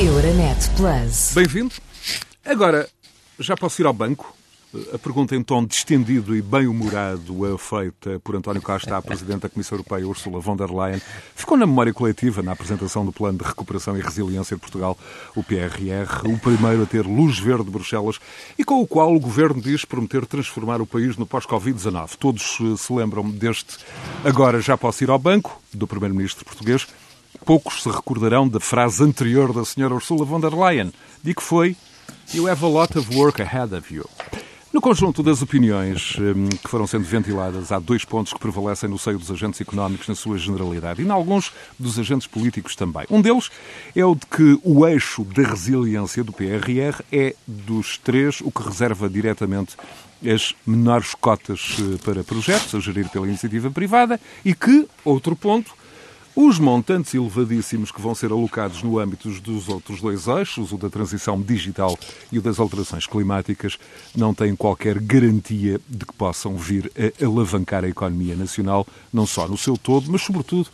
Euronet 0.00 0.70
Plus. 0.76 1.30
Bem-vindo. 1.34 1.72
Agora, 2.44 2.88
já 3.38 3.56
posso 3.56 3.80
ir 3.80 3.86
ao 3.86 3.92
banco? 3.92 4.34
A 4.92 4.98
pergunta 4.98 5.36
em 5.36 5.42
tom 5.42 5.64
distendido 5.64 6.34
e 6.34 6.42
bem-humorado 6.42 7.46
é 7.46 7.56
feita 7.56 8.18
por 8.18 8.34
António 8.34 8.60
Costa 8.60 8.96
à 8.96 9.00
Presidente 9.00 9.42
da 9.42 9.48
Comissão 9.48 9.78
Europeia, 9.78 10.04
Ursula 10.04 10.40
von 10.40 10.56
der 10.56 10.68
Leyen, 10.68 11.00
ficou 11.36 11.56
na 11.56 11.64
memória 11.64 11.94
coletiva 11.94 12.42
na 12.42 12.50
apresentação 12.50 13.06
do 13.06 13.12
Plano 13.12 13.38
de 13.38 13.44
Recuperação 13.44 13.96
e 13.96 14.00
Resiliência 14.00 14.56
de 14.56 14.60
Portugal, 14.60 14.98
o 15.36 15.44
PRR, 15.44 16.26
o 16.26 16.36
primeiro 16.40 16.82
a 16.82 16.86
ter 16.86 17.06
luz 17.06 17.38
verde 17.38 17.66
de 17.66 17.70
Bruxelas 17.70 18.18
e 18.58 18.64
com 18.64 18.80
o 18.80 18.86
qual 18.88 19.14
o 19.14 19.20
Governo 19.20 19.62
diz 19.62 19.84
prometer 19.84 20.26
transformar 20.26 20.80
o 20.80 20.86
país 20.86 21.16
no 21.16 21.24
pós-Covid-19. 21.24 22.16
Todos 22.18 22.58
eh, 22.60 22.76
se 22.76 22.92
lembram 22.92 23.30
deste 23.30 23.78
agora 24.24 24.60
já 24.60 24.76
posso 24.76 25.04
ir 25.04 25.10
ao 25.10 25.20
banco, 25.20 25.62
do 25.72 25.86
Primeiro-Ministro 25.86 26.44
português. 26.44 26.84
Poucos 27.44 27.82
se 27.82 27.90
recordarão 27.90 28.48
da 28.48 28.60
frase 28.60 29.02
anterior 29.02 29.52
da 29.52 29.62
Sra. 29.62 29.94
Ursula 29.94 30.24
von 30.24 30.40
der 30.40 30.54
Leyen, 30.54 30.92
de 31.22 31.34
que 31.34 31.42
foi 31.42 31.76
You 32.32 32.48
have 32.48 32.64
a 32.64 32.68
lot 32.68 32.98
of 32.98 33.14
work 33.14 33.40
ahead 33.42 33.74
of 33.74 33.94
you. 33.94 34.08
No 34.74 34.80
conjunto 34.80 35.22
das 35.22 35.40
opiniões 35.40 36.16
hum, 36.18 36.48
que 36.48 36.68
foram 36.68 36.84
sendo 36.84 37.04
ventiladas, 37.04 37.70
há 37.70 37.78
dois 37.78 38.04
pontos 38.04 38.32
que 38.32 38.40
prevalecem 38.40 38.88
no 38.88 38.98
seio 38.98 39.18
dos 39.18 39.30
agentes 39.30 39.60
económicos 39.60 40.08
na 40.08 40.16
sua 40.16 40.36
generalidade 40.36 41.00
e 41.00 41.04
em 41.04 41.10
alguns 41.10 41.52
dos 41.78 41.96
agentes 41.96 42.26
políticos 42.26 42.74
também. 42.74 43.04
Um 43.08 43.20
deles 43.20 43.50
é 43.94 44.04
o 44.04 44.16
de 44.16 44.26
que 44.26 44.58
o 44.64 44.84
eixo 44.84 45.22
da 45.22 45.44
resiliência 45.44 46.24
do 46.24 46.32
PRR 46.32 47.04
é, 47.12 47.36
dos 47.46 47.98
três, 47.98 48.40
o 48.40 48.50
que 48.50 48.64
reserva 48.64 49.08
diretamente 49.08 49.76
as 50.26 50.56
menores 50.66 51.14
cotas 51.14 51.76
eh, 51.78 51.98
para 52.04 52.24
projetos 52.24 52.74
a 52.74 52.80
gerir 52.80 53.08
pela 53.10 53.28
iniciativa 53.28 53.70
privada 53.70 54.18
e 54.44 54.54
que, 54.54 54.88
outro 55.04 55.36
ponto, 55.36 55.72
os 56.36 56.58
montantes 56.58 57.14
elevadíssimos 57.14 57.92
que 57.92 58.00
vão 58.00 58.14
ser 58.14 58.32
alocados 58.32 58.82
no 58.82 58.98
âmbito 58.98 59.28
dos 59.40 59.68
outros 59.68 60.00
dois 60.00 60.26
eixos, 60.26 60.72
o 60.72 60.76
da 60.76 60.90
transição 60.90 61.40
digital 61.40 61.96
e 62.32 62.38
o 62.38 62.42
das 62.42 62.58
alterações 62.58 63.06
climáticas, 63.06 63.78
não 64.16 64.34
têm 64.34 64.56
qualquer 64.56 64.98
garantia 64.98 65.80
de 65.88 66.04
que 66.04 66.12
possam 66.14 66.56
vir 66.56 66.90
a 66.98 67.24
alavancar 67.24 67.84
a 67.84 67.88
economia 67.88 68.34
nacional, 68.34 68.84
não 69.12 69.26
só 69.26 69.46
no 69.46 69.56
seu 69.56 69.76
todo, 69.76 70.10
mas 70.10 70.22
sobretudo 70.22 70.68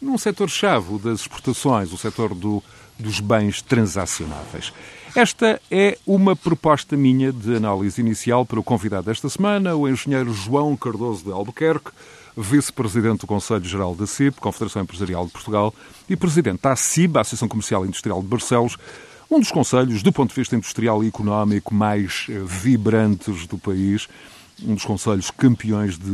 num 0.00 0.18
setor-chave 0.18 0.98
das 0.98 1.20
exportações, 1.20 1.92
o 1.92 1.98
setor 1.98 2.34
do, 2.34 2.62
dos 2.98 3.20
bens 3.20 3.62
transacionáveis. 3.62 4.72
Esta 5.14 5.60
é 5.70 5.96
uma 6.06 6.36
proposta 6.36 6.96
minha 6.96 7.32
de 7.32 7.56
análise 7.56 8.00
inicial 8.00 8.44
para 8.44 8.60
o 8.60 8.64
convidado 8.64 9.06
desta 9.06 9.28
semana, 9.28 9.74
o 9.74 9.88
engenheiro 9.88 10.32
João 10.32 10.76
Cardoso 10.76 11.24
de 11.24 11.32
Albuquerque, 11.32 11.90
vice-presidente 12.40 13.20
do 13.20 13.26
Conselho 13.26 13.64
Geral 13.64 13.94
da 13.94 14.06
CIP, 14.06 14.40
Confederação 14.40 14.82
Empresarial 14.82 15.26
de 15.26 15.32
Portugal, 15.32 15.74
e 16.08 16.16
presidente 16.16 16.62
da 16.62 16.72
ACIB, 16.72 17.18
a 17.18 17.20
Associação 17.22 17.48
Comercial 17.48 17.84
e 17.84 17.88
Industrial 17.88 18.22
de 18.22 18.28
Barcelos, 18.28 18.76
um 19.30 19.40
dos 19.40 19.50
conselhos, 19.50 20.02
do 20.02 20.12
ponto 20.12 20.30
de 20.30 20.36
vista 20.36 20.56
industrial 20.56 21.04
e 21.04 21.08
económico, 21.08 21.74
mais 21.74 22.26
eh, 22.30 22.40
vibrantes 22.46 23.46
do 23.46 23.58
país, 23.58 24.08
um 24.64 24.74
dos 24.74 24.84
conselhos 24.84 25.30
campeões 25.30 25.98
de 25.98 26.06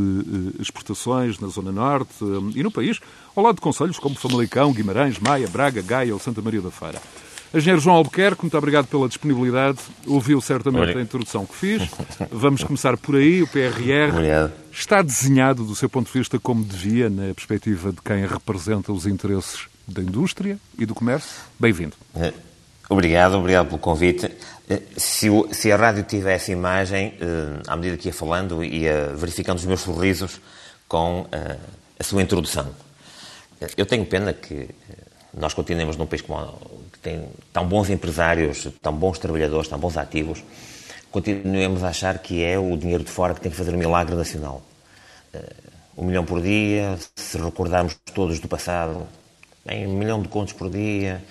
eh, 0.59 0.63
exportações 0.63 1.39
na 1.39 1.47
Zona 1.47 1.71
Norte 1.71 2.13
eh, 2.23 2.59
e 2.59 2.63
no 2.63 2.73
país, 2.73 2.99
ao 3.37 3.45
lado 3.45 3.57
de 3.57 3.61
conselhos 3.61 4.01
como 4.01 4.17
Famalicão, 4.17 4.73
Guimarães, 4.73 5.21
Maia, 5.21 5.47
Braga, 5.47 5.81
Gaia 5.81 6.13
ou 6.13 6.19
Santa 6.19 6.43
Maria 6.43 6.61
da 6.61 6.73
Feira. 6.73 7.01
Engenheiro 7.55 7.81
João 7.81 7.95
Albuquerque, 7.95 8.43
muito 8.43 8.59
obrigado 8.59 8.87
pela 8.89 9.07
disponibilidade. 9.07 9.79
Ouviu 10.09 10.41
certamente 10.41 10.99
a 10.99 11.01
introdução 11.01 11.47
que 11.47 11.55
fiz. 11.55 11.89
Vamos 12.29 12.65
começar 12.65 12.97
por 12.97 13.15
aí. 13.15 13.45
O 13.45 13.47
PRR 13.47 14.11
obrigado. 14.11 14.53
está 14.73 15.01
desenhado, 15.03 15.63
do 15.63 15.77
seu 15.77 15.89
ponto 15.89 16.13
de 16.13 16.19
vista, 16.19 16.37
como 16.41 16.65
devia, 16.65 17.09
na 17.09 17.33
perspectiva 17.33 17.93
de 17.93 18.03
quem 18.03 18.27
representa 18.27 18.93
os 18.93 19.07
interesses 19.07 19.69
da 19.87 20.03
indústria 20.03 20.59
e 20.77 20.85
do 20.85 20.97
comércio. 20.97 21.43
Bem-vindo. 21.57 21.95
Eh, 22.17 22.33
obrigado, 22.89 23.35
obrigado 23.37 23.69
pelo 23.69 23.79
convite. 23.79 24.29
Eh, 24.69 24.83
se, 24.97 25.29
se, 25.53 25.71
a 25.71 25.77
rádio 25.77 26.03
tivesse 26.03 26.51
imagem, 26.51 27.15
eh, 27.21 27.63
à 27.69 27.77
medida 27.77 27.97
que 27.97 28.09
ia 28.09 28.13
falando, 28.13 28.65
ia 28.65 29.15
verificando 29.15 29.59
os 29.59 29.65
meus 29.65 29.81
sorrisos 29.81 30.41
com 30.89 31.25
a 31.99 32.03
sua 32.03 32.21
introdução. 32.21 32.69
Eu 33.77 33.87
tenho 33.87 34.05
pena 34.05 34.33
que 34.33 34.69
nós 35.33 35.55
continuemos 35.55 35.97
num 35.97 36.07
país 36.07 36.23
como, 36.23 36.59
tem 37.05 37.29
tão 37.53 37.69
bons 37.69 37.91
empresários, 37.91 38.67
tão 38.81 38.95
bons 38.95 39.19
trabalhadores, 39.19 39.69
tão 39.69 39.79
bons 39.79 39.97
ativos, 39.99 40.43
continuemos 41.13 41.85
a 41.85 41.89
achar 41.89 42.19
que 42.19 42.43
é 42.43 42.59
o 42.59 42.77
dinheiro 42.79 43.05
de 43.05 43.11
fora 43.11 43.35
que 43.35 43.41
tem 43.43 43.53
que 43.53 43.57
fazer 43.57 43.75
o 43.75 43.79
milagre 43.79 44.17
nacional. 44.17 44.63
Uh, 45.33 45.65
um 45.99 46.07
milhão 46.07 46.25
por 46.25 46.41
dia, 46.41 46.99
se 47.15 47.39
recordarmos 47.39 47.95
todos 48.15 48.41
do 48.41 48.49
passado, 48.49 49.07
um 49.67 49.97
milhão 49.97 50.21
de 50.21 50.29
contos 50.29 50.55
por 50.55 50.71
dia, 50.71 51.23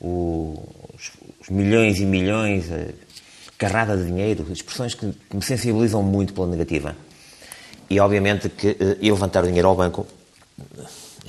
os, 0.00 1.08
milhões 1.48 2.00
e 2.00 2.04
milhões, 2.04 2.66
uh, 2.68 2.92
carrada 3.56 3.96
de 3.96 4.06
dinheiro, 4.06 4.44
expressões 4.52 4.94
que, 4.94 5.06
me 5.32 5.42
sensibilizam 5.42 6.02
muito 6.02 6.34
pela 6.34 6.48
negativa. 6.48 6.96
E 7.88 8.00
obviamente 8.00 8.48
que 8.48 8.76
eu 9.00 9.14
levantar 9.14 9.44
o 9.44 9.46
dinheiro 9.46 9.68
ao 9.68 9.76
banco 9.76 10.06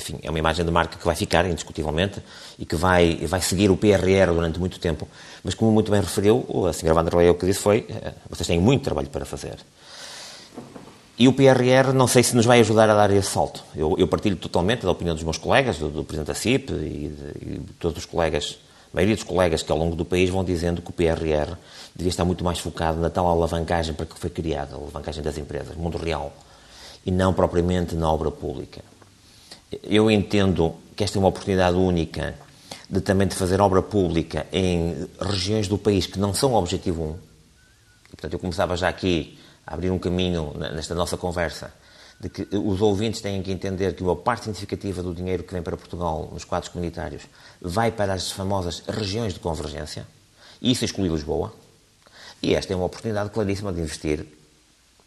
enfim, 0.01 0.19
é 0.23 0.29
uma 0.29 0.39
imagem 0.39 0.65
de 0.65 0.71
marca 0.71 0.97
que 0.97 1.05
vai 1.05 1.15
ficar, 1.15 1.45
indiscutivelmente, 1.45 2.21
e 2.57 2.65
que 2.65 2.75
vai, 2.75 3.15
vai 3.27 3.41
seguir 3.41 3.69
o 3.69 3.77
PRR 3.77 4.33
durante 4.33 4.59
muito 4.59 4.79
tempo. 4.79 5.07
Mas, 5.43 5.53
como 5.53 5.71
muito 5.71 5.91
bem 5.91 6.01
referiu, 6.01 6.45
a 6.67 6.73
senhora 6.73 6.95
Vanderlei 6.95 7.29
o 7.29 7.35
que 7.35 7.45
disse 7.45 7.59
foi, 7.59 7.85
eh, 7.89 8.13
vocês 8.29 8.47
têm 8.47 8.59
muito 8.59 8.83
trabalho 8.83 9.09
para 9.09 9.25
fazer. 9.25 9.57
E 11.17 11.27
o 11.27 11.33
PRR, 11.33 11.93
não 11.93 12.07
sei 12.07 12.23
se 12.23 12.35
nos 12.35 12.45
vai 12.45 12.59
ajudar 12.61 12.89
a 12.89 12.95
dar 12.95 13.11
esse 13.11 13.29
salto. 13.29 13.63
Eu, 13.75 13.95
eu 13.97 14.07
partilho 14.07 14.35
totalmente 14.35 14.81
da 14.81 14.91
opinião 14.91 15.13
dos 15.13 15.23
meus 15.23 15.37
colegas, 15.37 15.77
do, 15.77 15.89
do 15.89 16.03
Presidente 16.03 16.27
da 16.27 16.33
CIP 16.33 16.71
e 16.73 17.09
de, 17.09 17.59
de 17.59 17.73
todos 17.73 17.99
os 17.99 18.05
colegas, 18.05 18.57
a 18.91 18.95
maioria 18.95 19.15
dos 19.15 19.23
colegas 19.23 19.61
que 19.61 19.71
ao 19.71 19.77
longo 19.77 19.95
do 19.95 20.03
país 20.03 20.29
vão 20.31 20.43
dizendo 20.43 20.81
que 20.81 20.89
o 20.89 20.93
PRR 20.93 21.55
devia 21.95 22.09
estar 22.09 22.25
muito 22.25 22.43
mais 22.43 22.57
focado 22.57 22.99
na 22.99 23.09
tal 23.09 23.27
alavancagem 23.27 23.93
para 23.93 24.07
que 24.07 24.17
foi 24.17 24.31
criada, 24.31 24.73
a 24.73 24.77
alavancagem 24.77 25.23
das 25.23 25.37
empresas, 25.37 25.75
mundo 25.75 25.97
real, 25.97 26.33
e 27.05 27.11
não 27.11 27.33
propriamente 27.33 27.95
na 27.95 28.11
obra 28.11 28.31
pública 28.31 28.81
eu 29.83 30.11
entendo 30.11 30.75
que 30.95 31.03
esta 31.03 31.17
é 31.17 31.19
uma 31.19 31.29
oportunidade 31.29 31.77
única 31.77 32.35
de 32.89 32.99
também 32.99 33.27
de 33.27 33.35
fazer 33.35 33.61
obra 33.61 33.81
pública 33.81 34.45
em 34.51 35.07
regiões 35.19 35.67
do 35.67 35.77
país 35.77 36.05
que 36.05 36.19
não 36.19 36.33
são 36.33 36.53
objetivo 36.53 37.03
1. 37.03 37.11
E, 37.11 38.09
portanto, 38.09 38.33
eu 38.33 38.39
começava 38.39 38.75
já 38.75 38.89
aqui 38.89 39.39
a 39.65 39.73
abrir 39.73 39.89
um 39.89 39.97
caminho 39.97 40.53
nesta 40.57 40.93
nossa 40.93 41.15
conversa 41.15 41.73
de 42.19 42.29
que 42.29 42.47
os 42.55 42.81
ouvintes 42.81 43.21
têm 43.21 43.41
que 43.41 43.51
entender 43.51 43.95
que 43.95 44.03
uma 44.03 44.15
parte 44.15 44.43
significativa 44.43 45.01
do 45.01 45.15
dinheiro 45.15 45.43
que 45.43 45.53
vem 45.53 45.63
para 45.63 45.75
Portugal 45.77 46.29
nos 46.31 46.43
quadros 46.43 46.69
comunitários 46.69 47.23
vai 47.59 47.91
para 47.91 48.13
as 48.13 48.31
famosas 48.31 48.83
regiões 48.87 49.33
de 49.33 49.39
convergência, 49.39 50.05
isso 50.61 50.85
exclui 50.85 51.09
Lisboa. 51.09 51.53
E 52.43 52.53
esta 52.53 52.73
é 52.73 52.75
uma 52.75 52.85
oportunidade 52.85 53.29
claríssima 53.29 53.71
de 53.71 53.81
investir. 53.81 54.25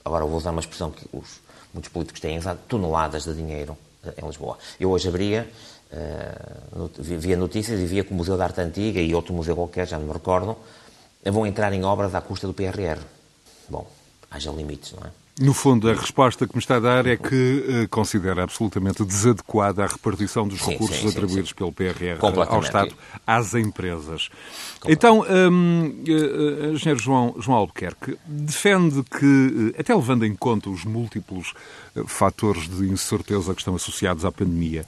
Agora, 0.05 0.25
vou 0.25 0.37
usar 0.37 0.51
uma 0.51 0.61
expressão 0.61 0.91
que 0.91 1.07
os, 1.13 1.41
muitos 1.73 1.91
políticos 1.91 2.21
têm 2.21 2.39
usado, 2.39 2.59
toneladas 2.67 3.25
de 3.25 3.35
dinheiro 3.35 3.77
em 4.20 4.26
Lisboa. 4.26 4.59
Eu 4.78 4.91
hoje 4.91 5.09
abria, 5.09 5.48
uh, 5.92 6.91
via 6.98 7.37
notícias 7.37 7.81
e 7.81 7.87
via 7.87 8.04
que 8.04 8.12
o 8.12 8.15
Museu 8.15 8.37
da 8.37 8.44
Arte 8.44 8.60
Antiga 8.60 9.00
e 9.00 9.15
outro 9.15 9.32
museu 9.34 9.54
qualquer, 9.54 9.87
já 9.87 9.98
não 9.98 10.06
me 10.06 10.12
recordo, 10.12 10.56
vão 11.25 11.47
entrar 11.47 11.72
em 11.72 11.84
obras 11.84 12.15
à 12.15 12.20
custa 12.20 12.47
do 12.47 12.54
PRR. 12.54 13.00
Bom, 13.69 13.87
haja 14.31 14.50
limites, 14.50 14.92
não 14.92 15.06
é? 15.06 15.10
No 15.41 15.53
fundo, 15.53 15.91
a 15.91 15.94
resposta 15.94 16.47
que 16.47 16.54
me 16.54 16.60
está 16.60 16.76
a 16.76 16.81
dar 16.81 17.06
é 17.09 17.16
que 17.16 17.65
uh, 17.84 17.88
considera 17.88 18.44
absolutamente 18.44 19.04
desadequada 19.04 19.82
a 19.82 19.87
repartição 19.88 20.47
dos 20.47 20.60
sim, 20.60 20.71
recursos 20.71 20.98
sim, 20.98 21.09
atribuídos 21.09 21.48
sim, 21.48 21.56
pelo 21.56 21.72
PRR 21.72 22.19
ao 22.48 22.60
Estado 22.60 22.94
às 23.26 23.53
empresas. 23.53 24.28
Então, 24.86 25.26
um, 25.28 26.04
uh, 26.06 26.72
engenheiro 26.72 27.00
João, 27.00 27.34
João 27.41 27.59
Albuquerque, 27.59 28.16
defende 28.25 29.03
que, 29.03 29.75
até 29.76 29.92
levando 29.92 30.25
em 30.25 30.36
conta 30.36 30.71
os 30.71 30.84
múltiplos 30.84 31.53
fatores 32.06 32.69
de 32.69 32.88
incerteza 32.88 33.55
que 33.55 33.60
estão 33.60 33.75
associados 33.75 34.25
à 34.25 34.32
pandemia. 34.32 34.84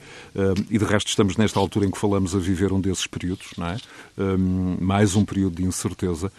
E 0.70 0.78
de 0.78 0.84
resto 0.84 1.08
estamos 1.08 1.36
nesta 1.36 1.58
altura 1.58 1.86
em 1.86 1.90
que 1.90 1.98
falamos 1.98 2.34
a 2.34 2.38
viver 2.38 2.72
um 2.72 2.80
desses 2.80 3.06
períodos, 3.06 3.48
não 3.56 3.68
é? 3.68 3.76
Mais 4.80 5.14
um 5.14 5.24
período 5.24 5.56
de 5.56 5.64
incerteza. 5.64 6.32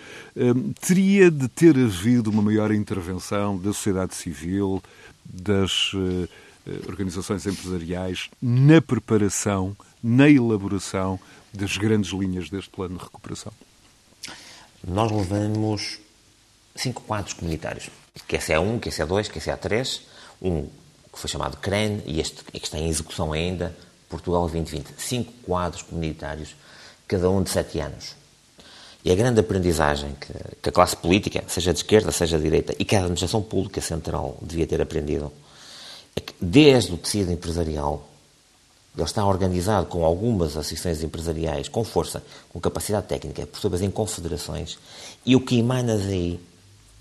Teria 0.81 1.31
de 1.31 1.47
ter 1.47 1.77
havido 1.77 2.29
uma 2.29 2.41
maior 2.41 2.71
intervenção 2.71 3.57
da 3.57 3.71
sociedade 3.73 4.15
civil, 4.15 4.81
das 5.23 5.91
eh, 6.67 6.79
organizações 6.87 7.45
empresariais 7.45 8.29
na 8.41 8.81
preparação, 8.81 9.75
na 10.03 10.29
elaboração 10.29 11.19
das 11.53 11.77
grandes 11.77 12.11
linhas 12.11 12.49
deste 12.49 12.69
plano 12.69 12.97
de 12.97 13.03
recuperação? 13.03 13.53
Nós 14.85 15.11
levamos 15.11 15.99
cinco 16.75 17.01
quadros 17.03 17.33
comunitários. 17.33 17.89
Que 18.27 18.35
esse 18.35 18.51
é 18.51 18.59
um, 18.59 18.79
que 18.79 18.89
esse 18.89 19.01
é 19.01 19.05
dois, 19.05 19.27
que 19.27 19.37
esse 19.37 19.49
é 19.49 19.55
três 19.55 20.07
um 20.41 20.67
que 21.17 21.21
foi 21.21 21.29
chamado 21.29 21.57
CREN 21.57 22.01
e 22.05 22.19
este 22.19 22.43
que 22.43 22.57
está 22.57 22.77
em 22.77 22.87
execução 22.87 23.33
ainda, 23.33 23.75
Portugal 24.07 24.41
2020. 24.41 24.93
Cinco 24.97 25.33
quadros 25.43 25.81
comunitários, 25.81 26.55
cada 27.07 27.29
um 27.29 27.41
de 27.41 27.49
sete 27.49 27.79
anos. 27.79 28.15
E 29.03 29.11
a 29.11 29.15
grande 29.15 29.39
aprendizagem 29.39 30.15
que, 30.19 30.33
que, 30.61 30.69
a 30.69 30.71
classe 30.71 30.95
política, 30.95 31.43
seja 31.47 31.73
de 31.73 31.79
esquerda, 31.79 32.11
seja 32.11 32.37
de 32.37 32.43
direita, 32.43 32.75
e 32.77 32.85
que 32.85 32.95
a 32.95 32.99
administração 32.99 33.41
pública 33.41 33.81
central 33.81 34.37
devia 34.41 34.67
ter 34.67 34.81
aprendido, 34.81 35.31
é 36.15 36.19
que 36.19 36.33
desde 36.41 36.93
o 36.93 36.97
tecido 36.97 37.31
empresarial, 37.31 38.07
Ele 38.95 39.05
está 39.05 39.25
organizado 39.25 39.87
com 39.87 40.03
algumas 40.03 40.57
associações 40.57 41.01
empresariais 41.01 41.67
com 41.67 41.83
força, 41.83 42.23
com 42.49 42.59
capacidade 42.59 43.07
técnica, 43.07 43.47
por 43.47 43.59
sua 43.59 43.83
em 43.83 43.89
confederações, 43.89 44.77
e 45.25 45.35
o 45.35 45.41
que 45.41 45.57
emana 45.57 45.97
daí 45.97 46.39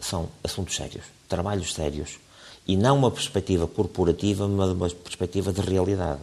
são 0.00 0.28
assuntos 0.44 0.76
sérios, 0.76 1.04
trabalhos 1.28 1.74
sérios, 1.74 2.18
e 2.66 2.76
não 2.76 2.96
uma 2.96 3.10
perspectiva 3.10 3.66
corporativa, 3.66 4.48
mas 4.48 4.70
uma 4.70 4.88
perspectiva 4.88 5.52
de 5.52 5.60
realidade. 5.60 6.22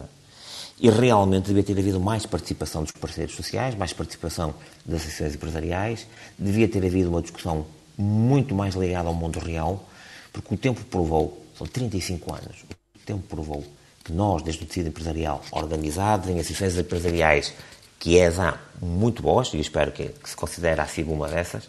E 0.78 0.90
realmente 0.90 1.46
devia 1.46 1.62
ter 1.62 1.78
havido 1.78 2.00
mais 2.00 2.26
participação 2.26 2.82
dos 2.82 2.92
parceiros 2.92 3.34
sociais, 3.34 3.74
mais 3.74 3.92
participação 3.92 4.54
das 4.84 5.02
associações 5.02 5.34
empresariais, 5.34 6.06
devia 6.38 6.68
ter 6.68 6.84
havido 6.84 7.08
uma 7.08 7.22
discussão 7.22 7.64
muito 7.96 8.54
mais 8.54 8.74
ligada 8.74 9.08
ao 9.08 9.14
mundo 9.14 9.38
real, 9.38 9.88
porque 10.32 10.54
o 10.54 10.58
tempo 10.58 10.84
provou, 10.84 11.44
são 11.56 11.66
35 11.66 12.34
anos, 12.34 12.64
o 12.96 13.06
tempo 13.06 13.22
provou 13.28 13.64
que 14.02 14.12
nós, 14.12 14.42
desde 14.42 14.64
o 14.64 14.66
tecido 14.66 14.88
empresarial 14.88 15.42
organizado, 15.52 16.30
em 16.30 16.38
associações 16.40 16.76
empresariais, 16.76 17.54
que 17.98 18.18
é 18.18 18.30
já 18.30 18.58
muito 18.82 19.22
boas, 19.22 19.54
e 19.54 19.58
espero 19.58 19.92
que, 19.92 20.08
que 20.08 20.28
se 20.28 20.36
considere 20.36 20.80
a 20.80 20.84
FIB 20.84 21.10
uma 21.10 21.28
dessas, 21.28 21.68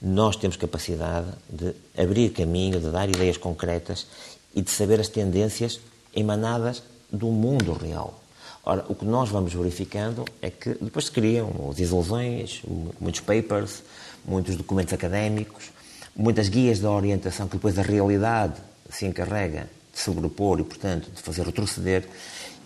nós 0.00 0.36
temos 0.36 0.56
capacidade 0.56 1.26
de 1.48 1.74
abrir 1.96 2.30
caminho, 2.30 2.80
de 2.80 2.90
dar 2.90 3.08
ideias 3.08 3.36
concretas 3.36 4.06
e 4.54 4.62
de 4.62 4.70
saber 4.70 4.98
as 5.00 5.08
tendências 5.08 5.80
emanadas 6.14 6.82
do 7.12 7.26
mundo 7.26 7.72
real. 7.72 8.18
Ora, 8.64 8.84
o 8.88 8.94
que 8.94 9.04
nós 9.04 9.28
vamos 9.28 9.52
verificando 9.52 10.24
é 10.40 10.50
que 10.50 10.74
depois 10.80 11.06
se 11.06 11.10
criam 11.10 11.72
desilusões, 11.74 12.62
muitos 13.00 13.20
papers, 13.20 13.82
muitos 14.24 14.56
documentos 14.56 14.92
académicos, 14.92 15.70
muitas 16.14 16.48
guias 16.48 16.78
de 16.78 16.86
orientação 16.86 17.46
que 17.46 17.56
depois 17.56 17.78
a 17.78 17.82
realidade 17.82 18.54
se 18.90 19.06
encarrega 19.06 19.68
de 19.92 19.98
sobrepor 19.98 20.60
e, 20.60 20.64
portanto, 20.64 21.10
de 21.10 21.22
fazer 21.22 21.44
retroceder. 21.44 22.06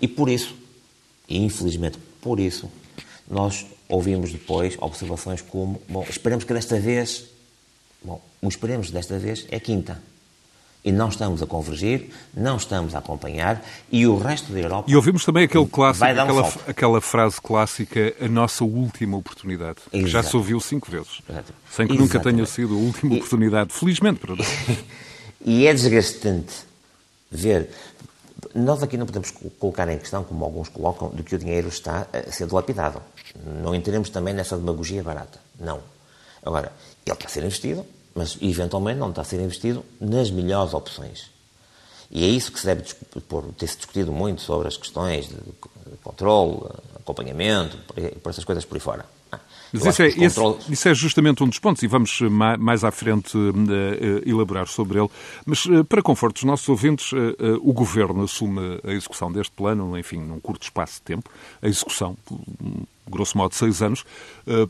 E 0.00 0.08
por 0.08 0.28
isso, 0.28 0.54
e 1.28 1.38
infelizmente 1.38 1.98
por 2.20 2.40
isso, 2.40 2.69
nós 3.29 3.67
ouvimos 3.88 4.32
depois 4.32 4.76
observações 4.81 5.41
como: 5.41 5.81
bom, 5.88 6.05
esperemos 6.09 6.44
que 6.44 6.53
desta 6.53 6.79
vez. 6.79 7.25
Bom, 8.03 8.21
o 8.43 8.49
esperemos 8.49 8.91
desta 8.91 9.19
vez 9.19 9.47
é 9.50 9.59
quinta. 9.59 10.00
E 10.85 10.93
não 10.93 11.09
estamos 11.09 11.43
a 11.43 11.47
convergir, 11.47 12.11
não 12.35 12.59
estamos 12.59 12.94
a 12.94 12.99
acompanhar, 12.99 13.65
e 13.91 14.06
o 14.06 14.19
resto 14.19 14.53
da 14.53 14.61
Europa. 14.61 14.91
E 14.91 14.94
ouvimos 14.94 15.25
também 15.25 15.44
aquele 15.44 15.67
clássico, 15.67 16.05
um 16.05 16.09
aquela, 16.11 16.53
aquela, 16.67 17.00
frase 17.00 17.41
clássica, 17.41 18.15
a 18.21 18.29
nossa 18.29 18.65
última 18.65 19.17
oportunidade, 19.17 19.79
que 19.91 20.06
já 20.06 20.23
se 20.23 20.37
ouviu 20.37 20.61
cinco 20.61 20.91
vezes, 20.91 21.23
Exato. 21.27 21.55
sem 21.70 21.87
que 21.87 21.97
nunca 21.97 22.20
tenha 22.20 22.44
sido 22.44 22.75
a 22.75 22.77
última 22.77 23.15
e... 23.15 23.17
oportunidade, 23.17 23.73
felizmente 23.73 24.20
para 24.20 24.37
nós. 24.37 24.47
e 25.43 25.67
é 25.67 25.73
desgastante 25.73 26.53
ver. 27.31 27.70
Nós 28.55 28.82
aqui 28.82 28.96
não 28.96 29.06
podemos 29.06 29.31
colocar 29.58 29.88
em 29.88 29.99
questão, 29.99 30.25
como 30.25 30.44
alguns 30.44 30.69
colocam, 30.69 31.11
de 31.11 31.23
que 31.23 31.35
o 31.35 31.38
dinheiro 31.38 31.69
está 31.69 32.06
a 32.12 32.31
ser 32.32 32.46
dilapidado. 32.46 33.00
Não 33.62 33.75
entremos 33.75 34.11
também 34.11 34.35
nessa 34.35 34.56
demagogia 34.56 35.02
barata. 35.02 35.38
Não. 35.58 35.81
Agora, 36.44 36.73
ele 37.06 37.14
está 37.14 37.26
a 37.26 37.31
ser 37.31 37.43
investido, 37.43 37.87
mas 38.14 38.37
eventualmente 38.41 38.99
não 38.99 39.11
está 39.11 39.23
a 39.23 39.25
ser 39.25 39.41
investido 39.41 39.85
nas 40.00 40.31
melhores 40.31 40.75
opções. 40.75 41.31
E 42.11 42.25
é 42.25 42.29
isso 42.29 42.52
que 42.52 42.61
se 42.61 42.67
deve 42.67 42.82
ter-se 43.56 43.76
discutido 43.76 44.12
muito 44.12 44.43
sobre 44.43 44.69
as 44.69 44.76
questões 44.76 45.29
de 45.29 45.37
controle, 46.02 46.61
acompanhamento, 46.96 47.76
por 48.23 48.31
essas 48.31 48.44
coisas 48.44 48.64
por 48.64 48.76
aí 48.76 48.81
fora. 48.81 49.06
Mas 49.75 49.87
isso 49.87 50.03
é, 50.03 50.11
controle... 50.12 50.59
isso 50.69 50.88
é, 50.88 50.94
justamente 50.94 51.43
um 51.43 51.49
dos 51.49 51.59
pontos 51.59 51.82
e 51.82 51.87
vamos 51.87 52.21
eh, 52.23 52.29
mais 52.29 52.85
à 52.85 52.91
frente 52.91 53.37
uh, 53.37 53.53
elaborar 54.25 54.69
sobre 54.69 54.99
ele. 54.99 55.09
Mas 55.44 55.67
para 55.88 56.00
conforto 56.00 56.35
dos 56.35 56.44
nossos 56.44 56.69
ouvintes, 56.69 57.11
o 57.61 57.73
Governo 57.73 58.23
assume 58.23 58.81
a 58.85 58.93
execução 58.93 59.32
deste 59.32 59.53
plano, 59.53 59.99
enfim, 59.99 60.19
num 60.19 60.38
curto 60.38 60.62
espaço 60.62 60.94
de 60.94 61.03
tempo, 61.03 61.29
a 61.61 61.67
execução, 61.67 62.17
grosso 63.09 63.37
modo 63.37 63.55
seis 63.55 63.82
anos, 63.82 64.05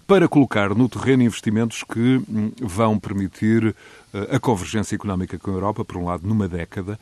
para 0.07 0.29
colocar 0.29 0.75
no 0.75 0.89
terreno 0.89 1.23
investimentos 1.23 1.83
que 1.85 2.23
hum, 2.29 2.51
vão 2.61 2.99
permitir 2.99 3.75
a 4.31 4.39
convergência 4.39 4.95
económica 4.95 5.39
com 5.39 5.51
a 5.51 5.55
Europa, 5.55 5.85
por 5.85 5.97
um 5.97 6.05
lado, 6.05 6.27
numa 6.27 6.47
década, 6.49 6.99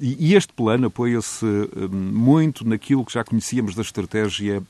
e 0.00 0.34
este 0.34 0.52
plano 0.52 0.86
apoia-se 0.86 1.44
muito 1.90 2.66
naquilo 2.66 3.04
que 3.04 3.12
já 3.12 3.24
conhecíamos 3.24 3.74
da 3.74 3.82
estratégia 3.82 4.62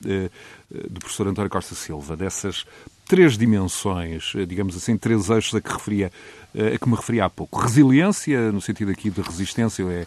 do 0.90 1.00
professor 1.00 1.28
António 1.28 1.50
Costa 1.50 1.74
Silva, 1.74 2.16
dessas 2.16 2.64
três 3.06 3.36
dimensões, 3.36 4.32
digamos 4.48 4.76
assim, 4.76 4.96
três 4.96 5.28
eixos 5.28 5.54
a 5.54 5.60
que, 5.60 5.70
referia, 5.70 6.10
a 6.54 6.78
que 6.78 6.88
me 6.88 6.96
referia 6.96 7.26
há 7.26 7.30
pouco. 7.30 7.60
Resiliência, 7.60 8.50
no 8.50 8.60
sentido 8.60 8.90
aqui 8.90 9.10
de 9.10 9.20
resistência, 9.20 9.82
é, 9.82 10.06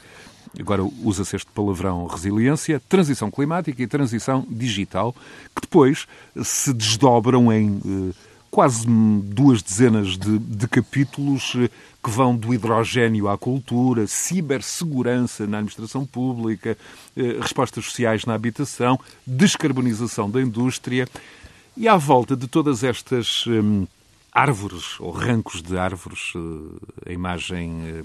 agora 0.60 0.84
usa-se 1.04 1.36
este 1.36 1.52
palavrão 1.52 2.08
resiliência, 2.08 2.82
transição 2.90 3.30
climática 3.30 3.84
e 3.84 3.88
transição 3.88 4.48
digital, 4.50 5.14
que 5.56 5.62
depois 5.62 6.08
se 6.44 6.74
desdobram 6.74 7.54
em 7.54 8.14
quase 8.50 8.86
duas 8.88 9.62
dezenas 9.62 10.18
de, 10.18 10.40
de 10.40 10.68
capítulos 10.68 11.54
eh, 11.58 11.70
que 12.04 12.10
vão 12.10 12.36
do 12.36 12.54
hidrogênio 12.54 13.28
à 13.28 13.38
cultura, 13.38 14.08
cibersegurança 14.08 15.46
na 15.46 15.58
administração 15.58 16.06
pública, 16.06 16.78
eh, 17.16 17.38
respostas 17.42 17.86
sociais 17.86 18.26
na 18.26 18.34
habitação, 18.34 19.00
descarbonização 19.26 20.30
da 20.30 20.42
indústria. 20.42 21.08
E 21.76 21.88
à 21.88 21.96
volta 21.98 22.36
de 22.36 22.48
todas 22.48 22.84
estas 22.84 23.46
hum, 23.48 23.86
árvores 24.32 25.00
ou 25.00 25.12
rancos 25.12 25.62
de 25.62 25.78
árvores, 25.78 26.34
eh, 26.36 27.10
a 27.10 27.14
imagem 27.14 27.82
eh, 27.86 28.04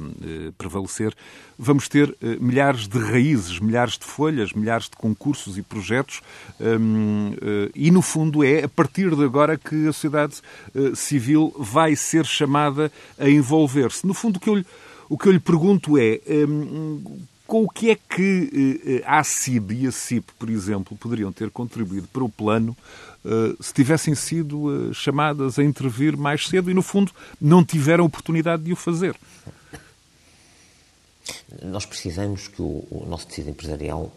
eh, 0.48 0.52
prevalecer, 0.56 1.14
vamos 1.58 1.88
ter 1.88 2.16
milhares 2.40 2.88
de 2.88 2.98
raízes, 2.98 3.60
milhares 3.60 3.98
de 3.98 4.04
folhas, 4.04 4.52
milhares 4.52 4.86
de 4.88 4.96
concursos 4.96 5.58
e 5.58 5.62
projetos 5.62 6.20
hum, 6.60 7.34
e, 7.74 7.90
no 7.90 8.02
fundo, 8.02 8.42
é 8.42 8.64
a 8.64 8.68
partir 8.68 9.14
de 9.14 9.22
agora 9.22 9.56
que 9.56 9.86
a 9.86 9.92
sociedade 9.92 10.40
civil 10.94 11.54
vai 11.56 11.94
ser 11.94 12.24
chamada 12.24 12.90
a 13.18 13.28
envolver-se. 13.28 14.06
No 14.06 14.14
fundo, 14.14 14.38
o 14.38 14.40
que 14.40 14.48
eu 14.48 14.56
lhe, 14.56 14.66
o 15.08 15.16
que 15.16 15.28
eu 15.28 15.32
lhe 15.32 15.38
pergunto 15.38 15.96
é 15.96 16.20
hum, 16.48 17.22
com 17.52 17.64
o 17.64 17.68
que 17.68 17.90
é 17.90 17.96
que 17.96 19.02
a 19.04 19.22
CIB 19.22 19.82
e 19.82 19.86
a 19.86 19.92
CIP, 19.92 20.32
por 20.38 20.48
exemplo, 20.48 20.96
poderiam 20.96 21.30
ter 21.30 21.50
contribuído 21.50 22.08
para 22.08 22.24
o 22.24 22.28
plano 22.30 22.74
eh, 23.22 23.54
se 23.60 23.74
tivessem 23.74 24.14
sido 24.14 24.88
eh, 24.88 24.94
chamadas 24.94 25.58
a 25.58 25.62
intervir 25.62 26.16
mais 26.16 26.48
cedo 26.48 26.70
e, 26.70 26.74
no 26.74 26.80
fundo, 26.80 27.12
não 27.38 27.62
tiveram 27.62 28.06
oportunidade 28.06 28.62
de 28.62 28.72
o 28.72 28.76
fazer. 28.76 29.14
Nós 31.62 31.84
precisamos 31.84 32.48
que 32.48 32.62
o, 32.62 33.04
nosso 33.06 33.26
tecido 33.26 33.50
empresarial 33.50 34.10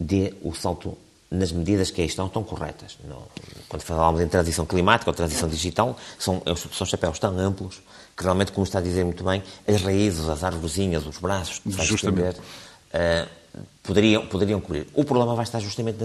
dê 0.00 0.34
o 0.42 0.52
salto 0.52 0.98
nas 1.30 1.52
medidas 1.52 1.92
que 1.92 2.00
aí 2.00 2.08
estão, 2.08 2.26
estão 2.26 2.42
corretas. 2.42 2.98
Quando 3.68 3.82
falamos 3.82 4.20
em 4.20 4.26
transição 4.26 4.66
climática 4.66 5.08
ou 5.08 5.14
transição 5.14 5.48
digital, 5.48 5.96
são, 6.18 6.42
são 6.72 6.84
chapéus 6.84 7.20
tão 7.20 7.38
amplos 7.38 7.80
que 8.22 8.26
realmente, 8.26 8.52
como 8.52 8.64
está 8.64 8.78
a 8.78 8.82
dizer 8.82 9.04
muito 9.04 9.24
bem, 9.24 9.42
as 9.66 9.82
raízes, 9.82 10.28
as 10.28 10.44
árvorezinhas, 10.44 11.04
os 11.04 11.18
braços 11.18 11.58
que 11.58 11.72
se 11.72 11.94
estender, 11.94 12.34
uh, 12.34 13.28
poderiam, 13.82 14.26
poderiam 14.26 14.60
cobrir. 14.60 14.86
O 14.94 15.04
problema 15.04 15.34
vai 15.34 15.44
estar 15.44 15.60
justamente 15.60 15.98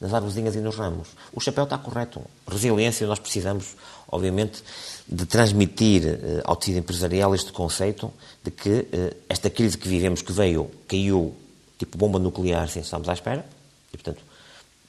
nas 0.00 0.14
árvorezinhas 0.14 0.56
e 0.56 0.60
nos 0.60 0.76
ramos. 0.76 1.08
O 1.32 1.40
chapéu 1.40 1.64
está 1.64 1.76
correto. 1.76 2.22
Resiliência, 2.46 3.06
nós 3.06 3.18
precisamos, 3.18 3.76
obviamente, 4.10 4.64
de 5.06 5.26
transmitir 5.26 6.02
uh, 6.04 6.42
ao 6.44 6.56
tecido 6.56 6.78
empresarial 6.78 7.34
este 7.34 7.52
conceito 7.52 8.10
de 8.42 8.50
que 8.50 8.70
uh, 8.70 9.16
esta 9.28 9.50
crise 9.50 9.76
que 9.76 9.88
vivemos, 9.88 10.22
que 10.22 10.32
veio, 10.32 10.70
caiu 10.88 11.36
tipo 11.78 11.98
bomba 11.98 12.18
nuclear 12.18 12.68
sem 12.68 12.82
estarmos 12.82 13.08
à 13.08 13.12
espera, 13.12 13.44
e, 13.92 13.96
portanto, 13.96 14.22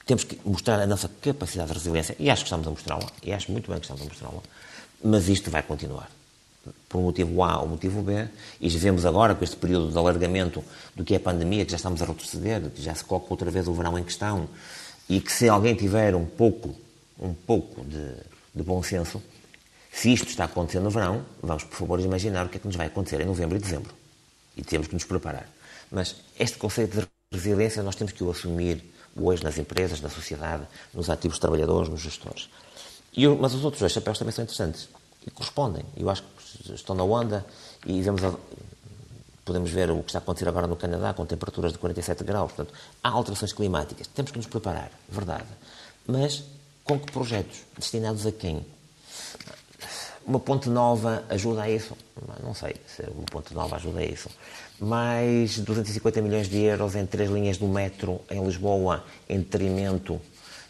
temos 0.06 0.24
que 0.24 0.40
mostrar 0.44 0.80
a 0.80 0.86
nossa 0.86 1.08
capacidade 1.20 1.68
de 1.68 1.74
resiliência, 1.74 2.16
e 2.18 2.30
acho 2.30 2.42
que 2.42 2.46
estamos 2.46 2.66
a 2.66 2.70
mostrá-la, 2.70 3.06
e 3.22 3.32
acho 3.32 3.52
muito 3.52 3.70
bem 3.70 3.78
que 3.78 3.84
estamos 3.84 4.02
a 4.02 4.04
mostrá-la, 4.06 4.42
mas 5.04 5.28
isto 5.28 5.50
vai 5.50 5.62
continuar. 5.62 6.10
Por 6.90 6.98
um 6.98 7.02
motivo 7.04 7.42
A 7.44 7.60
ou 7.60 7.68
motivo 7.68 8.02
B, 8.02 8.28
e 8.60 8.68
vemos 8.68 9.06
agora 9.06 9.34
com 9.34 9.44
este 9.44 9.56
período 9.56 9.92
de 9.92 9.96
alargamento 9.96 10.62
do 10.94 11.04
que 11.04 11.14
é 11.14 11.18
a 11.18 11.20
pandemia, 11.20 11.64
que 11.64 11.70
já 11.70 11.76
estamos 11.76 12.02
a 12.02 12.04
retroceder, 12.04 12.68
que 12.68 12.82
já 12.82 12.92
se 12.94 13.04
coloca 13.04 13.28
outra 13.30 13.48
vez 13.48 13.68
o 13.68 13.72
verão 13.72 13.96
em 13.96 14.02
questão, 14.02 14.48
e 15.08 15.20
que 15.20 15.32
se 15.32 15.48
alguém 15.48 15.74
tiver 15.76 16.16
um 16.16 16.26
pouco, 16.26 16.74
um 17.18 17.32
pouco 17.32 17.84
de, 17.84 18.12
de 18.54 18.62
bom 18.64 18.82
senso, 18.82 19.22
se 19.92 20.12
isto 20.12 20.28
está 20.28 20.44
acontecendo 20.44 20.84
no 20.84 20.90
verão, 20.90 21.24
vamos, 21.40 21.64
por 21.64 21.76
favor, 21.76 22.00
imaginar 22.00 22.46
o 22.46 22.48
que 22.48 22.56
é 22.56 22.60
que 22.60 22.66
nos 22.66 22.76
vai 22.76 22.88
acontecer 22.88 23.20
em 23.20 23.24
novembro 23.24 23.56
e 23.56 23.60
dezembro. 23.60 23.94
E 24.56 24.62
temos 24.62 24.88
que 24.88 24.94
nos 24.94 25.04
preparar. 25.04 25.48
Mas 25.90 26.16
este 26.38 26.58
conceito 26.58 27.00
de 27.00 27.06
resiliência 27.32 27.82
nós 27.82 27.94
temos 27.94 28.12
que 28.12 28.22
o 28.22 28.30
assumir 28.30 28.82
hoje 29.16 29.42
nas 29.42 29.58
empresas, 29.58 30.00
na 30.00 30.08
sociedade, 30.08 30.66
nos 30.92 31.08
ativos 31.10 31.38
trabalhadores, 31.38 31.88
nos 31.88 32.00
gestores. 32.00 32.48
E, 33.12 33.26
mas 33.26 33.54
os 33.54 33.64
outros 33.64 33.80
dois 33.80 33.92
chapéus 33.92 34.18
também 34.18 34.32
são 34.32 34.44
interessantes 34.44 34.88
e 35.26 35.30
correspondem. 35.30 35.84
Eu 35.96 36.08
acho 36.08 36.22
que 36.22 36.39
estão 36.72 36.94
na 36.94 37.04
onda 37.04 37.44
e 37.86 38.00
vemos 38.02 38.22
a, 38.24 38.34
Podemos 39.50 39.70
ver 39.72 39.90
o 39.90 40.00
que 40.02 40.10
está 40.10 40.18
a 40.18 40.22
acontecer 40.22 40.48
agora 40.48 40.68
no 40.68 40.76
Canadá, 40.76 41.12
com 41.12 41.26
temperaturas 41.26 41.72
de 41.72 41.78
47 41.78 42.22
graus. 42.22 42.52
Portanto, 42.52 42.72
há 43.02 43.08
alterações 43.08 43.52
climáticas. 43.52 44.06
Temos 44.06 44.30
que 44.30 44.38
nos 44.38 44.46
preparar, 44.46 44.92
verdade. 45.08 45.46
Mas 46.06 46.44
com 46.84 46.98
que 46.98 47.10
projetos? 47.10 47.58
Destinados 47.76 48.26
a 48.26 48.30
quem? 48.30 48.64
Uma 50.24 50.38
ponte 50.38 50.68
nova 50.68 51.24
ajuda 51.28 51.62
a 51.62 51.70
isso? 51.70 51.96
Não 52.44 52.54
sei 52.54 52.76
se 52.86 53.02
uma 53.02 53.24
ponte 53.24 53.52
nova 53.52 53.74
ajuda 53.74 53.98
a 53.98 54.04
isso. 54.04 54.28
Mais 54.78 55.58
250 55.58 56.22
milhões 56.22 56.48
de 56.48 56.60
euros 56.60 56.94
em 56.94 57.04
três 57.04 57.28
linhas 57.30 57.56
do 57.56 57.66
metro 57.66 58.20
em 58.30 58.44
Lisboa, 58.44 59.04
em 59.28 59.38
detrimento 59.38 60.20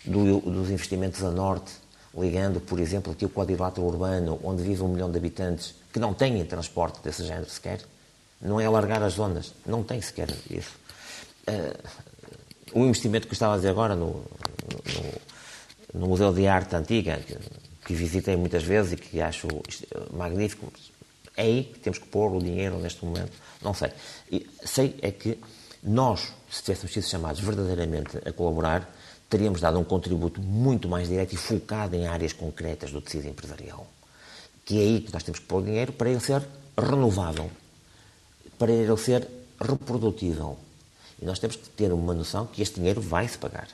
do, 0.05 0.41
dos 0.41 0.71
investimentos 0.71 1.23
a 1.23 1.31
norte, 1.31 1.73
ligando, 2.17 2.61
por 2.61 2.81
exemplo, 2.81 3.13
aqui 3.13 3.25
o 3.25 3.31
quadrilátero 3.31 3.87
urbano, 3.87 4.39
onde 4.43 4.63
vive 4.63 4.83
um 4.83 4.89
milhão 4.89 5.11
de 5.11 5.17
habitantes 5.17 5.75
que 5.93 5.99
não 5.99 6.13
têm 6.13 6.45
transporte 6.45 7.01
desse 7.03 7.25
género 7.25 7.49
sequer. 7.49 7.81
Não 8.41 8.61
é 8.61 8.65
alargar 8.65 9.03
as 9.03 9.15
zonas, 9.15 9.53
não 9.67 9.83
tem 9.83 10.01
sequer 10.01 10.29
isso. 10.51 10.73
O 12.73 12.85
investimento 12.85 13.27
que 13.27 13.35
estava 13.35 13.55
a 13.55 13.57
dizer 13.57 13.71
agora 13.71 13.95
no, 13.95 14.25
no, 15.95 16.01
no 16.01 16.09
Museu 16.09 16.33
de 16.33 16.47
Arte 16.47 16.77
Antiga, 16.77 17.19
que, 17.19 17.37
que, 17.85 17.95
visitei 17.95 18.37
muitas 18.37 18.63
vezes 18.63 18.93
e 18.93 18.97
que 18.97 19.21
acho 19.21 19.49
magnífico, 20.13 20.73
é 21.37 21.43
aí 21.43 21.65
que 21.65 21.81
temos 21.81 21.99
que 21.99 22.07
pôr 22.07 22.33
o 22.35 22.39
dinheiro 22.39 22.79
neste 22.79 23.05
momento. 23.05 23.33
Não 23.61 23.75
sei. 23.75 23.91
E 24.31 24.49
sei 24.65 24.97
é 25.03 25.11
que 25.11 25.39
nós, 25.83 26.33
se 26.51 26.63
tivéssemos 26.63 26.93
sido 26.93 27.07
chamados 27.07 27.41
verdadeiramente 27.41 28.19
a 28.25 28.33
colaborar, 28.33 28.89
teríamos 29.31 29.61
dado 29.61 29.79
um 29.79 29.85
contributo 29.85 30.41
muito 30.41 30.89
mais 30.89 31.09
direto 31.09 31.33
e 31.33 31.37
focado 31.37 31.95
em 31.95 32.09
áreas 32.09 32.33
concretas 32.33 32.91
do 32.91 33.01
tecido 33.01 33.29
empresarial. 33.29 33.87
Que 34.65 34.79
é 34.79 34.83
aí 34.83 35.01
que 35.01 35.13
nós 35.13 35.23
temos 35.23 35.39
que 35.39 35.47
pôr 35.47 35.63
o 35.63 35.65
dinheiro 35.65 35.93
para 35.93 36.11
ele 36.11 36.21
ser 36.21 36.43
renovável, 36.77 37.49
para 38.59 38.73
ele 38.73 38.97
ser 38.97 39.27
reprodutível, 39.61 40.59
e 41.23 41.25
nós 41.25 41.39
temos 41.39 41.57
que 41.57 41.69
ter 41.71 41.93
uma 41.93 42.13
noção 42.13 42.47
que 42.47 42.61
este 42.61 42.77
dinheiro 42.77 43.01
vai 43.01 43.29
se 43.29 43.39
pagar. 43.39 43.69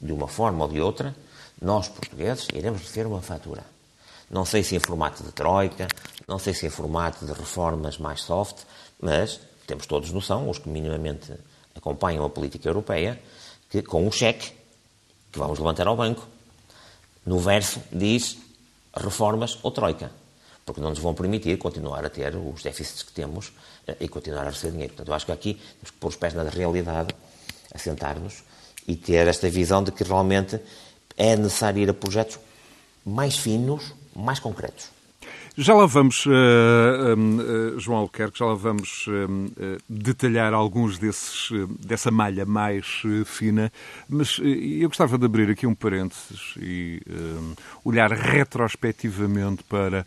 De 0.00 0.12
uma 0.12 0.28
forma 0.28 0.64
ou 0.64 0.70
de 0.70 0.80
outra, 0.80 1.14
nós, 1.60 1.88
portugueses, 1.88 2.48
iremos 2.54 2.80
receber 2.80 3.06
uma 3.06 3.20
fatura. 3.20 3.64
Não 4.30 4.44
sei 4.44 4.64
se 4.64 4.74
em 4.74 4.80
formato 4.80 5.22
de 5.22 5.30
troika, 5.32 5.88
não 6.26 6.38
sei 6.38 6.54
se 6.54 6.66
em 6.66 6.70
formato 6.70 7.26
de 7.26 7.32
reformas 7.32 7.98
mais 7.98 8.22
soft, 8.22 8.64
mas 9.00 9.40
temos 9.66 9.86
todos 9.86 10.10
noção, 10.10 10.48
os 10.48 10.58
que 10.58 10.68
minimamente 10.68 11.32
acompanham 11.74 12.24
a 12.24 12.30
política 12.30 12.68
europeia, 12.68 13.20
que 13.68 13.82
com 13.82 14.06
um 14.06 14.10
cheque 14.10 14.61
que 15.32 15.38
vamos 15.38 15.58
levantar 15.58 15.86
ao 15.86 15.96
banco, 15.96 16.26
no 17.24 17.38
verso 17.38 17.80
diz 17.90 18.36
reformas 18.94 19.58
ou 19.62 19.70
troika 19.70 20.22
porque 20.64 20.80
não 20.80 20.90
nos 20.90 20.98
vão 20.98 21.14
permitir 21.14 21.58
continuar 21.58 22.04
a 22.04 22.10
ter 22.10 22.34
os 22.36 22.62
déficits 22.62 23.02
que 23.02 23.12
temos 23.12 23.52
eh, 23.86 23.96
e 24.00 24.08
continuar 24.08 24.46
a 24.46 24.50
receber 24.50 24.72
dinheiro. 24.72 24.92
Portanto, 24.94 25.08
eu 25.08 25.14
acho 25.14 25.26
que 25.26 25.32
aqui 25.32 25.54
temos 25.54 25.90
que 25.90 25.96
pôr 25.98 26.08
os 26.08 26.16
pés 26.16 26.34
na 26.34 26.44
realidade, 26.44 27.14
assentar-nos 27.74 28.42
e 28.86 28.96
ter 28.96 29.26
esta 29.26 29.48
visão 29.50 29.82
de 29.82 29.92
que 29.92 30.04
realmente 30.04 30.60
é 31.16 31.36
necessário 31.36 31.82
ir 31.82 31.90
a 31.90 31.94
projetos 31.94 32.38
mais 33.04 33.36
finos, 33.36 33.92
mais 34.14 34.38
concretos. 34.38 34.90
Já 35.54 35.74
lá 35.74 35.84
vamos, 35.84 36.24
uh, 36.24 36.30
uh, 36.30 37.78
João 37.78 37.98
Alquerque, 37.98 38.38
já 38.38 38.46
lá 38.46 38.54
vamos 38.54 39.06
uh, 39.06 39.76
detalhar 39.86 40.54
alguns 40.54 40.98
desses, 40.98 41.50
dessa 41.78 42.10
malha 42.10 42.46
mais 42.46 43.02
fina, 43.26 43.70
mas 44.08 44.40
eu 44.42 44.88
gostava 44.88 45.18
de 45.18 45.26
abrir 45.26 45.50
aqui 45.50 45.66
um 45.66 45.74
parênteses 45.74 46.54
e 46.56 47.02
olhar 47.84 48.10
retrospectivamente 48.12 49.62
para 49.64 50.06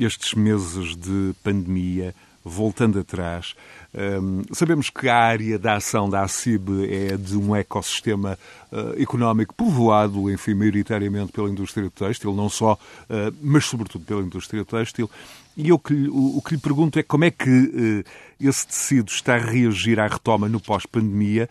estes 0.00 0.34
meses 0.34 0.96
de 0.96 1.32
pandemia, 1.44 2.12
voltando 2.44 2.98
atrás. 2.98 3.54
Um, 3.94 4.42
sabemos 4.52 4.88
que 4.88 5.08
a 5.08 5.16
área 5.16 5.58
da 5.58 5.76
ação 5.76 6.08
da 6.08 6.22
ACIB 6.22 6.88
é 6.90 7.16
de 7.16 7.36
um 7.36 7.54
ecossistema 7.54 8.38
uh, 8.70 9.00
económico 9.00 9.54
povoado, 9.54 10.30
enfim, 10.30 10.54
maioritariamente 10.54 11.32
pela 11.32 11.50
indústria 11.50 11.90
têxtil, 11.90 12.32
não 12.34 12.48
só, 12.48 12.72
uh, 12.74 13.34
mas 13.40 13.66
sobretudo 13.66 14.04
pela 14.04 14.22
indústria 14.22 14.64
têxtil. 14.64 15.10
E 15.54 15.68
eu 15.68 15.78
que, 15.78 15.92
o, 16.08 16.38
o, 16.38 16.42
que 16.42 16.54
lhe 16.54 16.60
pergunto 16.60 16.98
é 16.98 17.02
como 17.02 17.24
é 17.24 17.30
que 17.30 17.50
uh, 17.50 18.04
esse 18.40 18.66
tecido 18.66 19.10
está 19.10 19.34
a 19.34 19.38
reagir 19.38 20.00
à 20.00 20.06
retoma 20.06 20.48
no 20.48 20.58
pós-pandemia 20.58 21.48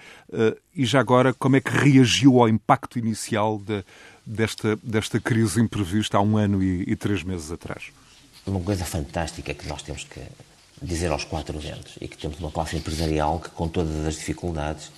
e 0.75 0.85
já 0.85 0.99
agora 0.99 1.33
como 1.33 1.55
é 1.55 1.61
que 1.61 1.71
reagiu 1.71 2.41
ao 2.41 2.49
impacto 2.49 2.99
inicial 2.99 3.59
de, 3.59 3.81
desta, 4.25 4.77
desta 4.83 5.19
crise 5.19 5.61
imprevista 5.61 6.17
há 6.17 6.21
um 6.21 6.35
ano 6.35 6.61
e, 6.61 6.83
e 6.87 6.95
três 6.97 7.23
meses 7.23 7.49
atrás. 7.49 7.91
Uma 8.45 8.59
coisa 8.59 8.83
fantástica 8.83 9.53
que 9.53 9.67
nós 9.67 9.83
temos 9.83 10.03
que 10.03 10.19
dizer 10.81 11.11
aos 11.11 11.23
quatro 11.23 11.57
ventos 11.59 11.93
e 12.01 12.07
que 12.07 12.17
temos 12.17 12.39
uma 12.39 12.51
classe 12.51 12.75
empresarial 12.75 13.39
que, 13.39 13.49
com 13.49 13.67
todas 13.67 14.05
as 14.05 14.15
dificuldades, 14.15 14.91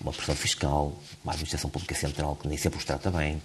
uma 0.00 0.12
pressão 0.12 0.34
fiscal, 0.34 0.92
uma 1.22 1.32
administração 1.32 1.70
pública 1.70 1.94
central 1.94 2.36
que 2.36 2.48
nem 2.48 2.58
sempre 2.58 2.78
os 2.78 2.84
trata 2.84 3.10
bem, 3.10 3.40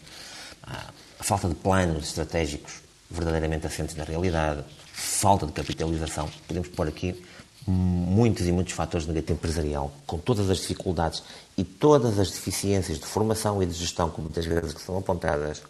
a 0.63 1.23
falta 1.23 1.47
de 1.47 1.55
planos 1.55 2.07
estratégicos 2.07 2.85
verdadeiramente 3.09 3.67
assentes 3.67 3.95
na 3.95 4.03
realidade, 4.03 4.63
falta 4.91 5.45
de 5.45 5.51
capitalização, 5.51 6.29
podemos 6.47 6.67
pôr 6.69 6.87
aqui 6.87 7.23
muitos 7.67 8.47
e 8.47 8.51
muitos 8.51 8.73
fatores 8.73 9.05
de 9.05 9.11
negativa 9.11 9.37
empresarial, 9.37 9.91
com 10.05 10.17
todas 10.17 10.49
as 10.49 10.59
dificuldades 10.59 11.23
e 11.57 11.63
todas 11.63 12.19
as 12.19 12.31
deficiências 12.31 12.99
de 12.99 13.05
formação 13.05 13.61
e 13.61 13.65
de 13.65 13.73
gestão 13.73 14.09
que 14.09 14.21
muitas 14.21 14.45
vezes 14.45 14.75
são 14.81 14.97
apontadas, 14.97 15.63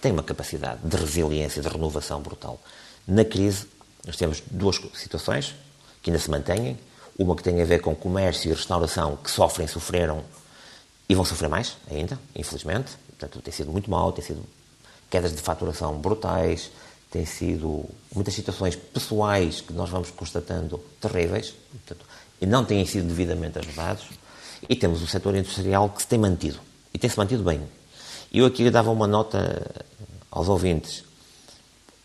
tem 0.00 0.12
uma 0.12 0.22
capacidade 0.22 0.80
de 0.82 0.96
resiliência, 0.96 1.62
de 1.62 1.68
renovação 1.68 2.20
brutal. 2.20 2.60
Na 3.06 3.24
crise, 3.24 3.66
nós 4.06 4.16
temos 4.16 4.42
duas 4.50 4.80
situações 4.94 5.54
que 6.02 6.10
ainda 6.10 6.20
se 6.20 6.30
mantêm. 6.30 6.78
Uma 7.18 7.36
que 7.36 7.42
tem 7.42 7.60
a 7.60 7.64
ver 7.64 7.80
com 7.80 7.94
comércio 7.94 8.50
e 8.50 8.54
restauração, 8.54 9.16
que 9.16 9.30
sofrem, 9.30 9.66
sofreram 9.66 10.24
e 11.06 11.14
vão 11.14 11.24
sofrer 11.24 11.50
mais 11.50 11.76
ainda, 11.90 12.18
infelizmente. 12.34 12.92
Portanto, 13.08 13.42
tem 13.42 13.52
sido 13.52 13.70
muito 13.70 13.90
mal, 13.90 14.10
tem 14.12 14.24
sido 14.24 14.42
quedas 15.10 15.34
de 15.34 15.42
faturação 15.42 15.98
brutais, 15.98 16.70
tem 17.10 17.26
sido 17.26 17.84
muitas 18.14 18.32
situações 18.32 18.76
pessoais 18.76 19.60
que 19.60 19.72
nós 19.72 19.90
vamos 19.90 20.10
constatando 20.10 20.78
terríveis 21.00 21.52
portanto, 21.72 22.06
e 22.40 22.46
não 22.46 22.64
têm 22.64 22.86
sido 22.86 23.06
devidamente 23.06 23.58
ajudados. 23.58 24.06
E 24.68 24.76
temos 24.76 25.02
o 25.02 25.06
setor 25.06 25.34
industrial 25.34 25.88
que 25.90 26.02
se 26.02 26.08
tem 26.08 26.18
mantido 26.18 26.60
e 26.94 26.98
tem-se 26.98 27.18
mantido 27.18 27.42
bem. 27.42 27.60
Eu 28.32 28.46
aqui 28.46 28.70
dava 28.70 28.90
uma 28.90 29.06
nota 29.06 29.84
aos 30.30 30.48
ouvintes. 30.48 31.02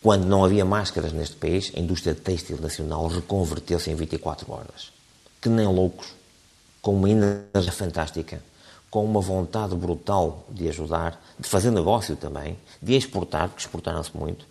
Quando 0.02 0.24
não 0.24 0.44
havia 0.44 0.64
máscaras 0.64 1.12
neste 1.12 1.36
país, 1.36 1.72
a 1.74 1.80
indústria 1.80 2.14
têxtil 2.14 2.60
nacional 2.60 3.06
reconverteu-se 3.08 3.90
em 3.90 3.94
24 3.94 4.52
horas. 4.52 4.92
Que 5.40 5.48
nem 5.48 5.66
loucos, 5.66 6.14
com 6.80 6.94
uma 6.94 7.10
energia 7.10 7.72
fantástica, 7.72 8.42
com 8.90 9.04
uma 9.04 9.20
vontade 9.20 9.74
brutal 9.74 10.46
de 10.48 10.68
ajudar, 10.68 11.20
de 11.38 11.48
fazer 11.48 11.70
negócio 11.70 12.16
também, 12.16 12.56
de 12.80 12.94
exportar, 12.94 13.48
porque 13.48 13.62
exportaram-se 13.62 14.16
muito, 14.16 14.46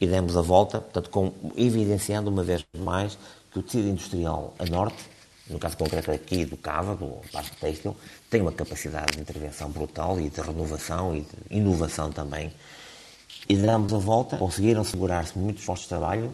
e 0.00 0.06
demos 0.06 0.36
a 0.36 0.42
volta, 0.42 0.80
portanto, 0.80 1.10
com, 1.10 1.32
evidenciando 1.56 2.30
uma 2.30 2.42
vez 2.42 2.64
mais 2.78 3.18
que 3.50 3.58
o 3.58 3.62
tecido 3.62 3.88
industrial 3.88 4.54
a 4.58 4.66
norte, 4.66 5.02
no 5.48 5.58
caso 5.58 5.76
concreto 5.76 6.10
aqui 6.10 6.44
do 6.44 6.56
Cava, 6.56 6.94
do 6.94 7.20
Parque 7.32 7.56
Têxtil, 7.56 7.96
tem 8.28 8.42
uma 8.42 8.52
capacidade 8.52 9.16
de 9.16 9.20
intervenção 9.20 9.70
brutal 9.70 10.20
e 10.20 10.28
de 10.28 10.40
renovação 10.40 11.16
e 11.16 11.22
de 11.22 11.56
inovação 11.56 12.12
também 12.12 12.52
e 13.48 13.56
damos 13.56 13.92
a 13.92 13.98
volta, 13.98 14.36
conseguiram 14.36 14.84
segurar-se 14.84 15.38
muitos 15.38 15.64
postos 15.64 15.84
de 15.84 15.88
trabalho, 15.88 16.32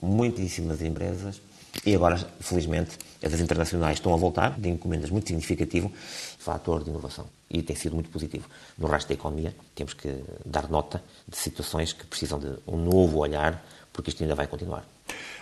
muitíssimas 0.00 0.82
empresas, 0.82 1.40
e 1.84 1.94
agora, 1.94 2.16
felizmente, 2.40 2.96
essas 3.20 3.40
internacionais 3.40 3.96
estão 3.96 4.14
a 4.14 4.16
voltar, 4.16 4.58
de 4.58 4.68
encomendas 4.68 5.10
muito 5.10 5.26
significativo, 5.28 5.90
fator 6.38 6.84
de 6.84 6.90
inovação. 6.90 7.26
E 7.50 7.62
tem 7.62 7.74
sido 7.74 7.94
muito 7.94 8.10
positivo. 8.10 8.48
No 8.78 8.86
resto 8.86 9.08
da 9.08 9.14
economia, 9.14 9.54
temos 9.74 9.94
que 9.94 10.22
dar 10.44 10.68
nota 10.70 11.02
de 11.26 11.36
situações 11.36 11.92
que 11.92 12.06
precisam 12.06 12.38
de 12.38 12.48
um 12.66 12.76
novo 12.76 13.18
olhar, 13.18 13.64
porque 13.92 14.10
isto 14.10 14.22
ainda 14.22 14.34
vai 14.34 14.46
continuar. 14.46 14.84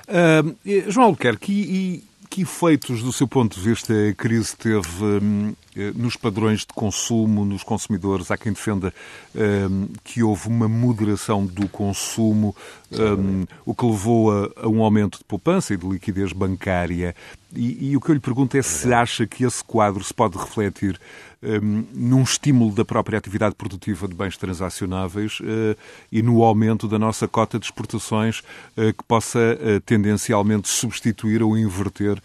Uh, 0.09 0.91
João 0.91 1.07
Albuquerque, 1.07 1.53
e, 1.53 2.05
que 2.33 2.41
efeitos, 2.41 3.03
do 3.03 3.13
seu 3.13 3.29
ponto 3.29 3.61
de 3.61 3.69
vista, 3.69 3.93
a 3.93 4.15
crise 4.15 4.57
teve 4.57 5.05
hum, 5.05 5.53
eh, 5.77 5.93
nos 5.95 6.17
padrões 6.17 6.61
de 6.61 6.69
consumo, 6.69 7.45
nos 7.45 7.63
consumidores? 7.63 8.31
Há 8.31 8.39
quem 8.39 8.55
defenda 8.55 8.93
hum, 9.35 9.89
que 10.03 10.23
houve 10.23 10.49
uma 10.49 10.67
moderação 10.67 11.45
do 11.45 11.69
consumo, 11.69 12.57
hum, 12.91 13.45
o 13.67 13.75
que 13.75 13.85
levou 13.85 14.33
a, 14.33 14.51
a, 14.63 14.67
um 14.67 14.83
aumento 14.83 15.19
de 15.19 15.25
poupança 15.25 15.75
e 15.75 15.77
de 15.77 15.87
liquidez 15.87 16.33
bancária. 16.33 17.15
E, 17.55 17.91
e 17.91 17.97
o 17.97 18.01
que 18.01 18.11
eu 18.11 18.15
lhe 18.15 18.21
pergunto 18.21 18.57
é 18.57 18.63
se 18.63 18.93
acha 18.93 19.27
que 19.27 19.45
esse 19.45 19.63
quadro 19.63 20.03
se 20.03 20.15
pode 20.15 20.39
refletir 20.39 20.99
um, 21.43 21.85
num 21.93 22.23
estímulo 22.23 22.73
da 22.73 22.85
própria 22.85 23.19
atividade 23.19 23.55
produtiva 23.55 24.07
de 24.07 24.15
bens 24.15 24.37
transacionáveis 24.37 25.41
uh, 25.41 25.77
e 26.11 26.23
no 26.23 26.43
aumento 26.43 26.87
da 26.87 26.99
nossa 26.99 27.27
cota 27.27 27.59
de 27.59 27.67
exportações 27.67 28.41
uh, 28.77 28.93
que 28.97 29.05
possa 29.07 29.39
uh, 29.39 29.81
tendencialmente 29.81 30.69
substituir 30.69 31.43
ou 31.43 31.59
inverter 31.59 32.23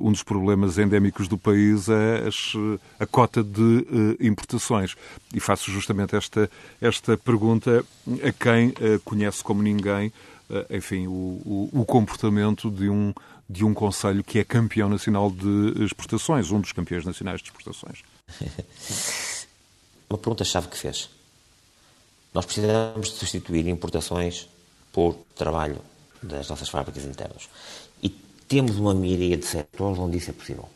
um 0.00 0.10
dos 0.10 0.24
problemas 0.24 0.76
endémicos 0.76 1.28
do 1.28 1.38
país, 1.38 1.88
a, 1.88 1.94
a 2.98 3.06
cota 3.06 3.44
de 3.44 3.86
importações. 4.18 4.96
E 5.32 5.38
faço 5.38 5.70
justamente 5.70 6.16
esta, 6.16 6.50
esta 6.80 7.16
pergunta 7.16 7.84
a 8.24 8.32
quem 8.32 8.74
conhece 9.04 9.44
como 9.44 9.62
ninguém 9.62 10.12
enfim, 10.68 11.06
o, 11.06 11.10
o, 11.12 11.68
o, 11.72 11.84
comportamento 11.84 12.70
de 12.72 12.88
um, 12.88 13.12
de 13.48 13.64
um 13.64 13.72
Conselho 13.72 14.22
que 14.22 14.38
é 14.38 14.44
campeão 14.44 14.88
nacional 14.88 15.30
de 15.30 15.84
exportações, 15.84 16.50
um 16.50 16.60
dos 16.60 16.72
campeões 16.72 17.04
nacionais 17.04 17.40
de 17.40 17.48
exportações. 17.48 18.02
Uma 20.10 20.18
pergunta-chave 20.18 20.68
que 20.68 20.76
fez. 20.76 21.10
Nós 22.32 22.46
precisamos 22.46 23.10
de 23.10 23.16
substituir 23.16 23.66
importações 23.68 24.48
o 24.98 25.14
trabalho 25.36 25.78
das 26.22 26.48
nossas 26.48 26.68
fábricas 26.68 27.04
internas. 27.04 27.48
E 28.02 28.08
temos 28.08 28.76
uma 28.78 28.94
miríade 28.94 29.42
de 29.42 29.48
setores 29.48 29.98
onde 29.98 30.18
isso 30.18 30.30
é 30.30 30.32
possível. 30.32 30.68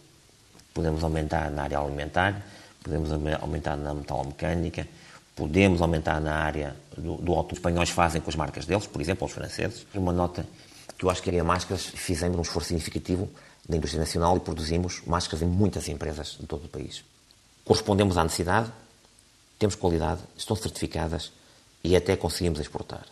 Podemos 0.73 1.03
aumentar 1.03 1.51
na 1.51 1.65
área 1.65 1.79
alimentar, 1.79 2.47
podemos 2.83 3.11
aumentar 3.13 3.77
na 3.77 3.93
metalomecânica, 3.93 4.87
podemos 5.35 5.83
aumentar 5.83 6.21
na 6.21 6.35
área 6.35 6.77
do, 6.97 7.17
do 7.17 7.33
auto. 7.33 7.53
Os 7.53 7.59
espanhóis 7.59 7.91
fazem 7.91 8.21
com 8.21 8.31
as 8.31 8.37
marcas 8.37 8.65
deles, 8.65 8.87
por 8.87 9.01
exemplo, 9.01 9.27
os 9.27 9.33
franceses. 9.33 9.87
Uma 9.95 10.13
nota 10.13 10.47
eu 11.05 11.11
acho 11.11 11.23
que 11.23 11.39
a 11.39 11.45
Máscaras 11.45 11.87
fizemos 11.87 12.39
um 12.39 12.43
esforço 12.43 12.69
significativo 12.69 13.29
da 13.69 13.77
indústria 13.77 14.01
nacional 14.01 14.37
e 14.37 14.41
produzimos 14.41 15.03
máscaras 15.07 15.43
em 15.43 15.47
muitas 15.47 15.89
empresas 15.89 16.37
de 16.39 16.47
todo 16.47 16.65
o 16.65 16.69
país. 16.69 17.05
Correspondemos 17.65 18.17
à 18.17 18.25
necessidade, 18.25 18.73
temos 19.59 19.75
qualidade, 19.77 20.21
estão 20.37 20.57
certificadas 20.57 21.33
e 21.85 21.95
até 21.97 22.17
conseguimos 22.17 22.61
exportar. 22.61 23.07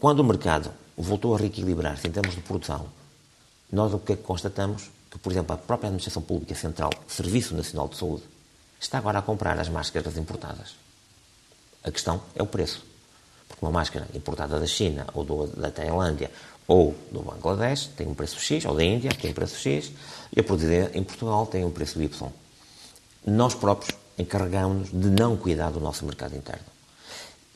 Quando 0.00 0.20
o 0.20 0.24
mercado 0.24 0.72
voltou 0.96 1.34
a 1.34 1.38
reequilibrar-se 1.38 2.06
em 2.06 2.10
termos 2.10 2.34
de 2.34 2.40
produção, 2.40 2.88
nós 3.70 3.92
o 3.92 3.98
que 3.98 4.12
é 4.12 4.16
constatamos? 4.16 4.90
Que, 5.10 5.18
por 5.18 5.32
exemplo, 5.32 5.54
a 5.54 5.58
própria 5.58 5.88
Administração 5.88 6.22
Pública 6.22 6.54
Central, 6.54 6.90
Serviço 7.06 7.54
Nacional 7.54 7.88
de 7.88 7.96
Saúde, 7.96 8.24
está 8.80 8.98
agora 8.98 9.18
a 9.18 9.22
comprar 9.22 9.58
as 9.58 9.68
máscaras 9.68 10.16
importadas. 10.16 10.76
A 11.82 11.90
questão 11.90 12.22
é 12.34 12.42
o 12.42 12.46
preço. 12.46 12.84
Porque 13.46 13.64
uma 13.64 13.72
máscara 13.72 14.06
importada 14.14 14.60
da 14.60 14.66
China 14.66 15.06
ou 15.14 15.46
da 15.46 15.70
Tailândia 15.70 16.30
ou 16.68 16.94
do 17.10 17.22
Bangladesh 17.22 17.86
tem 17.96 18.06
um 18.06 18.14
preço 18.14 18.38
X, 18.38 18.66
ou 18.66 18.76
da 18.76 18.84
Índia 18.84 19.10
tem 19.10 19.30
um 19.30 19.34
preço 19.34 19.56
X, 19.56 19.90
e 20.36 20.38
a 20.38 20.44
produzida 20.44 20.90
em 20.94 21.02
Portugal 21.02 21.46
tem 21.46 21.64
um 21.64 21.70
preço 21.70 22.00
Y. 22.00 22.30
Nós 23.26 23.54
próprios 23.54 23.98
encarregamos-nos 24.18 24.90
de 24.90 25.08
não 25.08 25.36
cuidar 25.36 25.70
do 25.70 25.80
nosso 25.80 26.04
mercado 26.04 26.36
interno. 26.36 26.64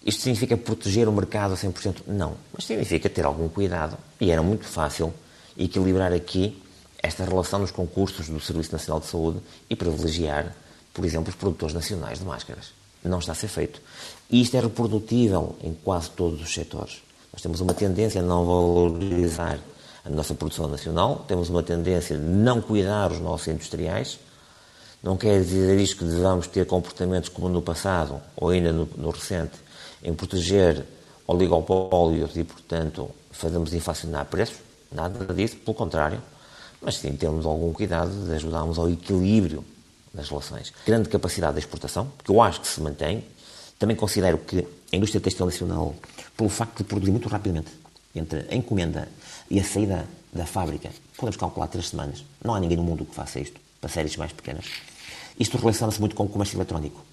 Isto 0.04 0.23
significa 0.23 0.57
proteger 0.57 1.09
o 1.09 1.12
mercado 1.12 1.52
a 1.52 1.57
100%? 1.57 2.02
Não. 2.09 2.35
Mas 2.52 2.64
significa 2.64 3.09
ter 3.09 3.25
algum 3.25 3.49
cuidado. 3.49 3.97
E 4.21 4.31
era 4.31 4.42
muito 4.42 4.64
fácil 4.64 5.12
equilibrar 5.57 6.12
aqui 6.12 6.61
esta 6.99 7.25
relação 7.25 7.61
nos 7.61 7.71
concursos 7.71 8.28
do 8.28 8.40
Serviço 8.40 8.73
Nacional 8.73 9.00
de 9.00 9.07
Saúde 9.07 9.40
e 9.69 9.76
privilegiar, 9.76 10.57
por 10.92 11.04
exemplo, 11.04 11.28
os 11.28 11.37
produtores 11.37 11.75
nacionais 11.75 12.19
de 12.19 12.25
máscaras. 12.25 12.73
Não 13.04 13.19
está 13.19 13.33
a 13.33 13.35
ser 13.35 13.49
feito. 13.49 13.81
E 14.31 14.40
isto 14.40 14.57
é 14.57 14.61
reprodutível 14.61 15.57
em 15.62 15.75
quase 15.75 16.11
todos 16.11 16.40
os 16.40 16.52
setores. 16.52 17.02
Nós 17.33 17.41
temos 17.41 17.61
uma 17.61 17.73
tendência 17.73 18.21
a 18.21 18.25
não 18.25 18.45
valorizar 18.45 19.59
a 20.05 20.11
nossa 20.11 20.35
produção 20.35 20.69
nacional, 20.69 21.25
temos 21.27 21.49
uma 21.49 21.62
tendência 21.62 22.17
de 22.17 22.23
não 22.23 22.61
cuidar 22.61 23.11
os 23.11 23.21
nossos 23.21 23.49
industriais. 23.49 24.19
Não 25.03 25.17
quer 25.17 25.41
dizer 25.41 25.81
isto 25.81 25.97
que 25.97 26.05
devamos 26.05 26.47
ter 26.47 26.67
comportamentos 26.67 27.29
como 27.29 27.49
no 27.49 27.62
passado, 27.62 28.21
ou 28.37 28.51
ainda 28.51 28.73
no, 28.73 28.89
no 28.97 29.11
recente, 29.11 29.55
em 30.03 30.12
proteger 30.12 30.85
oligopólios 31.27 32.37
e, 32.37 32.45
portanto, 32.45 33.11
fazemos 33.31 33.73
inflacionar 33.73 34.27
preços. 34.27 34.57
Nada 34.91 35.33
disso, 35.33 35.57
pelo 35.57 35.75
contrário. 35.75 36.21
Mas 36.81 36.97
sim, 36.97 37.17
temos 37.17 37.47
algum 37.47 37.73
cuidado 37.73 38.11
de 38.27 38.35
ajudarmos 38.35 38.79
ao 38.79 38.91
equilíbrio 38.91 39.65
das 40.12 40.29
relações. 40.29 40.73
Grande 40.85 41.09
capacidade 41.09 41.55
de 41.55 41.61
exportação, 41.61 42.12
que 42.23 42.31
eu 42.31 42.43
acho 42.43 42.61
que 42.61 42.67
se 42.67 42.81
mantém. 42.81 43.25
Também 43.83 43.97
considero 43.97 44.39
que 44.39 44.65
a 44.93 44.97
indústria 44.97 45.21
textil 45.21 45.45
nacional, 45.45 45.93
pelo 46.37 46.49
facto 46.49 46.79
de 46.79 46.85
produzir 46.85 47.11
muito 47.11 47.29
rapidamente, 47.29 47.73
entre 48.15 48.47
a 48.49 48.55
encomenda 48.55 49.09
e 49.51 49.59
a 49.59 49.65
saída 49.65 50.07
da 50.33 50.47
fábrica, 50.47 50.89
podemos 51.17 51.37
calcular 51.37 51.67
três 51.67 51.89
semanas. 51.89 52.25
Não 52.45 52.55
há 52.55 52.61
ninguém 52.61 52.77
no 52.77 52.85
mundo 52.85 53.05
que 53.05 53.12
faça 53.12 53.41
isto, 53.41 53.61
para 53.81 53.91
séries 53.91 54.17
mais 54.17 54.31
pequenas. 54.31 54.67
Isto 55.37 55.59
relaciona-se 55.59 55.99
muito 55.99 56.15
com 56.15 56.23
o 56.23 56.29
comércio 56.29 56.57
eletrónico, 56.57 57.05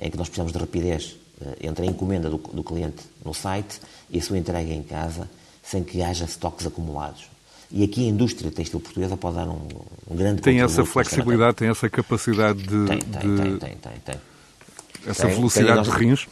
em 0.00 0.08
que 0.08 0.16
nós 0.16 0.28
precisamos 0.28 0.52
de 0.52 0.58
rapidez 0.60 1.16
eh, 1.42 1.56
entre 1.66 1.84
a 1.84 1.90
encomenda 1.90 2.30
do, 2.30 2.38
do 2.38 2.62
cliente 2.62 3.02
no 3.24 3.34
site 3.34 3.80
e 4.10 4.18
a 4.20 4.22
sua 4.22 4.38
entrega 4.38 4.72
em 4.72 4.84
casa, 4.84 5.28
sem 5.60 5.82
que 5.82 6.02
haja 6.02 6.24
estoques 6.24 6.68
acumulados. 6.68 7.24
E 7.68 7.82
aqui 7.82 8.06
a 8.06 8.10
indústria 8.10 8.52
textil 8.52 8.78
portuguesa 8.78 9.16
pode 9.16 9.34
dar 9.34 9.48
um, 9.48 9.66
um 10.08 10.14
grande 10.14 10.40
Tem 10.40 10.60
essa 10.60 10.84
flexibilidade, 10.84 11.56
tem 11.56 11.68
essa 11.68 11.90
capacidade 11.90 12.62
de. 12.62 12.86
Tem, 12.86 12.98
tem, 13.00 13.36
de... 13.36 13.42
tem, 13.42 13.58
tem, 13.58 13.76
tem, 13.76 14.00
tem. 14.04 14.29
Essa 15.06 15.26
tem, 15.26 15.34
velocidade 15.34 15.82
tem, 15.82 15.92
de 15.92 15.98
rins? 15.98 16.28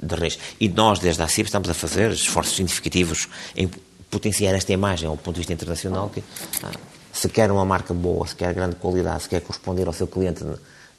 De 0.00 0.14
rins. 0.14 0.38
E 0.60 0.68
nós, 0.68 0.98
desde 0.98 1.22
a 1.22 1.28
CIP, 1.28 1.46
estamos 1.46 1.68
a 1.68 1.74
fazer 1.74 2.10
esforços 2.10 2.56
significativos 2.56 3.28
em 3.56 3.68
potenciar 4.10 4.54
esta 4.54 4.72
imagem 4.72 5.08
ao 5.08 5.16
ponto 5.16 5.34
de 5.34 5.40
vista 5.40 5.52
internacional, 5.52 6.08
que 6.10 6.22
ah, 6.62 6.70
se 7.12 7.28
quer 7.28 7.50
uma 7.50 7.64
marca 7.64 7.92
boa, 7.92 8.26
se 8.26 8.36
quer 8.36 8.54
grande 8.54 8.76
qualidade, 8.76 9.24
se 9.24 9.28
quer 9.28 9.40
corresponder 9.40 9.86
ao 9.86 9.92
seu 9.92 10.06
cliente 10.06 10.44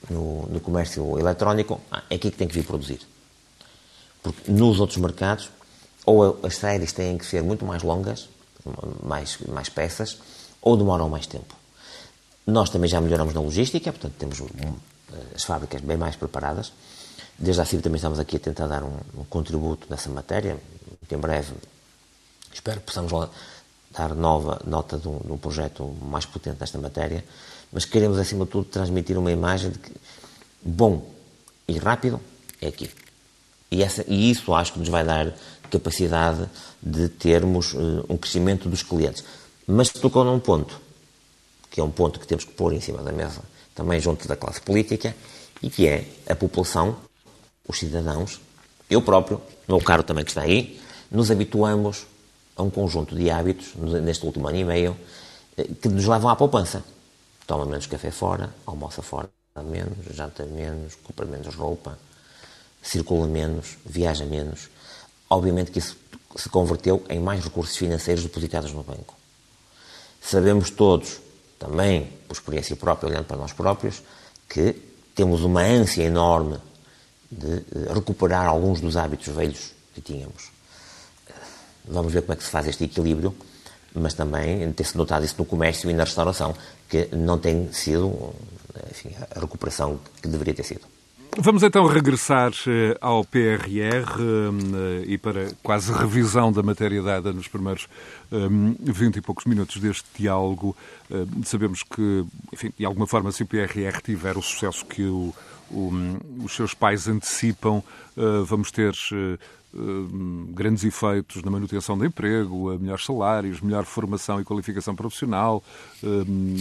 no, 0.09 0.45
no 0.47 0.59
comércio 0.59 1.17
eletrónico, 1.17 1.79
ah, 1.91 2.03
é 2.09 2.15
aqui 2.15 2.31
que 2.31 2.37
tem 2.37 2.47
que 2.47 2.53
vir 2.53 2.65
produzir. 2.65 2.99
Porque 4.21 4.51
nos 4.51 4.79
outros 4.79 4.97
mercados, 4.97 5.49
ou 6.05 6.39
as 6.43 6.57
séries 6.57 6.91
têm 6.91 7.17
que 7.17 7.25
ser 7.25 7.41
muito 7.41 7.65
mais 7.65 7.83
longas, 7.83 8.27
mais, 9.03 9.37
mais 9.47 9.69
peças, 9.69 10.17
ou 10.61 10.75
demoram 10.75 11.07
mais 11.07 11.27
tempo. 11.27 11.55
Nós 12.45 12.69
também 12.69 12.89
já 12.89 12.99
melhoramos 12.99 13.33
na 13.33 13.41
logística, 13.41 13.91
portanto 13.91 14.13
temos 14.17 14.39
um, 14.39 14.47
as 15.35 15.43
fábricas 15.43 15.81
bem 15.81 15.97
mais 15.97 16.15
preparadas. 16.15 16.71
Desde 17.37 17.61
a 17.61 17.65
CIB 17.65 17.83
também 17.83 17.97
estamos 17.97 18.19
aqui 18.19 18.37
a 18.37 18.39
tentar 18.39 18.67
dar 18.67 18.83
um, 18.83 18.97
um 19.17 19.23
contributo 19.25 19.87
nessa 19.89 20.09
matéria, 20.09 20.57
que 21.07 21.15
em 21.15 21.17
breve 21.17 21.53
espero 22.53 22.79
que 22.79 22.85
possamos 22.85 23.11
dar 23.91 24.15
nova 24.15 24.61
nota 24.65 24.97
de 24.97 25.07
um, 25.07 25.19
de 25.19 25.31
um, 25.31 25.37
projeto 25.37 25.83
mais 26.01 26.25
potente 26.25 26.57
nesta 26.59 26.77
matéria, 26.77 27.23
mas 27.71 27.83
queremos, 27.83 28.17
acima 28.17 28.45
de 28.45 28.51
tudo, 28.51 28.65
transmitir 28.65 29.17
uma 29.17 29.31
imagem 29.31 29.71
de 29.71 29.79
que 29.79 29.91
bom 30.61 31.09
e 31.67 31.77
rápido 31.77 32.19
é 32.61 32.67
aqui. 32.67 32.89
E, 33.69 33.83
essa, 33.83 34.05
e 34.07 34.29
isso 34.31 34.53
acho 34.53 34.73
que 34.73 34.79
nos 34.79 34.89
vai 34.89 35.03
dar 35.03 35.33
capacidade 35.69 36.49
de 36.81 37.09
termos 37.09 37.73
uh, 37.73 38.05
um 38.07 38.17
crescimento 38.17 38.69
dos 38.69 38.83
clientes. 38.83 39.23
Mas 39.67 39.89
tocou 39.89 40.23
num 40.23 40.39
ponto, 40.39 40.79
que 41.69 41.81
é 41.81 41.83
um 41.83 41.91
ponto 41.91 42.19
que 42.19 42.27
temos 42.27 42.45
que 42.45 42.51
pôr 42.51 42.73
em 42.73 42.79
cima 42.79 43.01
da 43.01 43.11
mesa, 43.11 43.41
também 43.73 43.99
junto 43.99 44.27
da 44.27 44.35
classe 44.35 44.61
política, 44.61 45.15
e 45.61 45.69
que 45.69 45.87
é 45.87 46.07
a 46.29 46.35
população, 46.35 46.95
os 47.67 47.79
cidadãos, 47.79 48.39
eu 48.89 49.01
próprio, 49.01 49.41
meu 49.67 49.79
caro 49.81 50.03
também 50.03 50.23
que 50.23 50.31
está 50.31 50.41
aí, 50.41 50.79
nos 51.09 51.31
habituamos 51.31 52.05
a 52.55 52.63
um 52.63 52.69
conjunto 52.69 53.15
de 53.15 53.29
hábitos, 53.29 53.75
neste 53.75 54.25
último 54.25 54.47
ano 54.47 54.57
e 54.57 54.63
meio, 54.63 54.97
eh, 55.57 55.67
que 55.81 55.89
nos 55.89 56.05
levam 56.05 56.29
à 56.29 56.35
poupança. 56.35 56.83
Toma 57.45 57.65
menos 57.65 57.85
café 57.85 58.11
fora, 58.11 58.53
almoça 58.65 59.01
fora 59.01 59.29
menos, 59.63 59.97
janta 60.11 60.45
menos, 60.45 60.95
compra 60.95 61.25
menos 61.25 61.55
roupa, 61.55 61.97
circula 62.81 63.27
menos, 63.27 63.77
viaja 63.85 64.25
menos. 64.25 64.69
Obviamente 65.29 65.71
que 65.71 65.79
isso 65.79 65.97
se 66.35 66.49
converteu 66.49 67.03
em 67.09 67.19
mais 67.19 67.43
recursos 67.43 67.75
financeiros 67.75 68.23
depositados 68.23 68.71
no 68.73 68.83
banco. 68.83 69.15
Sabemos 70.21 70.69
todos, 70.69 71.19
também 71.57 72.09
por 72.27 72.33
experiência 72.33 72.75
própria, 72.75 73.09
olhando 73.09 73.25
para 73.25 73.37
nós 73.37 73.53
próprios, 73.53 74.03
que 74.49 74.73
temos 75.15 75.41
uma 75.41 75.61
ânsia 75.61 76.03
enorme 76.03 76.57
de 77.31 77.57
eh, 77.57 77.93
recuperar 77.93 78.47
alguns 78.47 78.81
dos 78.81 78.97
hábitos 78.97 79.27
velhos 79.27 79.71
que 79.93 80.01
tínhamos. 80.01 80.51
Vamos 81.87 82.13
ver 82.13 82.21
como 82.21 82.33
é 82.33 82.35
que 82.35 82.43
se 82.43 82.49
faz 82.49 82.67
este 82.67 82.83
equilíbrio, 82.85 83.35
mas 83.93 84.13
também 84.13 84.71
tem-se 84.73 84.97
notado 84.97 85.23
isso 85.23 85.35
no 85.37 85.45
comércio 85.45 85.89
e 85.89 85.93
na 85.93 86.03
restauração, 86.03 86.55
que 86.89 87.09
não 87.15 87.37
tem 87.37 87.71
sido 87.71 88.33
enfim, 88.89 89.11
a 89.35 89.39
recuperação 89.39 89.99
que 90.21 90.27
deveria 90.27 90.53
ter 90.53 90.63
sido. 90.63 90.81
Vamos 91.37 91.63
então 91.63 91.85
regressar 91.85 92.53
eh, 92.65 92.97
ao 93.01 93.25
PRR 93.25 93.67
eh, 93.67 95.03
e 95.05 95.17
para 95.17 95.51
quase 95.61 95.91
revisão 95.91 96.49
da 96.49 96.63
matéria 96.63 97.01
dada 97.01 97.33
nos 97.33 97.47
primeiros 97.47 97.87
vinte 98.79 99.17
e 99.17 99.21
poucos 99.21 99.45
minutos 99.45 99.77
deste 99.77 100.05
diálogo. 100.17 100.75
Sabemos 101.43 101.83
que, 101.83 102.25
enfim, 102.53 102.73
de 102.77 102.85
alguma 102.85 103.05
forma, 103.05 103.31
se 103.31 103.43
o 103.43 103.45
PRR 103.45 104.01
tiver 104.03 104.37
o 104.37 104.41
sucesso 104.41 104.85
que 104.85 105.03
o, 105.03 105.33
o, 105.71 105.91
os 106.43 106.55
seus 106.55 106.73
pais 106.73 107.07
antecipam, 107.07 107.83
eh, 108.17 108.43
vamos 108.45 108.71
ter 108.71 108.93
grandes 110.51 110.85
efeitos 110.85 111.43
na 111.43 111.51
manutenção 111.51 111.97
do 111.97 112.05
emprego, 112.05 112.77
melhores 112.79 113.03
salários, 113.03 113.59
melhor 113.59 113.83
formação 113.83 114.39
e 114.39 114.45
qualificação 114.45 114.95
profissional, 114.95 115.61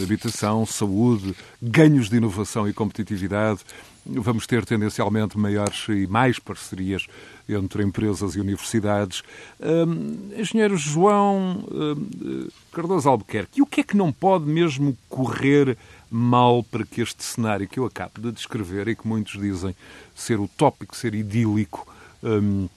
habitação, 0.02 0.66
saúde, 0.66 1.32
ganhos 1.62 2.08
de 2.08 2.16
inovação 2.16 2.68
e 2.68 2.72
competitividade 2.72 3.60
vamos 4.06 4.46
ter 4.46 4.64
tendencialmente 4.64 5.38
maiores 5.38 5.86
e 5.88 6.06
mais 6.06 6.38
parcerias 6.38 7.06
entre 7.48 7.82
empresas 7.82 8.34
e 8.34 8.40
universidades. 8.40 9.22
Engenheiro 10.36 10.76
João 10.76 11.64
Cardoso 12.72 13.08
Albuquerque, 13.08 13.58
e 13.58 13.62
o 13.62 13.66
que 13.66 13.80
é 13.80 13.84
que 13.84 13.96
não 13.96 14.12
pode 14.12 14.46
mesmo 14.46 14.96
correr 15.08 15.76
mal 16.14 16.62
para 16.62 16.84
que 16.84 17.00
este 17.00 17.24
cenário 17.24 17.66
que 17.66 17.78
eu 17.78 17.84
acabo 17.84 18.20
de 18.20 18.30
descrever 18.30 18.86
e 18.86 18.94
que 18.94 19.06
muitos 19.06 19.32
dizem 19.40 19.74
ser 20.14 20.38
utópico, 20.38 20.94
ser 20.94 21.14
idílico, 21.14 21.92
um, 22.22 22.68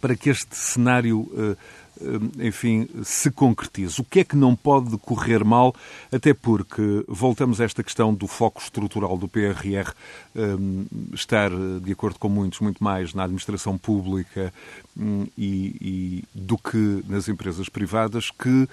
para 0.00 0.14
que 0.14 0.28
este 0.28 0.54
cenário 0.54 1.56
eh, 2.00 2.46
enfim, 2.46 2.88
se 3.02 3.30
concretize. 3.30 4.00
O 4.00 4.04
que 4.04 4.20
é 4.20 4.24
que 4.24 4.36
não 4.36 4.54
pode 4.54 4.96
correr 4.98 5.44
mal, 5.44 5.74
até 6.12 6.32
porque 6.32 7.04
voltamos 7.08 7.60
a 7.60 7.64
esta 7.64 7.82
questão 7.82 8.14
do 8.14 8.26
foco 8.26 8.60
estrutural 8.60 9.16
do 9.16 9.26
PRR 9.26 9.92
um, 10.34 10.82
eh, 10.82 11.14
estar, 11.14 11.50
de 11.82 11.92
acordo 11.92 12.18
com 12.18 12.28
muitos, 12.28 12.60
muito 12.60 12.82
mais 12.82 13.14
na 13.14 13.24
administração 13.24 13.76
pública 13.76 14.52
um, 14.96 15.26
e, 15.36 15.76
e 15.80 16.24
do 16.34 16.56
que 16.56 17.02
nas 17.08 17.28
empresas 17.28 17.68
privadas, 17.68 18.30
que 18.30 18.68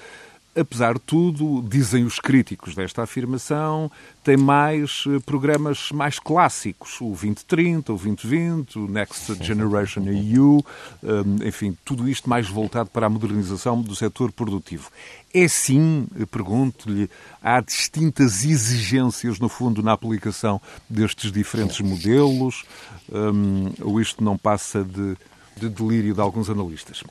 apesar 0.56 0.94
de 0.94 1.02
tudo, 1.02 1.62
dizem 1.68 2.06
os 2.06 2.18
críticos 2.18 2.74
desta 2.74 3.04
afirmação, 3.04 3.92
tem 4.24 4.38
mais 4.38 5.04
eh, 5.08 5.20
programas 5.20 5.92
mais 5.92 6.18
clássicos, 6.18 7.02
o 7.02 7.10
2030, 7.10 7.92
o 7.92 7.98
2020, 7.98 8.80
o 8.80 8.88
Next 8.88 9.44
Generation 9.44 10.04
EU, 10.04 10.66
eh, 11.04 11.48
enfim, 11.48 11.78
tudo 11.84 12.08
isto 12.08 12.30
mais 12.30 12.48
voltado 12.48 12.90
para 12.90 13.08
a 13.08 13.10
modernização 13.10 13.82
do 13.82 13.94
setor 13.96 14.32
produtivo. 14.32 14.90
É 15.34 15.46
sim, 15.50 16.08
pergunto-lhe, 16.32 17.10
há 17.44 17.60
distintas 17.60 18.46
exigências, 18.46 19.40
no 19.40 19.50
fundo, 19.50 19.84
na 19.84 19.92
aplicação 19.92 20.62
destes 20.90 21.34
diferentes 21.34 21.82
modelos, 21.82 22.64
um, 23.12 23.68
eh, 23.68 23.72
ou 23.82 24.00
isto 24.00 24.24
não 24.24 24.38
passa 24.38 24.86
de, 24.86 25.18
de 25.58 25.68
delírio 25.68 26.14
de 26.14 26.22
alguns 26.22 26.50
analistas? 26.50 27.04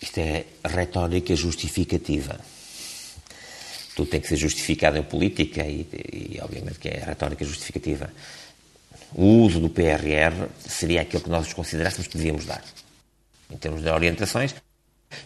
Isto 0.00 0.18
é 0.18 0.46
retórica 0.64 1.34
justificativa 1.34 2.38
tudo 3.94 4.08
tem 4.08 4.20
que 4.20 4.28
ser 4.28 4.36
justificado 4.36 4.96
em 4.96 5.02
política 5.02 5.62
e, 5.62 5.86
e, 6.12 6.40
obviamente 6.42 6.78
que 6.78 6.88
é 6.88 7.02
a 7.02 7.06
retórica 7.06 7.44
justificativa. 7.44 8.10
O 9.14 9.24
uso 9.44 9.60
do 9.60 9.68
PRR 9.68 10.48
seria 10.58 11.02
aquilo 11.02 11.22
que 11.22 11.30
nós 11.30 11.52
considerássemos 11.52 12.06
que 12.06 12.16
devíamos 12.16 12.46
dar. 12.46 12.62
Em 13.50 13.56
termos 13.56 13.82
de 13.82 13.88
orientações, 13.88 14.54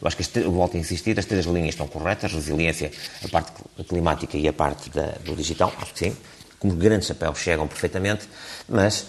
eu 0.00 0.08
acho 0.08 0.16
que, 0.16 0.40
volto 0.40 0.76
a 0.76 0.80
insistir, 0.80 1.16
as 1.18 1.24
três 1.24 1.46
linhas 1.46 1.70
estão 1.70 1.86
corretas, 1.86 2.32
resiliência, 2.32 2.90
a 3.24 3.28
parte 3.28 3.52
climática 3.88 4.36
e 4.36 4.48
a 4.48 4.52
parte 4.52 4.90
da, 4.90 5.12
do 5.24 5.36
digital, 5.36 5.72
acho 5.80 5.92
que 5.92 5.98
sim, 6.00 6.16
como 6.58 6.74
grandes 6.74 7.06
chapéus 7.06 7.38
chegam 7.38 7.68
perfeitamente, 7.68 8.28
mas 8.68 9.06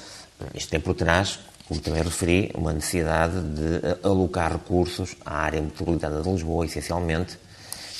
isto 0.54 0.70
tem 0.70 0.80
por 0.80 0.94
trás, 0.94 1.40
como 1.68 1.82
também 1.82 2.04
referi, 2.04 2.52
uma 2.54 2.72
necessidade 2.72 3.42
de 3.42 4.08
alocar 4.08 4.52
recursos 4.52 5.16
à 5.26 5.38
área 5.40 5.62
metropolitana 5.62 6.22
de 6.22 6.30
Lisboa, 6.30 6.66
essencialmente, 6.66 7.40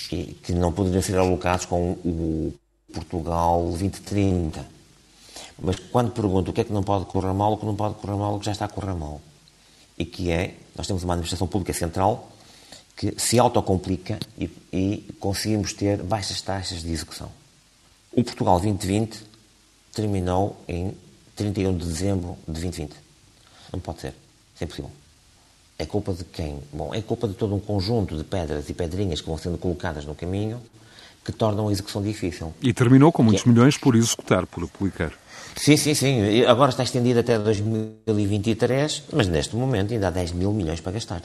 que, 0.08 0.34
que 0.44 0.54
não 0.54 0.72
poderiam 0.72 1.02
ser 1.02 1.18
alocados 1.18 1.66
com 1.66 1.92
o 1.92 2.54
Portugal 2.94 3.64
2030. 3.64 4.66
Mas 5.60 5.78
quando 5.92 6.12
pergunto 6.12 6.52
o 6.52 6.54
que 6.54 6.62
é 6.62 6.64
que 6.64 6.74
não 6.74 6.84
pode 6.84 7.06
correr 7.06 7.34
mal, 7.34 7.54
o 7.54 7.58
que 7.58 7.66
não 7.66 7.76
pode 7.76 7.96
correr 7.96 8.16
mal, 8.16 8.36
o 8.36 8.40
que 8.40 8.46
já 8.46 8.52
está 8.52 8.66
a 8.66 8.70
correr 8.70 8.94
mal. 8.94 9.22
E 9.98 10.06
que 10.06 10.32
é, 10.32 10.56
nós 10.76 10.88
temos 10.88 11.04
uma 11.04 11.14
administração 11.14 11.48
pública 11.48 11.74
central 11.74 12.32
que 12.96 13.14
se 13.20 13.38
autocomplica 13.38 14.20
e, 14.38 14.50
e 14.74 15.14
conseguimos 15.20 15.74
ter 15.74 16.02
baixas 16.02 16.42
taxas 16.42 16.82
de 16.82 16.92
execução. 16.92 17.30
O 18.12 18.24
Portugal 18.24 18.60
2020 18.60 19.24
terminou 19.94 20.58
em 20.68 20.96
31 21.36 21.78
de 21.78 21.86
dezembro 21.86 22.38
de 22.48 22.54
2020. 22.54 22.96
Não 23.72 23.80
pode 23.80 24.02
ser. 24.02 24.14
É 24.60 24.64
impossível. 24.64 24.92
É 25.80 25.86
culpa 25.86 26.14
de 26.14 26.24
quem? 26.24 26.60
Bom, 26.74 26.94
é 26.94 27.02
culpa 27.02 27.28
de 27.28 27.36
todo 27.36 27.54
um 27.54 27.60
conjunto 27.60 28.18
de 28.18 28.24
pedras 28.24 28.68
e 28.70 28.74
pedrinhas 28.74 29.22
que 29.22 29.28
vão 29.28 29.38
sendo 29.38 29.58
colocadas 29.58 30.06
no 30.06 30.16
caminho 30.16 30.60
que 31.24 31.32
tornam 31.34 31.68
a 31.68 31.72
execução 31.72 32.02
difícil. 32.02 32.54
E 32.62 32.74
terminou 32.74 33.12
com 33.12 33.22
muitos 33.22 33.46
é... 33.46 33.50
milhões 33.50 33.78
por 33.78 33.96
executar, 33.96 34.48
por 34.48 34.64
aplicar. 34.64 35.12
Sim, 35.58 35.76
sim, 35.76 35.94
sim. 35.94 36.44
Agora 36.46 36.70
está 36.70 36.84
estendido 36.84 37.20
até 37.20 37.38
2023, 37.38 39.04
mas 39.12 39.28
neste 39.28 39.56
momento 39.56 39.94
ainda 39.94 40.08
há 40.08 40.12
10 40.12 40.32
mil 40.32 40.54
milhões 40.54 40.80
para 40.80 40.94
gastar. 40.94 41.22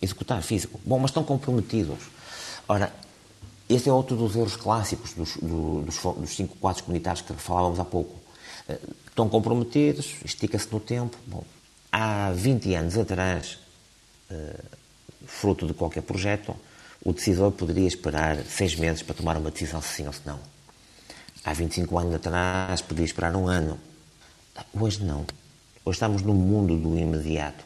Executar 0.00 0.42
físico. 0.42 0.80
Bom, 0.84 0.98
mas 0.98 1.10
estão 1.10 1.22
comprometidos. 1.22 1.98
Ora, 2.66 2.90
esse 3.68 3.88
é 3.88 3.92
outro 3.92 4.16
dos 4.16 4.34
erros 4.34 4.56
clássicos 4.56 5.12
dos, 5.12 5.36
dos, 5.36 6.02
dos 6.16 6.34
cinco 6.34 6.56
quadros 6.56 6.82
comunitários 6.82 7.22
que 7.22 7.34
falávamos 7.34 7.78
há 7.78 7.84
pouco. 7.84 8.14
Eh, 8.68 8.78
estão 9.08 9.28
comprometidos, 9.28 10.14
estica-se 10.24 10.72
no 10.72 10.80
tempo. 10.80 11.16
Bom, 11.26 11.44
há 11.92 12.32
20 12.32 12.74
anos 12.74 12.96
atrás, 12.96 13.58
eh, 14.30 14.60
fruto 15.26 15.66
de 15.66 15.74
qualquer 15.74 16.02
projeto, 16.02 16.56
o 17.04 17.12
decisor 17.12 17.52
poderia 17.52 17.86
esperar 17.86 18.38
seis 18.44 18.74
meses 18.74 19.02
para 19.02 19.14
tomar 19.14 19.36
uma 19.36 19.50
decisão 19.50 19.82
se 19.82 19.88
sim 19.88 20.06
ou 20.06 20.12
se 20.12 20.22
não. 20.24 20.38
Há 21.44 21.52
25 21.52 21.98
anos 21.98 22.14
atrás, 22.14 22.80
poderia 22.80 23.04
esperar 23.04 23.36
um 23.36 23.46
ano. 23.46 23.78
Hoje 24.72 25.04
não. 25.04 25.26
Hoje 25.84 25.96
estamos 25.96 26.22
num 26.22 26.34
mundo 26.34 26.76
do 26.76 26.96
imediato, 26.96 27.64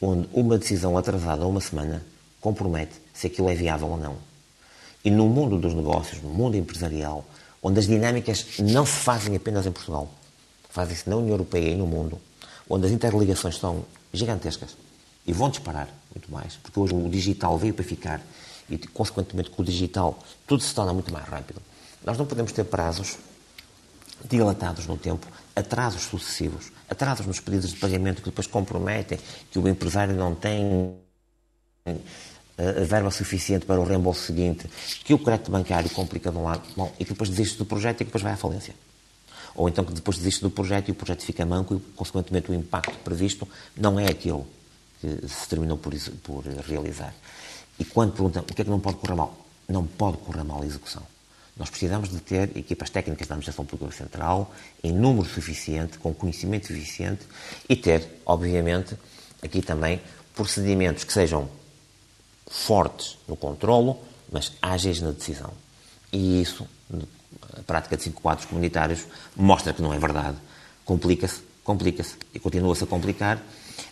onde 0.00 0.28
uma 0.32 0.56
decisão 0.56 0.96
atrasada 0.96 1.46
uma 1.46 1.60
semana 1.60 2.02
compromete 2.40 2.94
se 3.12 3.26
aquilo 3.26 3.50
é 3.50 3.54
viável 3.54 3.88
ou 3.88 3.96
não. 3.98 4.16
E 5.04 5.10
no 5.10 5.28
mundo 5.28 5.58
dos 5.58 5.74
negócios, 5.74 6.22
no 6.22 6.30
mundo 6.30 6.56
empresarial, 6.56 7.24
onde 7.62 7.80
as 7.80 7.86
dinâmicas 7.86 8.58
não 8.58 8.86
se 8.86 8.92
fazem 8.92 9.34
apenas 9.34 9.66
em 9.66 9.72
Portugal, 9.72 10.08
fazem-se 10.70 11.10
na 11.10 11.16
União 11.16 11.32
Europeia 11.34 11.70
e 11.70 11.74
no 11.74 11.86
mundo, 11.86 12.20
onde 12.70 12.86
as 12.86 12.92
interligações 12.92 13.58
são 13.58 13.84
gigantescas 14.12 14.76
e 15.26 15.32
vão 15.32 15.50
disparar 15.50 15.88
muito 16.14 16.30
mais, 16.30 16.56
porque 16.56 16.78
hoje 16.78 16.94
o 16.94 17.08
digital 17.10 17.58
veio 17.58 17.74
para 17.74 17.84
ficar 17.84 18.22
e, 18.70 18.78
consequentemente, 18.78 19.50
com 19.50 19.60
o 19.60 19.64
digital 19.64 20.16
tudo 20.46 20.62
se 20.62 20.72
torna 20.72 20.94
muito 20.94 21.12
mais 21.12 21.26
rápido. 21.26 21.60
Nós 22.04 22.16
não 22.16 22.24
podemos 22.24 22.52
ter 22.52 22.64
prazos 22.64 23.18
dilatados 24.28 24.86
no 24.86 24.96
tempo, 24.96 25.26
atrasos 25.54 26.02
sucessivos, 26.02 26.70
atrasos 26.88 27.26
nos 27.26 27.40
pedidos 27.40 27.70
de 27.70 27.76
pagamento 27.76 28.22
que 28.22 28.30
depois 28.30 28.46
comprometem 28.46 29.18
que 29.50 29.58
o 29.58 29.68
empresário 29.68 30.14
não 30.14 30.34
tem 30.34 30.94
eh, 31.86 31.96
a 32.58 32.84
verba 32.84 33.10
suficiente 33.10 33.66
para 33.66 33.80
o 33.80 33.84
reembolso 33.84 34.22
seguinte, 34.22 34.70
que 35.04 35.12
o 35.12 35.18
crédito 35.18 35.50
bancário 35.50 35.90
complica 35.90 36.30
de 36.30 36.36
um 36.36 36.44
lado, 36.44 36.62
bom, 36.76 36.92
e 37.00 37.04
que 37.04 37.12
depois 37.12 37.28
desiste 37.30 37.58
do 37.58 37.64
projeto 37.64 37.96
e 37.96 37.98
que 37.98 38.04
depois 38.04 38.22
vai 38.22 38.34
à 38.34 38.36
falência 38.36 38.74
ou 39.54 39.68
então 39.68 39.84
que 39.84 39.92
depois 39.92 40.16
desiste 40.16 40.42
do 40.42 40.50
projeto 40.50 40.88
e 40.88 40.92
o 40.92 40.94
projeto 40.94 41.24
fica 41.24 41.44
manco 41.44 41.74
e, 41.74 41.80
consequentemente, 41.96 42.50
o 42.50 42.54
impacto 42.54 42.96
previsto 42.98 43.46
não 43.76 43.98
é 43.98 44.06
aquele 44.06 44.44
que 45.00 45.28
se 45.28 45.48
terminou 45.48 45.78
por, 45.78 45.92
por 46.22 46.44
realizar. 46.44 47.14
E 47.78 47.84
quando 47.84 48.12
perguntam 48.12 48.42
o 48.42 48.54
que 48.54 48.60
é 48.60 48.64
que 48.64 48.70
não 48.70 48.80
pode 48.80 48.98
correr 48.98 49.14
mal, 49.14 49.36
não 49.68 49.86
pode 49.86 50.18
correr 50.18 50.44
mal 50.44 50.62
a 50.62 50.66
execução. 50.66 51.02
Nós 51.56 51.68
precisamos 51.68 52.10
de 52.10 52.20
ter 52.20 52.56
equipas 52.56 52.90
técnicas 52.90 53.26
da 53.26 53.34
Administração 53.34 53.64
Pública 53.64 53.94
Central 53.94 54.52
em 54.82 54.92
número 54.92 55.28
suficiente, 55.28 55.98
com 55.98 56.14
conhecimento 56.14 56.68
suficiente 56.68 57.22
e 57.68 57.76
ter, 57.76 58.22
obviamente, 58.24 58.96
aqui 59.42 59.60
também 59.60 60.00
procedimentos 60.34 61.04
que 61.04 61.12
sejam 61.12 61.48
fortes 62.46 63.18
no 63.28 63.36
controlo, 63.36 63.98
mas 64.30 64.52
ágeis 64.62 65.00
na 65.00 65.10
decisão. 65.10 65.52
E 66.12 66.40
isso, 66.40 66.66
a 67.58 67.62
prática 67.62 67.96
de 67.96 68.02
cinco 68.02 68.20
quadros 68.20 68.46
comunitários 68.46 69.06
mostra 69.36 69.72
que 69.72 69.82
não 69.82 69.92
é 69.92 69.98
verdade. 69.98 70.36
Complica-se, 70.84 71.40
complica-se 71.62 72.16
e 72.34 72.38
continua-se 72.38 72.84
a 72.84 72.86
complicar 72.86 73.42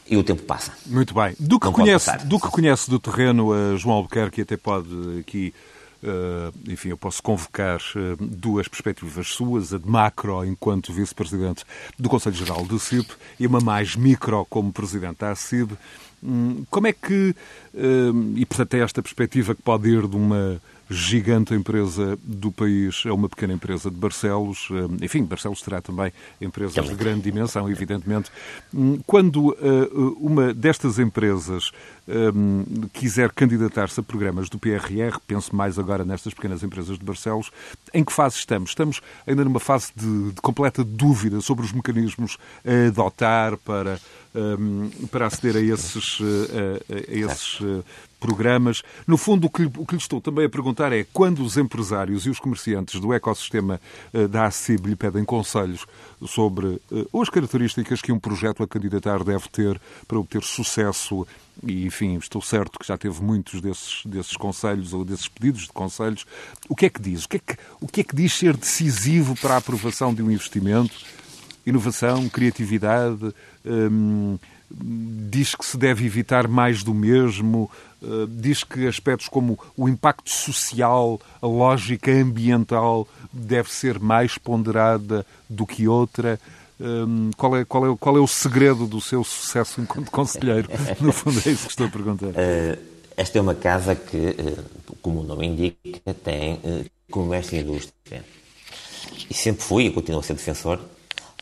e 0.08 0.16
o 0.16 0.24
tempo 0.24 0.42
passa. 0.42 0.72
Muito 0.86 1.14
bem. 1.14 1.34
Do 1.38 1.60
que, 1.60 1.70
conhece, 1.70 2.26
do 2.26 2.40
que 2.40 2.48
conhece 2.48 2.90
do 2.90 2.98
terreno, 2.98 3.52
uh, 3.52 3.76
João 3.76 3.96
Albuquerque 3.96 4.40
até 4.40 4.56
pode 4.56 4.88
aqui, 5.20 5.52
uh, 6.02 6.52
enfim, 6.70 6.88
eu 6.88 6.96
posso 6.96 7.22
convocar 7.22 7.78
uh, 7.94 8.16
duas 8.18 8.68
perspectivas 8.68 9.28
suas, 9.28 9.72
a 9.72 9.78
de 9.78 9.88
macro 9.88 10.44
enquanto 10.44 10.92
vice-presidente 10.92 11.64
do 11.98 12.08
Conselho 12.08 12.36
Geral 12.36 12.64
do 12.64 12.78
CIP 12.78 13.12
e 13.38 13.46
uma 13.46 13.60
mais 13.60 13.96
micro 13.96 14.46
como 14.48 14.72
presidente 14.72 15.18
da 15.18 15.34
CIB. 15.34 15.74
Hum, 16.22 16.64
como 16.68 16.88
é 16.88 16.92
que, 16.92 17.32
e 18.34 18.44
portanto 18.44 18.74
é 18.74 18.80
esta 18.80 19.00
perspectiva 19.00 19.54
que 19.54 19.62
pode 19.62 19.88
ir 19.88 20.08
de 20.08 20.16
uma 20.16 20.60
gigante 20.90 21.54
empresa 21.54 22.18
do 22.22 22.50
país 22.50 23.02
é 23.04 23.12
uma 23.12 23.28
pequena 23.28 23.52
empresa 23.52 23.90
de 23.90 23.96
Barcelos. 23.96 24.68
Eh, 24.70 25.04
enfim, 25.04 25.24
Barcelos 25.24 25.60
terá 25.60 25.80
também 25.80 26.12
empresas 26.40 26.88
de 26.88 26.94
grande 26.94 27.22
dimensão, 27.22 27.68
evidentemente. 27.70 28.30
Hum, 28.72 28.98
quando 29.06 29.56
eh, 29.60 29.88
uma 30.18 30.54
destas 30.54 30.98
empresas 30.98 31.70
hum, 32.34 32.64
quiser 32.92 33.30
candidatar-se 33.32 34.00
a 34.00 34.02
programas 34.02 34.48
do 34.48 34.58
PRR, 34.58 35.18
penso 35.26 35.54
mais 35.54 35.78
agora 35.78 36.04
nestas 36.04 36.32
pequenas 36.32 36.62
empresas 36.62 36.98
de 36.98 37.04
Barcelos, 37.04 37.50
em 37.92 38.02
que 38.02 38.12
fase 38.12 38.36
estamos? 38.36 38.70
Estamos 38.70 39.02
ainda 39.26 39.44
numa 39.44 39.60
fase 39.60 39.92
de, 39.94 40.32
de 40.32 40.40
completa 40.40 40.82
dúvida 40.82 41.40
sobre 41.40 41.66
os 41.66 41.72
mecanismos 41.72 42.38
a 42.64 42.88
adotar 42.88 43.58
para, 43.58 44.00
hum, 44.34 44.90
para 45.10 45.26
aceder 45.26 45.56
a 45.56 45.60
esses, 45.60 46.18
eh, 46.20 46.82
a, 46.88 47.12
a 47.12 47.32
esses 47.32 47.60
programas. 48.18 48.82
No 49.06 49.16
fundo, 49.16 49.46
o 49.46 49.50
que, 49.50 49.64
o 49.64 49.86
que 49.86 49.94
lhe 49.94 50.00
estou 50.00 50.20
também 50.20 50.46
a 50.46 50.48
perguntar 50.48 50.92
é 50.92 51.06
quando 51.12 51.42
os 51.42 51.56
empresários 51.56 52.26
e 52.26 52.30
os 52.30 52.38
comerciantes 52.38 53.00
do 53.00 53.12
ecossistema 53.12 53.80
eh, 54.12 54.26
da 54.26 54.46
ACIB 54.46 54.90
lhe 54.90 54.96
pedem 54.96 55.24
conselhos 55.24 55.86
sobre 56.26 56.80
uh, 56.90 57.22
as 57.22 57.28
características 57.28 58.02
que 58.02 58.10
um 58.10 58.18
projeto 58.18 58.62
a 58.62 58.68
candidatar 58.68 59.22
deve 59.22 59.48
ter 59.48 59.80
para 60.06 60.18
obter 60.18 60.42
sucesso 60.42 61.26
e, 61.62 61.86
enfim, 61.86 62.16
estou 62.16 62.40
certo 62.40 62.78
que 62.78 62.86
já 62.86 62.96
teve 62.96 63.22
muitos 63.22 63.60
desses, 63.60 64.04
desses 64.04 64.36
conselhos 64.36 64.92
ou 64.92 65.04
desses 65.04 65.28
pedidos 65.28 65.62
de 65.62 65.72
conselhos. 65.72 66.24
O 66.68 66.76
que 66.76 66.86
é 66.86 66.90
que 66.90 67.00
diz? 67.00 67.24
O 67.24 67.28
que 67.28 67.36
é 67.36 67.40
que, 67.40 67.56
o 67.80 67.86
que, 67.86 68.00
é 68.00 68.04
que 68.04 68.14
diz 68.14 68.32
ser 68.32 68.56
decisivo 68.56 69.34
para 69.36 69.54
a 69.54 69.58
aprovação 69.58 70.14
de 70.14 70.22
um 70.22 70.30
investimento? 70.30 70.94
Inovação, 71.66 72.28
criatividade, 72.28 73.34
hum, 73.64 74.38
diz 74.70 75.54
que 75.54 75.64
se 75.64 75.76
deve 75.76 76.04
evitar 76.04 76.46
mais 76.46 76.82
do 76.82 76.92
mesmo, 76.92 77.70
uh, 78.02 78.26
diz 78.26 78.62
que 78.62 78.86
aspectos 78.86 79.28
como 79.28 79.58
o 79.76 79.88
impacto 79.88 80.30
social, 80.30 81.20
a 81.40 81.46
lógica 81.46 82.10
ambiental 82.10 83.08
deve 83.32 83.72
ser 83.72 83.98
mais 83.98 84.36
ponderada 84.36 85.24
do 85.48 85.66
que 85.66 85.88
outra. 85.88 86.38
Um, 86.80 87.30
qual, 87.36 87.56
é, 87.56 87.64
qual, 87.64 87.92
é, 87.92 87.96
qual 87.98 88.16
é 88.16 88.20
o 88.20 88.26
segredo 88.26 88.86
do 88.86 89.00
seu 89.00 89.24
sucesso 89.24 89.80
enquanto 89.80 90.10
conselheiro? 90.10 90.68
No 91.00 91.12
fundo 91.12 91.38
é 91.44 91.50
isso 91.50 91.64
que 91.64 91.70
estou 91.70 91.86
a 91.86 91.90
perguntar. 91.90 92.26
Uh, 92.26 92.78
esta 93.16 93.38
é 93.38 93.40
uma 93.40 93.54
casa 93.54 93.96
que, 93.96 94.16
uh, 94.16 94.96
como 95.02 95.20
o 95.20 95.24
nome 95.24 95.46
indica, 95.46 96.14
tem 96.22 96.54
uh, 96.54 96.84
comércio 97.10 97.56
e 97.56 97.60
indústria. 97.62 98.24
E 99.28 99.34
sempre 99.34 99.62
fui 99.62 99.86
e 99.86 99.90
continuo 99.90 100.20
a 100.20 100.22
ser 100.22 100.34
defensor 100.34 100.78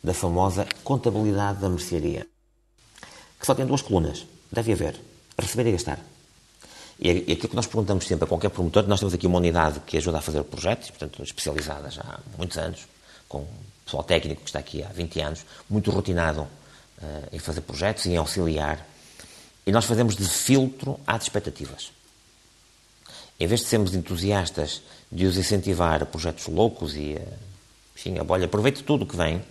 da 0.02 0.14
famosa 0.14 0.66
contabilidade 0.82 1.60
da 1.60 1.68
mercearia 1.68 2.26
que 3.38 3.46
só 3.46 3.54
tem 3.54 3.66
duas 3.66 3.82
colunas. 3.82 4.26
Deve 4.50 4.72
haver 4.72 4.96
receber 5.38 5.68
e 5.68 5.72
gastar. 5.72 5.98
E 6.98 7.10
aquilo 7.10 7.48
que 7.48 7.56
nós 7.56 7.66
perguntamos 7.66 8.06
sempre 8.06 8.24
a 8.24 8.28
qualquer 8.28 8.48
promotor, 8.48 8.86
nós 8.88 8.98
temos 8.98 9.12
aqui 9.12 9.26
uma 9.26 9.36
unidade 9.36 9.80
que 9.80 9.98
ajuda 9.98 10.18
a 10.18 10.22
fazer 10.22 10.42
projetos, 10.44 10.90
portanto, 10.90 11.22
especializada 11.22 11.90
já 11.90 12.00
há 12.00 12.20
muitos 12.38 12.56
anos, 12.56 12.86
com 13.28 13.46
pessoal 13.84 14.02
técnico 14.02 14.42
que 14.42 14.48
está 14.48 14.58
aqui 14.58 14.82
há 14.82 14.88
20 14.88 15.20
anos, 15.20 15.44
muito 15.68 15.90
rotinado 15.90 16.40
uh, 16.40 16.48
em 17.30 17.38
fazer 17.38 17.60
projetos 17.60 18.06
e 18.06 18.10
em 18.10 18.16
auxiliar. 18.16 18.86
E 19.66 19.72
nós 19.72 19.84
fazemos 19.84 20.16
de 20.16 20.26
filtro 20.26 20.98
às 21.06 21.24
expectativas. 21.24 21.92
Em 23.38 23.46
vez 23.46 23.60
de 23.60 23.66
sermos 23.66 23.94
entusiastas 23.94 24.80
de 25.12 25.26
os 25.26 25.36
incentivar 25.36 26.02
a 26.02 26.06
projetos 26.06 26.46
loucos 26.46 26.96
e, 26.96 27.14
uh, 27.14 27.38
enfim, 27.94 28.18
a 28.18 28.24
bolha, 28.24 28.46
aproveite 28.46 28.82
tudo 28.82 29.04
o 29.04 29.06
que 29.06 29.16
vem, 29.16 29.44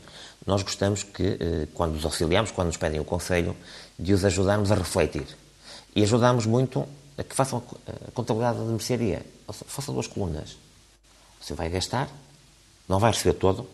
nós 0.46 0.62
gostamos 0.62 1.04
que, 1.04 1.24
eh, 1.24 1.68
quando 1.74 1.96
os 1.96 2.06
auxiliamos, 2.06 2.52
quando 2.52 2.68
nos 2.68 2.78
pedem 2.78 3.00
o 3.00 3.06
conselho, 3.06 3.56
de 3.98 4.14
os 4.14 4.24
ajudarmos 4.24 4.72
a 4.72 4.76
refletir. 4.76 5.26
E 5.96 6.04
ajudamos 6.04 6.46
muito 6.46 6.88
a 7.18 7.24
que 7.24 7.34
façam 7.34 7.64
a 7.88 8.12
contabilidade 8.12 8.60
de 8.60 8.66
mercearia. 8.66 9.26
Façam 9.48 9.94
duas 9.94 10.08
colunas. 10.08 10.58
Você 11.42 11.54
vai 11.54 11.70
gastar, 11.70 12.10
não 12.88 13.00
vai 13.00 13.12
receber 13.12 13.34
todo, 13.34 13.68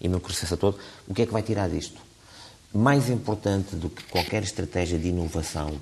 e 0.00 0.08
receba 0.08 0.56
todo, 0.56 0.78
o 1.06 1.14
que 1.14 1.22
é 1.22 1.26
que 1.26 1.32
vai 1.32 1.42
tirar 1.42 1.68
disto? 1.68 2.00
Mais 2.72 3.08
importante 3.08 3.76
do 3.76 3.88
que 3.88 4.02
qualquer 4.04 4.42
estratégia 4.42 4.98
de 4.98 5.08
inovação, 5.08 5.80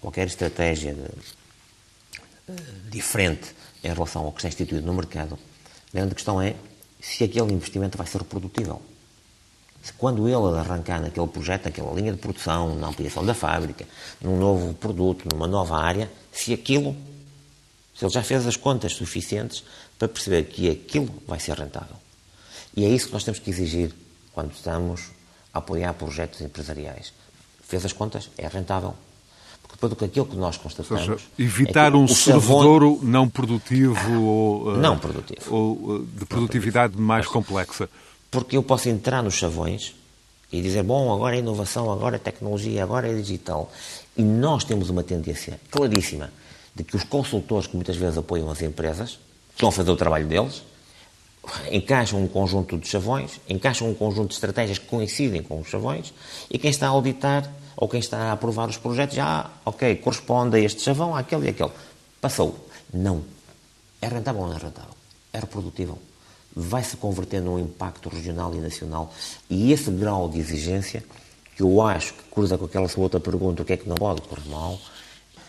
qualquer 0.00 0.26
estratégia 0.26 0.94
de, 0.94 2.52
uh, 2.52 2.90
diferente 2.90 3.54
em 3.82 3.88
relação 3.88 4.24
ao 4.24 4.32
que 4.32 4.38
está 4.38 4.48
instituído 4.48 4.86
no 4.86 4.92
mercado, 4.92 5.34
a 5.34 5.96
grande 5.96 6.14
questão 6.14 6.40
é 6.40 6.54
se 7.00 7.24
aquele 7.24 7.52
investimento 7.52 7.96
vai 7.96 8.06
ser 8.06 8.18
reprodutível 8.18 8.80
quando 9.92 10.26
ele 10.26 10.58
arrancar 10.58 11.00
naquele 11.00 11.26
projeto, 11.26 11.66
naquela 11.66 11.92
linha 11.92 12.12
de 12.12 12.18
produção, 12.18 12.74
na 12.74 12.88
ampliação 12.88 13.24
da 13.24 13.34
fábrica, 13.34 13.86
num 14.20 14.38
novo 14.38 14.72
produto, 14.74 15.28
numa 15.30 15.46
nova 15.46 15.76
área, 15.76 16.10
se 16.32 16.54
aquilo, 16.54 16.96
se 17.94 18.04
ele 18.04 18.12
já 18.12 18.22
fez 18.22 18.46
as 18.46 18.56
contas 18.56 18.94
suficientes 18.94 19.62
para 19.98 20.08
perceber 20.08 20.44
que 20.44 20.70
aquilo 20.70 21.10
vai 21.26 21.38
ser 21.38 21.58
rentável. 21.58 21.96
E 22.76 22.84
é 22.84 22.88
isso 22.88 23.08
que 23.08 23.12
nós 23.12 23.24
temos 23.24 23.38
que 23.38 23.50
exigir 23.50 23.92
quando 24.32 24.52
estamos 24.52 25.10
a 25.52 25.58
apoiar 25.58 25.92
projetos 25.94 26.40
empresariais. 26.40 27.12
Fez 27.62 27.84
as 27.84 27.92
contas, 27.92 28.30
é 28.36 28.48
rentável. 28.48 28.94
Porque 29.62 29.76
depois 29.76 29.90
do 29.90 29.96
que 29.96 30.04
aquilo 30.04 30.26
que 30.26 30.36
nós 30.36 30.56
constatamos. 30.56 31.04
Seja, 31.04 31.18
evitar 31.38 31.92
é 31.92 31.96
um 31.96 32.08
servidor 32.08 33.02
não 33.02 33.28
produtivo 33.28 34.20
ou. 34.20 34.76
Não 34.76 34.98
produtivo. 34.98 35.54
Ou 35.54 36.04
de 36.04 36.26
produtividade 36.26 36.96
mais 36.96 37.26
complexa 37.26 37.88
porque 38.34 38.56
eu 38.56 38.64
posso 38.64 38.88
entrar 38.88 39.22
nos 39.22 39.34
chavões 39.34 39.94
e 40.50 40.60
dizer, 40.60 40.82
bom, 40.82 41.14
agora 41.14 41.36
é 41.36 41.38
inovação, 41.38 41.88
agora 41.92 42.16
é 42.16 42.18
tecnologia, 42.18 42.82
agora 42.82 43.08
é 43.08 43.14
digital. 43.14 43.70
E 44.16 44.24
nós 44.24 44.64
temos 44.64 44.90
uma 44.90 45.04
tendência 45.04 45.60
claríssima 45.70 46.32
de 46.74 46.82
que 46.82 46.96
os 46.96 47.04
consultores 47.04 47.68
que 47.68 47.76
muitas 47.76 47.96
vezes 47.96 48.18
apoiam 48.18 48.50
as 48.50 48.60
empresas 48.60 49.20
estão 49.52 49.68
a 49.68 49.72
fazer 49.72 49.92
o 49.92 49.96
trabalho 49.96 50.26
deles, 50.26 50.64
encaixam 51.70 52.20
um 52.20 52.26
conjunto 52.26 52.76
de 52.76 52.88
chavões, 52.88 53.40
encaixam 53.48 53.88
um 53.88 53.94
conjunto 53.94 54.30
de 54.30 54.34
estratégias 54.34 54.78
que 54.78 54.86
coincidem 54.86 55.40
com 55.40 55.60
os 55.60 55.68
chavões, 55.68 56.12
e 56.50 56.58
quem 56.58 56.70
está 56.70 56.88
a 56.88 56.90
auditar 56.90 57.48
ou 57.76 57.88
quem 57.88 58.00
está 58.00 58.18
a 58.18 58.32
aprovar 58.32 58.68
os 58.68 58.76
projetos 58.76 59.14
já, 59.14 59.48
ok, 59.64 59.94
corresponde 59.96 60.56
a 60.56 60.60
este 60.60 60.82
chavão, 60.82 61.14
àquele 61.14 61.46
e 61.46 61.48
àquele. 61.50 61.70
Passou. 62.20 62.68
Não. 62.92 63.22
É 64.02 64.08
rentável 64.08 64.40
ou 64.42 64.48
não 64.48 64.56
é 64.56 64.58
rentável? 64.58 64.94
É 65.32 65.38
reprodutível 65.38 65.98
vai 66.54 66.82
se 66.84 66.96
converter 66.96 67.40
num 67.40 67.58
impacto 67.58 68.08
regional 68.08 68.54
e 68.54 68.58
nacional. 68.58 69.12
E 69.50 69.72
esse 69.72 69.90
grau 69.90 70.28
de 70.28 70.38
exigência, 70.38 71.04
que 71.56 71.62
eu 71.62 71.82
acho 71.82 72.14
que 72.14 72.22
cruza 72.30 72.56
com 72.56 72.64
aquela 72.64 72.88
sua 72.88 73.04
outra 73.04 73.20
pergunta, 73.20 73.62
o 73.62 73.64
que 73.64 73.72
é 73.72 73.76
que 73.76 73.88
não 73.88 73.96
pode 73.96 74.22
correr 74.22 74.48
mal, 74.48 74.78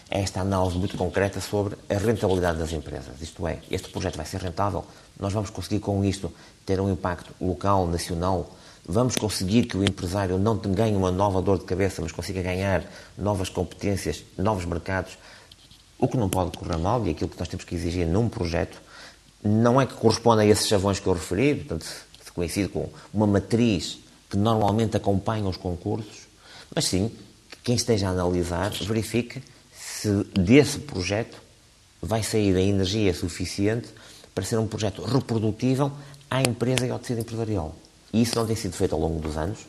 é 0.10 0.22
esta 0.22 0.42
análise 0.42 0.78
muito 0.78 0.98
concreta 0.98 1.42
sobre 1.42 1.76
a 1.90 1.98
rentabilidade 1.98 2.60
das 2.60 2.72
empresas. 2.72 3.22
Isto 3.22 3.48
é, 3.48 3.60
este 3.72 3.90
projeto 3.90 4.18
vai 4.18 4.26
ser 4.26 4.40
rentável, 4.40 4.86
nós 5.20 5.34
vamos 5.34 5.50
conseguir 5.50 5.80
com 5.80 6.04
isto 6.06 6.32
ter 6.66 6.80
um 6.80 6.92
impacto 6.92 7.34
local, 7.42 7.88
nacional, 7.88 8.56
vamos 8.88 9.16
conseguir 9.16 9.64
que 9.64 9.76
o 9.76 9.84
empresário 9.84 10.38
não 10.38 10.58
ganhe 10.58 10.96
uma 10.96 11.12
nova 11.12 11.42
dor 11.42 11.58
de 11.58 11.66
cabeça, 11.66 12.02
mas 12.02 12.12
consiga 12.12 12.42
ganhar 12.42 12.84
novas 13.18 13.50
competências, 13.50 14.24
novos 14.38 14.66
mercados. 14.66 15.18
O 15.98 16.08
que 16.08 16.18
não 16.18 16.30
pode 16.30 16.56
correr 16.56 16.78
mal, 16.78 17.06
e 17.08 17.10
aquilo 17.10 17.30
que 17.30 17.40
nós 17.40 17.48
temos 17.48 17.66
que 17.66 17.74
exigir 17.74 18.06
num 18.06 18.30
projeto, 18.30 18.80
não 19.48 19.80
é 19.80 19.86
que 19.86 19.94
corresponde 19.94 20.42
a 20.42 20.46
esses 20.46 20.68
chavões 20.68 21.00
que 21.00 21.08
eu 21.08 21.14
referi, 21.14 21.56
portanto, 21.56 21.86
coincide 22.36 22.68
com 22.68 22.90
uma 23.14 23.26
matriz 23.26 23.98
que 24.30 24.38
normalmente 24.38 24.98
acompanha 24.98 25.48
os 25.48 25.58
concursos, 25.58 26.28
mas 26.76 26.86
sim 26.86 27.10
que 27.50 27.58
quem 27.64 27.76
esteja 27.76 28.08
a 28.08 28.12
analisar 28.12 28.72
verifique 28.72 29.42
se 29.74 30.10
desse 30.38 30.80
projeto 30.80 31.42
vai 32.02 32.22
sair 32.22 32.56
a 32.56 32.62
energia 32.62 33.14
suficiente 33.14 33.88
para 34.34 34.44
ser 34.44 34.60
um 34.60 34.68
projeto 34.68 35.02
reprodutível 35.02 35.92
à 36.30 36.42
empresa 36.42 36.86
e 36.86 36.92
ao 36.92 37.00
tecido 37.00 37.22
empresarial. 37.22 37.74
E 38.12 38.22
isso 38.22 38.36
não 38.36 38.46
tem 38.46 38.56
sido 38.56 38.74
feito 38.74 38.94
ao 38.94 39.00
longo 39.00 39.20
dos 39.20 39.38
anos 39.38 39.60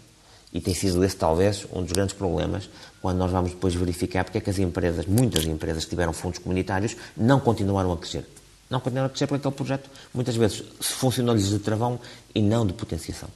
e 0.53 0.61
tem 0.61 0.75
sido 0.75 1.03
esse 1.05 1.17
talvez 1.17 1.67
um 1.73 1.83
dos 1.83 1.93
grandes 1.93 2.15
problemas 2.15 2.69
quando 3.01 3.19
nós 3.19 3.31
vamos 3.31 3.51
depois 3.51 3.75
verificar 3.75 4.25
porque 4.25 4.39
é 4.39 4.41
que 4.41 4.51
as 4.51 4.59
empresas, 4.59 5.07
muitas 5.07 5.45
empresas 5.45 5.85
que 5.85 5.91
tiveram 5.91 6.13
fundos 6.13 6.41
comunitários, 6.41 6.97
não 7.17 7.39
continuaram 7.39 7.93
a 7.93 7.97
crescer. 7.97 8.27
Não 8.69 8.81
continuaram 8.81 9.07
a 9.07 9.11
crescer 9.11 9.27
porque 9.27 9.47
aquele 9.47 9.55
projeto, 9.55 9.91
muitas 10.13 10.37
vezes, 10.37 10.63
funcionou-lhes 10.81 11.49
de 11.51 11.59
travão 11.59 12.01
e 12.35 12.43
não 12.43 12.67
de 12.67 12.73
potenciação. 12.73 13.29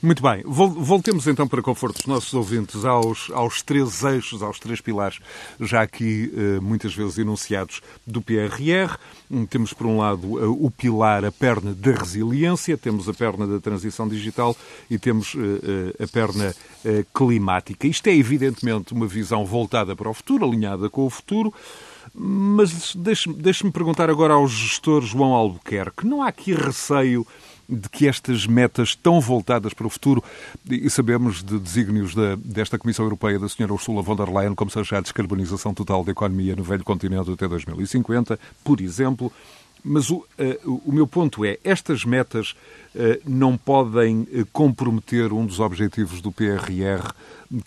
Muito 0.00 0.22
bem. 0.22 0.44
Voltemos 0.46 1.26
então 1.26 1.48
para 1.48 1.60
conforto 1.60 1.96
dos 1.96 2.06
nossos 2.06 2.32
ouvintes 2.32 2.84
aos, 2.84 3.28
aos 3.32 3.62
três 3.62 4.04
eixos, 4.04 4.44
aos 4.44 4.60
três 4.60 4.80
pilares, 4.80 5.18
já 5.58 5.82
aqui 5.82 6.32
eh, 6.36 6.60
muitas 6.60 6.94
vezes 6.94 7.18
enunciados 7.18 7.80
do 8.06 8.22
PRR. 8.22 8.96
Hum, 9.28 9.44
temos, 9.44 9.72
por 9.72 9.88
um 9.88 9.98
lado, 9.98 10.34
o 10.64 10.70
pilar, 10.70 11.24
a 11.24 11.32
perna 11.32 11.74
da 11.74 11.90
resiliência, 11.90 12.78
temos 12.78 13.08
a 13.08 13.12
perna 13.12 13.44
da 13.44 13.58
transição 13.58 14.08
digital 14.08 14.56
e 14.88 15.00
temos 15.00 15.34
eh, 15.34 15.94
eh, 15.98 16.04
a 16.04 16.06
perna 16.06 16.54
climática. 17.12 17.88
Isto 17.88 18.06
é, 18.06 18.14
evidentemente, 18.14 18.94
uma 18.94 19.06
visão 19.06 19.44
voltada 19.44 19.96
para 19.96 20.08
o 20.08 20.14
futuro, 20.14 20.44
alinhada 20.44 20.88
com 20.88 21.04
o 21.06 21.10
futuro. 21.10 21.52
Mas 22.14 22.94
deixe-me 22.94 23.34
deixe 23.34 23.70
perguntar 23.70 24.10
agora 24.10 24.34
ao 24.34 24.46
gestor 24.46 25.02
João 25.02 25.34
Albuquerque: 25.34 26.06
não 26.06 26.22
há 26.22 26.28
aqui 26.28 26.52
receio 26.52 27.26
de 27.68 27.88
que 27.88 28.08
estas 28.08 28.46
metas 28.46 28.94
tão 28.94 29.20
voltadas 29.20 29.74
para 29.74 29.86
o 29.86 29.90
futuro, 29.90 30.24
e 30.68 30.88
sabemos 30.88 31.42
de 31.42 31.58
desígnios 31.58 32.14
da, 32.14 32.34
desta 32.36 32.78
Comissão 32.78 33.04
Europeia 33.04 33.38
da 33.38 33.48
senhora 33.48 33.74
Ursula 33.74 34.00
von 34.00 34.16
der 34.16 34.30
Leyen, 34.30 34.54
como 34.54 34.70
seja 34.70 34.96
a 34.96 35.00
descarbonização 35.02 35.74
total 35.74 36.02
da 36.02 36.12
economia 36.12 36.56
no 36.56 36.62
velho 36.62 36.82
continente 36.82 37.30
até 37.30 37.46
2050, 37.46 38.40
por 38.64 38.80
exemplo, 38.80 39.30
mas 39.84 40.10
o, 40.10 40.16
uh, 40.16 40.82
o 40.84 40.92
meu 40.92 41.06
ponto 41.06 41.44
é, 41.44 41.58
estas 41.62 42.04
metas 42.04 42.54
uh, 42.94 43.20
não 43.26 43.56
podem 43.56 44.22
uh, 44.22 44.46
comprometer 44.52 45.32
um 45.32 45.44
dos 45.44 45.60
objetivos 45.60 46.20
do 46.20 46.32
PRR, 46.32 47.12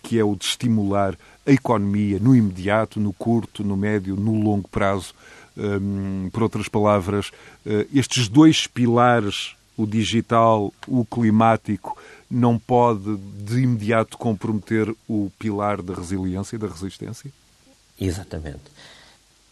que 0.02 0.18
é 0.18 0.24
o 0.24 0.34
de 0.34 0.44
estimular 0.44 1.16
a 1.46 1.50
economia 1.50 2.18
no 2.18 2.34
imediato, 2.34 3.00
no 3.00 3.12
curto, 3.12 3.64
no 3.64 3.76
médio, 3.76 4.16
no 4.16 4.40
longo 4.40 4.68
prazo. 4.68 5.14
Um, 5.56 6.30
por 6.32 6.44
outras 6.44 6.66
palavras, 6.66 7.30
estes 7.92 8.26
dois 8.26 8.66
pilares, 8.66 9.54
o 9.76 9.86
digital, 9.86 10.72
o 10.86 11.04
climático, 11.04 11.98
não 12.30 12.58
pode 12.58 13.16
de 13.16 13.60
imediato 13.60 14.16
comprometer 14.16 14.94
o 15.06 15.30
pilar 15.38 15.82
da 15.82 15.94
resiliência 15.94 16.56
e 16.56 16.58
da 16.58 16.66
resistência? 16.66 17.30
Exatamente. 18.00 18.62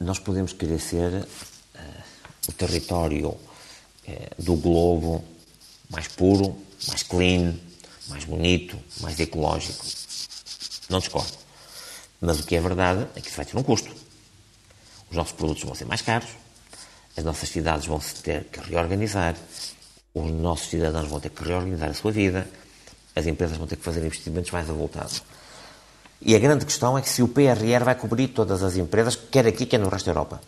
Nós 0.00 0.18
podemos 0.18 0.55
querer 0.55 0.81
ser 0.81 1.26
o 2.48 2.53
território 2.53 3.37
é, 4.07 4.31
do 4.38 4.57
globo 4.57 5.22
mais 5.90 6.09
puro, 6.09 6.57
mais 6.88 7.03
clean, 7.03 7.55
mais 8.09 8.24
bonito, 8.24 8.76
mais 9.00 9.18
ecológico. 9.20 9.85
Não 10.88 10.98
discordo. 10.98 11.39
Mas 12.20 12.40
o 12.40 12.44
que 12.44 12.54
é 12.54 12.61
verdade 12.61 13.06
é 13.16 13.20
que 13.20 13.28
isso 13.28 13.37
vai 13.37 13.46
ter 13.46 13.56
um 13.56 13.62
custo. 13.62 13.90
Os 15.11 15.16
nossos 15.16 15.33
produtos 15.33 15.64
vão 15.64 15.74
ser 15.74 15.87
mais 15.87 16.02
caros, 16.02 16.28
as 17.16 17.24
nossas 17.24 17.48
cidades 17.48 17.87
vão 17.87 18.00
se 18.00 18.16
ter 18.16 18.44
que 18.44 18.61
reorganizar, 18.61 19.35
os 20.14 20.30
nossos 20.30 20.68
cidadãos 20.68 21.09
vão 21.09 21.18
ter 21.18 21.30
que 21.30 21.42
reorganizar 21.42 21.90
a 21.90 21.94
sua 21.94 22.12
vida, 22.12 22.48
as 23.16 23.26
empresas 23.26 23.56
vão 23.56 23.66
ter 23.66 23.76
que 23.76 23.83
fazer 23.83 24.04
investimentos 24.04 24.50
mais 24.50 24.68
avultados. 24.68 25.22
E 26.20 26.37
a 26.37 26.38
grande 26.38 26.66
questão 26.66 26.98
é 26.98 27.02
que 27.02 27.09
se 27.09 27.22
o 27.22 27.28
PRR 27.28 27.83
vai 27.83 27.94
cobrir 27.94 28.28
todas 28.28 28.62
as 28.62 28.76
empresas, 28.76 29.16
quer 29.16 29.46
aqui, 29.46 29.64
quer 29.64 29.78
no 29.78 29.88
resto 29.88 30.06
da 30.06 30.12
Europa. 30.12 30.40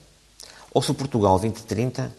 Ou 0.72 0.82
se 0.82 0.92
Portugal 0.92 1.38
2030 1.38 2.12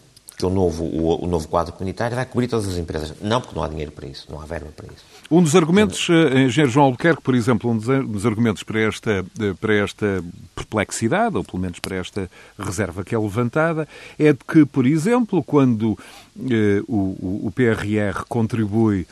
que 0.44 0.48
o 0.48 0.50
novo, 0.50 0.84
o, 0.84 1.24
o, 1.24 1.28
novo 1.28 1.48
quadro 1.48 1.72
comunitário 1.72 2.16
vai 2.16 2.26
cobrir 2.26 2.48
todas 2.48 2.68
as 2.68 2.78
empresas. 2.78 3.14
Não, 3.22 3.40
porque 3.40 3.56
não 3.56 3.64
há 3.64 3.70
dinheiro 3.70 3.92
para 3.92 4.06
isso, 4.06 4.28
não 4.30 4.42
há 4.42 4.46
verba 4.46 4.70
para 4.76 4.88
isso. 4.88 5.04
Um 5.32 5.42
dos 5.42 5.56
argumentos, 5.56 6.08
eh, 6.10 6.44
engenheiro 6.44 6.70
João 6.70 6.88
Albuquerque, 6.88 7.22
por 7.22 7.34
exemplo, 7.34 7.72
um 7.72 7.78
dos 7.78 8.26
argumentos 8.26 8.62
para 8.62 8.82
esta, 8.82 9.26
para 9.60 9.74
esta 9.74 10.24
perplexidade, 10.54 11.38
ou 11.38 11.44
pelo 11.44 11.60
menos 11.60 11.80
para 11.80 11.96
esta 11.96 12.30
reserva 12.60 13.06
que 13.06 13.16
é 13.16 13.18
levantada, 13.18 13.88
é 14.20 14.34
de 14.34 14.40
que, 14.46 14.66
por 14.66 14.86
exemplo, 14.86 15.42
quando 15.42 15.98
eh, 16.38 16.84
o, 16.88 17.48
o 17.48 17.52
PRR 17.56 18.26
contribui 18.28 19.02
eh, 19.02 19.06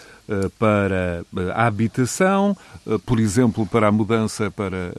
para 0.58 1.24
eh, 1.38 1.52
a 1.54 1.68
habitação, 1.68 2.56
eh, 2.88 2.98
por 3.06 3.20
exemplo, 3.20 3.66
para 3.66 3.88
a 3.88 3.92
mudança 3.92 4.50
para 4.52 4.94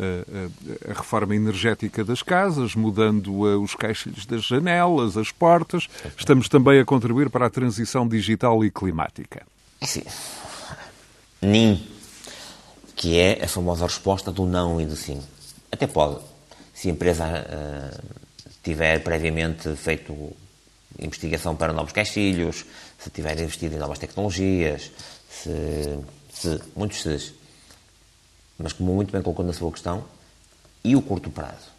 a 0.88 0.95
reforma 0.95 1.35
energética 1.35 2.05
das 2.05 2.23
casas, 2.23 2.75
mudando 2.75 3.40
os 3.62 3.75
caixilhos 3.75 4.27
das 4.27 4.42
janelas, 4.42 5.16
as 5.16 5.31
portas. 5.31 5.88
Estamos 6.16 6.49
também 6.49 6.81
a 6.81 6.85
contribuir 6.85 7.31
para 7.31 7.47
a 7.47 7.51
transição 7.51 8.07
digital 8.07 8.64
e 8.64 8.71
climática. 8.71 9.42
Sim. 9.83 10.05
NIM, 11.40 11.85
que 12.95 13.18
é 13.18 13.45
a 13.45 13.49
famosa 13.49 13.85
resposta 13.85 14.31
do 14.31 14.47
não 14.47 14.81
e 14.81 14.87
do 14.87 14.95
sim. 14.95 15.21
Até 15.71 15.87
pode, 15.87 16.21
se 16.73 16.88
a 16.88 16.92
empresa 16.92 17.25
uh, 17.27 18.03
tiver 18.62 19.03
previamente 19.03 19.75
feito 19.75 20.33
investigação 20.99 21.57
para 21.57 21.73
novos 21.73 21.92
caixilhos, 21.92 22.64
se 22.99 23.11
tiver 23.11 23.38
investido 23.40 23.75
em 23.75 23.79
novas 23.79 23.99
tecnologias, 23.99 24.90
se, 25.42 25.98
se 26.33 26.61
muitos 26.76 27.02
se, 27.02 27.35
mas 28.59 28.72
como 28.72 28.94
muito 28.94 29.12
bem 29.12 29.22
colocou 29.22 29.44
na 29.44 29.52
sua 29.52 29.70
questão, 29.70 30.05
e 30.85 30.96
o 30.96 31.02
curto 31.02 31.31
prazo? 31.31 31.70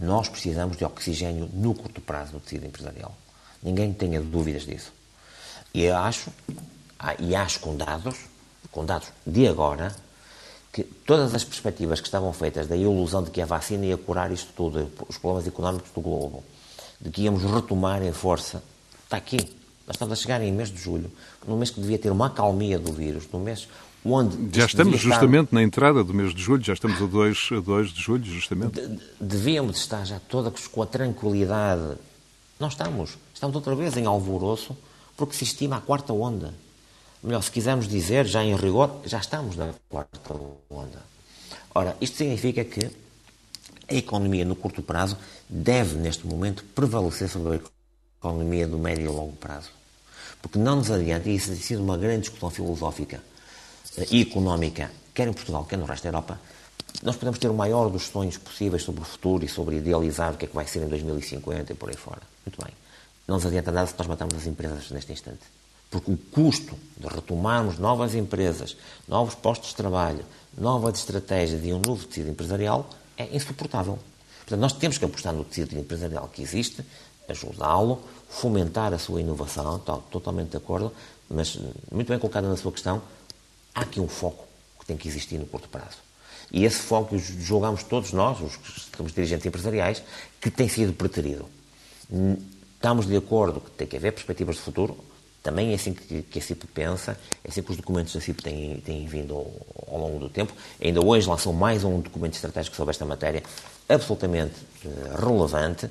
Nós 0.00 0.28
precisamos 0.28 0.76
de 0.76 0.84
oxigênio 0.84 1.48
no 1.52 1.74
curto 1.74 2.00
prazo 2.00 2.32
do 2.32 2.40
tecido 2.40 2.66
empresarial. 2.66 3.14
Ninguém 3.62 3.92
tenha 3.92 4.20
dúvidas 4.20 4.64
disso. 4.64 4.92
E 5.72 5.84
eu 5.84 5.96
acho, 5.96 6.30
ah, 6.98 7.14
e 7.18 7.34
acho 7.34 7.60
com 7.60 7.76
dados, 7.76 8.16
com 8.70 8.84
dados 8.84 9.08
de 9.26 9.46
agora, 9.46 9.94
que 10.72 10.82
todas 10.82 11.34
as 11.34 11.44
perspectivas 11.44 12.00
que 12.00 12.08
estavam 12.08 12.32
feitas 12.32 12.66
da 12.66 12.76
ilusão 12.76 13.22
de 13.22 13.30
que 13.30 13.40
a 13.40 13.46
vacina 13.46 13.86
ia 13.86 13.96
curar 13.96 14.32
isto 14.32 14.52
tudo, 14.54 14.90
os 15.08 15.16
problemas 15.16 15.46
económicos 15.46 15.90
do 15.92 16.00
globo, 16.00 16.42
de 17.00 17.10
que 17.10 17.22
íamos 17.22 17.42
retomar 17.44 18.02
em 18.02 18.12
força, 18.12 18.62
está 19.04 19.16
aqui. 19.16 19.63
Nós 19.86 19.96
estamos 19.96 20.12
a 20.12 20.16
chegar 20.16 20.42
em 20.42 20.50
mês 20.50 20.70
de 20.70 20.80
julho, 20.80 21.10
num 21.46 21.56
mês 21.56 21.70
que 21.70 21.80
devia 21.80 21.98
ter 21.98 22.10
uma 22.10 22.26
acalmia 22.26 22.78
do 22.78 22.92
vírus, 22.92 23.24
num 23.30 23.40
mês 23.40 23.68
onde... 24.04 24.58
Já 24.58 24.66
estamos 24.66 24.98
justamente 24.98 25.46
estar... 25.46 25.54
na 25.54 25.62
entrada 25.62 26.02
do 26.02 26.14
mês 26.14 26.34
de 26.34 26.42
julho, 26.42 26.62
já 26.62 26.72
estamos 26.72 27.00
a 27.00 27.06
2, 27.06 27.48
a 27.52 27.60
2 27.60 27.90
de 27.90 28.00
julho, 28.00 28.24
justamente. 28.24 28.80
De, 28.80 29.00
devíamos 29.20 29.76
estar 29.76 30.04
já 30.04 30.18
todos 30.20 30.66
com 30.68 30.82
a 30.82 30.86
tranquilidade. 30.86 31.96
Não 32.58 32.68
estamos. 32.68 33.18
Estamos 33.34 33.54
outra 33.54 33.74
vez 33.74 33.96
em 33.96 34.06
alvoroço, 34.06 34.76
porque 35.16 35.34
se 35.34 35.44
estima 35.44 35.76
a 35.76 35.80
quarta 35.80 36.12
onda. 36.12 36.54
Melhor, 37.22 37.42
se 37.42 37.50
quisermos 37.50 37.86
dizer, 37.86 38.26
já 38.26 38.42
em 38.42 38.54
rigor, 38.56 39.00
já 39.04 39.18
estamos 39.18 39.56
na 39.56 39.70
quarta 39.88 40.34
onda. 40.70 41.02
Ora, 41.74 41.96
isto 42.00 42.16
significa 42.16 42.64
que 42.64 42.90
a 43.88 43.94
economia 43.94 44.44
no 44.44 44.56
curto 44.56 44.82
prazo 44.82 45.18
deve, 45.48 45.96
neste 45.96 46.26
momento, 46.26 46.64
prevalecer 46.74 47.28
sobre 47.28 47.52
a 47.52 47.54
economia 47.56 47.83
do 48.32 48.78
médio 48.78 49.04
e 49.04 49.08
longo 49.08 49.36
prazo. 49.36 49.70
Porque 50.40 50.58
não 50.58 50.76
nos 50.76 50.90
adianta, 50.90 51.28
e 51.28 51.36
isso 51.36 51.48
tem 51.48 51.56
sido 51.56 51.82
uma 51.82 51.96
grande 51.96 52.22
discussão 52.22 52.50
filosófica 52.50 53.22
eh, 53.96 54.06
e 54.10 54.22
económica, 54.22 54.90
quer 55.14 55.28
em 55.28 55.32
Portugal, 55.32 55.64
quer 55.64 55.78
no 55.78 55.84
resto 55.84 56.04
da 56.04 56.08
Europa, 56.10 56.40
nós 57.02 57.16
podemos 57.16 57.38
ter 57.38 57.48
o 57.48 57.54
maior 57.54 57.90
dos 57.90 58.04
sonhos 58.04 58.36
possíveis 58.36 58.82
sobre 58.82 59.02
o 59.02 59.04
futuro 59.04 59.44
e 59.44 59.48
sobre 59.48 59.76
idealizar 59.76 60.32
o 60.32 60.36
que 60.36 60.44
é 60.44 60.48
que 60.48 60.54
vai 60.54 60.66
ser 60.66 60.82
em 60.82 60.88
2050 60.88 61.72
e 61.72 61.74
por 61.74 61.88
aí 61.88 61.96
fora. 61.96 62.22
Muito 62.46 62.62
bem. 62.62 62.72
Não 63.26 63.36
nos 63.36 63.46
adianta 63.46 63.72
nada 63.72 63.86
se 63.86 63.94
nós 63.98 64.06
matarmos 64.06 64.36
as 64.36 64.46
empresas 64.46 64.90
neste 64.90 65.12
instante. 65.12 65.40
Porque 65.90 66.10
o 66.10 66.16
custo 66.16 66.76
de 66.96 67.06
retomarmos 67.06 67.78
novas 67.78 68.14
empresas, 68.14 68.76
novos 69.08 69.34
postos 69.34 69.70
de 69.70 69.76
trabalho, 69.76 70.24
novas 70.56 70.98
estratégias 70.98 71.62
de 71.62 71.72
um 71.72 71.78
novo 71.78 72.06
tecido 72.06 72.30
empresarial 72.30 72.88
é 73.16 73.34
insuportável. 73.34 73.98
Portanto, 74.40 74.60
nós 74.60 74.72
temos 74.72 74.98
que 74.98 75.04
apostar 75.04 75.32
no 75.32 75.44
tecido 75.44 75.78
empresarial 75.78 76.28
que 76.28 76.42
existe, 76.42 76.84
ajudá-lo, 77.28 78.02
fomentar 78.28 78.92
a 78.92 78.98
sua 78.98 79.20
inovação, 79.20 79.76
estou 79.76 79.98
totalmente 80.10 80.50
de 80.50 80.56
acordo, 80.56 80.92
mas 81.28 81.58
muito 81.90 82.08
bem 82.08 82.18
colocado 82.18 82.48
na 82.48 82.56
sua 82.56 82.72
questão, 82.72 83.02
há 83.74 83.82
aqui 83.82 84.00
um 84.00 84.08
foco 84.08 84.44
que 84.80 84.86
tem 84.86 84.96
que 84.96 85.08
existir 85.08 85.38
no 85.38 85.46
curto 85.46 85.68
prazo. 85.68 85.98
E 86.52 86.64
esse 86.64 86.78
foco 86.78 87.16
julgamos 87.18 87.82
todos 87.82 88.12
nós, 88.12 88.40
os 88.40 88.56
que 88.56 88.96
somos 88.96 89.12
dirigentes 89.12 89.46
empresariais, 89.46 90.02
que 90.40 90.50
tem 90.50 90.68
sido 90.68 90.92
preterido. 90.92 91.46
Estamos 92.74 93.06
de 93.06 93.16
acordo 93.16 93.60
que 93.60 93.70
tem 93.70 93.86
que 93.86 93.96
haver 93.96 94.12
perspectivas 94.12 94.56
de 94.56 94.62
futuro, 94.62 94.96
também 95.44 95.72
é 95.72 95.74
assim 95.74 95.92
que, 95.92 96.38
a 96.38 96.40
CIP 96.40 96.66
pensa, 96.68 97.18
é 97.44 97.50
assim 97.50 97.62
que 97.62 97.70
os 97.70 97.76
documentos 97.76 98.14
da 98.14 98.20
CIP 98.20 98.42
têm, 98.42 98.80
têm 98.80 99.06
vindo 99.06 99.34
ao, 99.34 99.98
longo 99.98 100.18
do 100.18 100.30
tempo. 100.30 100.54
Ainda 100.82 101.04
hoje 101.04 101.28
lançou 101.28 101.52
mais 101.52 101.84
um 101.84 102.00
documento 102.00 102.32
estratégico 102.32 102.74
sobre 102.74 102.92
esta 102.92 103.04
matéria, 103.04 103.42
absolutamente 103.86 104.54
uh, 104.86 105.22
relevante, 105.22 105.90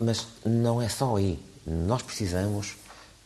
mas 0.00 0.26
não 0.44 0.80
é 0.80 0.88
só 0.88 1.16
aí. 1.16 1.38
Nós 1.66 2.02
precisamos, 2.02 2.76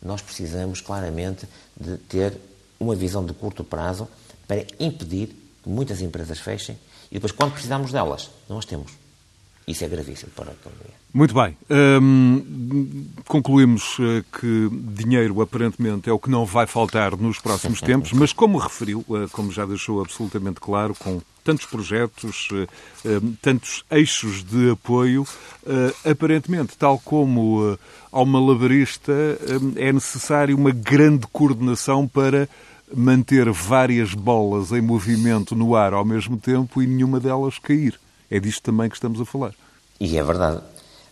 nós 0.03 0.21
precisamos 0.21 0.81
claramente 0.81 1.47
de 1.79 1.97
ter 1.97 2.37
uma 2.79 2.95
visão 2.95 3.25
de 3.25 3.33
curto 3.33 3.63
prazo 3.63 4.09
para 4.47 4.65
impedir 4.81 5.29
que 5.63 5.69
muitas 5.69 6.01
empresas 6.01 6.39
fechem 6.39 6.77
e 7.11 7.17
depois, 7.17 7.33
quando 7.33 7.53
precisamos 7.53 7.93
delas, 7.93 8.31
não 8.49 8.59
as 8.59 8.65
temos. 8.65 8.93
Isso 9.69 9.85
é 9.85 9.89
gravíssimo 9.89 10.33
para 10.35 10.51
a 10.51 10.55
economia. 10.55 10.95
Muito 11.13 11.35
bem. 11.35 11.57
Hum, 11.71 13.07
concluímos 13.27 13.97
eh, 14.01 14.25
que 14.41 14.69
dinheiro 14.73 15.41
aparentemente 15.41 16.09
é 16.09 16.13
o 16.13 16.19
que 16.19 16.31
não 16.31 16.45
vai 16.45 16.67
faltar 16.67 17.17
nos 17.17 17.39
próximos 17.39 17.81
tempos, 17.83 18.13
mas 18.13 18.33
como 18.33 18.59
referiu, 18.59 19.05
eh, 19.11 19.29
como 19.31 19.53
já 19.53 19.67
deixou 19.67 20.01
absolutamente 20.01 20.59
claro, 20.59 20.95
com 20.99 21.21
tantos 21.45 21.67
projetos, 21.67 22.49
eh, 22.53 23.19
hum, 23.23 23.35
tantos 23.41 23.85
eixos 23.91 24.45
de 24.45 24.71
apoio, 24.71 25.27
aparentemente, 26.05 26.77
tal 26.77 26.99
como 26.99 27.79
ao 28.11 28.27
malabarista, 28.27 29.13
é 29.77 29.93
necessário 29.93 30.57
uma 30.57 30.71
grande 30.71 31.27
coordenação 31.29 32.07
para 32.07 32.49
manter 32.95 33.51
várias 33.51 34.15
bolas 34.15 34.73
em 34.73 34.81
movimento 34.81 35.55
no 35.55 35.75
ar 35.75 35.95
ao 35.95 36.05
mesmo 36.05 36.37
tempo 36.37 36.83
e 36.83 36.87
nenhuma 36.87 37.19
delas 37.19 37.59
cair. 37.59 37.99
É 38.31 38.39
disto 38.39 38.63
também 38.63 38.89
que 38.89 38.97
estamos 38.97 39.21
a 39.21 39.25
falar. 39.25 39.55
E 40.01 40.17
é 40.17 40.23
verdade. 40.23 40.61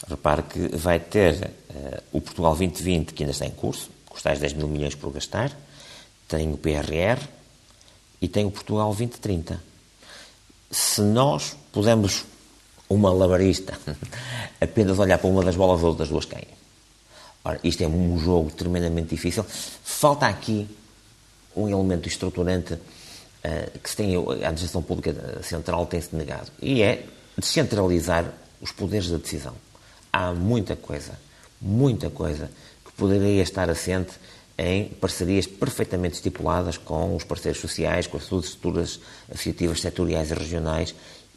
Repare 0.08 0.42
que 0.42 0.76
vai 0.76 0.98
ter 0.98 1.34
uh, 1.70 2.02
o 2.12 2.20
Portugal 2.20 2.56
2020, 2.56 3.12
que 3.12 3.22
ainda 3.22 3.32
está 3.32 3.46
em 3.46 3.50
curso, 3.50 3.90
tais 4.22 4.38
10 4.38 4.54
mil 4.54 4.68
milhões 4.68 4.94
por 4.94 5.12
gastar, 5.12 5.50
tem 6.28 6.52
o 6.52 6.58
PRR 6.58 7.20
e 8.20 8.28
tem 8.28 8.44
o 8.44 8.50
Portugal 8.50 8.88
2030. 8.88 9.69
Se 10.70 11.00
nós 11.00 11.56
pudermos, 11.72 12.24
uma 12.88 13.12
labarista, 13.12 13.78
apenas 14.60 14.98
olhar 14.98 15.18
para 15.18 15.30
uma 15.30 15.44
das 15.44 15.56
bolas, 15.56 15.82
ou 15.82 15.94
das 15.94 16.08
duas 16.08 16.24
caem. 16.24 16.48
Ora, 17.44 17.58
isto 17.64 17.82
é 17.82 17.86
um 17.86 18.18
jogo 18.18 18.50
tremendamente 18.50 19.10
difícil. 19.10 19.44
Falta 19.82 20.26
aqui 20.26 20.68
um 21.56 21.68
elemento 21.68 22.08
estruturante 22.08 22.74
uh, 22.74 23.78
que 23.82 23.88
se 23.88 23.96
tem, 23.96 24.14
a 24.16 24.18
administração 24.18 24.82
pública 24.82 25.42
central 25.42 25.86
tem-se 25.86 26.14
negado, 26.14 26.50
e 26.60 26.82
é 26.82 27.06
descentralizar 27.36 28.32
os 28.60 28.72
poderes 28.72 29.08
da 29.08 29.16
decisão. 29.16 29.54
Há 30.12 30.32
muita 30.32 30.76
coisa, 30.76 31.18
muita 31.60 32.10
coisa 32.10 32.50
que 32.84 32.92
poderia 32.92 33.42
estar 33.42 33.70
assente 33.70 34.12
em 34.60 34.84
parcerias 34.84 35.46
perfeitamente 35.46 36.16
estipuladas 36.16 36.76
com 36.76 37.16
os 37.16 37.24
parceiros 37.24 37.58
sociais, 37.58 38.06
com 38.06 38.18
as 38.18 38.24
suas 38.24 38.44
estruturas 38.44 39.00
associativas 39.30 39.80
setoriais 39.80 40.30
e 40.30 40.34
regionais, 40.34 40.94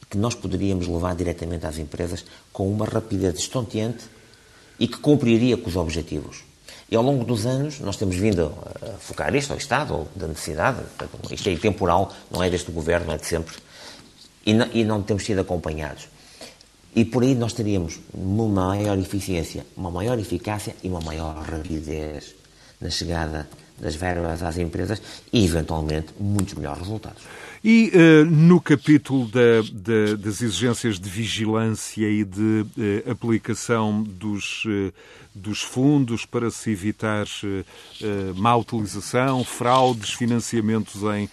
que 0.09 0.17
nós 0.17 0.35
poderíamos 0.35 0.87
levar 0.87 1.15
diretamente 1.15 1.65
às 1.65 1.77
empresas 1.77 2.25
com 2.51 2.69
uma 2.69 2.85
rapidez 2.85 3.39
estonteante 3.39 4.03
e 4.77 4.89
que 4.89 4.97
cumpriria 4.97 5.55
com 5.55 5.69
os 5.69 5.77
objetivos. 5.77 6.43
E 6.91 6.97
ao 6.97 7.01
longo 7.01 7.23
dos 7.23 7.45
anos 7.45 7.79
nós 7.79 7.95
temos 7.95 8.17
vindo 8.17 8.53
a 8.81 8.97
focar 8.97 9.33
isto 9.33 9.51
ao 9.51 9.57
Estado, 9.57 10.05
da 10.13 10.27
necessidade, 10.27 10.81
isto 11.31 11.49
é 11.49 11.55
temporal, 11.55 12.13
não 12.29 12.43
é 12.43 12.49
deste 12.49 12.71
governo, 12.73 13.13
é 13.13 13.17
de 13.17 13.25
sempre, 13.25 13.55
e 14.45 14.53
não, 14.53 14.67
e 14.73 14.83
não 14.83 15.01
temos 15.01 15.23
sido 15.23 15.39
acompanhados. 15.39 16.09
E 16.93 17.05
por 17.05 17.23
aí 17.23 17.33
nós 17.35 17.53
teríamos 17.53 18.01
uma 18.13 18.47
maior 18.49 18.99
eficiência, 18.99 19.65
uma 19.77 19.89
maior 19.89 20.19
eficácia 20.19 20.75
e 20.83 20.89
uma 20.89 20.99
maior 20.99 21.37
rapidez 21.37 22.42
na 22.83 22.89
chegada 22.89 23.47
das 23.79 23.95
verbas 23.95 24.43
às 24.43 24.57
empresas 24.57 25.01
e, 25.31 25.45
eventualmente, 25.45 26.07
muitos 26.19 26.53
melhores 26.53 26.79
resultados. 26.79 27.23
E 27.63 27.93
uh, 27.95 28.25
no 28.25 28.59
capítulo 28.59 29.25
da, 29.29 29.61
da, 29.71 30.15
das 30.17 30.41
exigências 30.41 30.99
de 30.99 31.09
vigilância 31.09 32.05
e 32.09 32.25
de 32.25 32.41
uh, 32.41 33.11
aplicação 33.11 34.03
dos, 34.03 34.65
uh, 34.65 34.93
dos 35.33 35.61
fundos 35.61 36.25
para 36.25 36.51
se 36.51 36.71
evitar 36.71 37.25
má 38.35 38.53
utilização, 38.57 39.45
fraudes, 39.45 40.11
financiamentos 40.11 41.01
em 41.03 41.29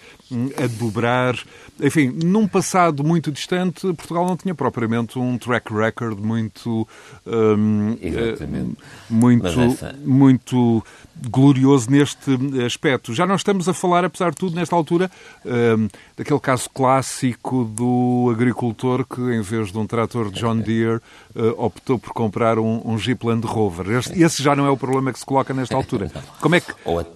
a 0.57 0.66
dobrar. 0.66 1.36
Enfim, 1.80 2.09
num 2.09 2.47
passado 2.47 3.03
muito 3.03 3.32
distante, 3.32 3.80
Portugal 3.95 4.26
não 4.26 4.36
tinha 4.36 4.55
propriamente 4.55 5.18
um 5.18 5.36
track 5.36 5.72
record 5.72 6.18
muito. 6.18 6.86
Um, 7.26 7.97
Exatamente. 8.01 8.76
muito, 9.09 9.47
essa... 9.47 9.95
muito 10.05 10.84
glorioso 11.28 11.91
neste 11.91 12.29
aspecto. 12.64 13.14
Já 13.14 13.26
não 13.26 13.34
estamos 13.34 13.68
a 13.68 13.74
falar, 13.74 14.04
apesar 14.04 14.30
de 14.30 14.36
tudo, 14.36 14.56
nesta 14.56 14.74
altura, 14.74 15.10
um, 15.44 15.88
daquele 16.16 16.40
caso 16.40 16.68
clássico 16.70 17.64
do 17.64 18.30
agricultor 18.32 19.06
que, 19.06 19.20
em 19.20 19.40
vez 19.40 19.72
de 19.72 19.78
um 19.78 19.86
trator 19.86 20.30
John 20.30 20.58
Deere, 20.58 21.00
uh, 21.34 21.54
optou 21.56 21.98
por 21.98 22.12
comprar 22.12 22.58
um, 22.58 22.82
um 22.84 22.98
Jeep 22.98 23.24
Land 23.26 23.46
Rover. 23.46 23.86
Esse, 23.90 24.42
já 24.42 24.54
não 24.54 24.66
é 24.66 24.70
o 24.70 24.76
problema 24.76 25.12
que 25.12 25.18
se 25.18 25.26
coloca 25.26 25.54
nesta 25.54 25.76
altura. 25.76 26.10
Como 26.40 26.54
é 26.54 26.60
que, 26.60 26.72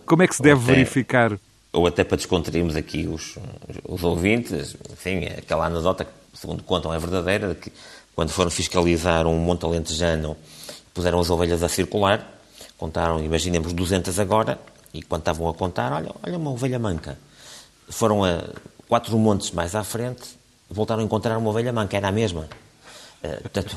como 0.06 0.22
é 0.22 0.28
que 0.28 0.36
se 0.36 0.42
deve 0.42 0.60
verificar? 0.60 1.38
Ou 1.72 1.86
até 1.86 2.04
para 2.04 2.16
descontrairmos 2.16 2.76
aqui 2.76 3.08
os, 3.08 3.36
os 3.84 4.04
ouvintes, 4.04 4.76
enfim, 4.92 5.24
aquela 5.26 5.66
anedota 5.66 6.04
que, 6.04 6.12
segundo 6.32 6.62
contam, 6.62 6.94
é 6.94 6.98
verdadeira, 6.98 7.48
de 7.48 7.54
que 7.56 7.72
quando 8.14 8.30
foram 8.30 8.50
fiscalizar 8.50 9.26
um 9.26 9.38
monte 9.38 9.64
alentejano, 9.64 10.36
puseram 10.92 11.18
as 11.18 11.30
ovelhas 11.30 11.62
a 11.62 11.68
circular, 11.68 12.32
contaram, 12.78 13.22
imaginemos, 13.22 13.72
200 13.72 14.20
agora, 14.20 14.58
e 14.94 15.02
quando 15.02 15.22
estavam 15.22 15.48
a 15.48 15.54
contar, 15.54 15.92
olha, 15.92 16.12
olha 16.22 16.38
uma 16.38 16.50
ovelha 16.50 16.78
manca. 16.78 17.18
Foram 17.88 18.24
a 18.24 18.44
quatro 18.88 19.18
montes 19.18 19.50
mais 19.50 19.74
à 19.74 19.82
frente, 19.82 20.22
voltaram 20.70 21.02
a 21.02 21.04
encontrar 21.04 21.36
uma 21.36 21.50
ovelha 21.50 21.72
manca, 21.72 21.96
era 21.96 22.08
a 22.08 22.12
mesma. 22.12 22.48
Uh, 23.22 23.40
portanto, 23.42 23.76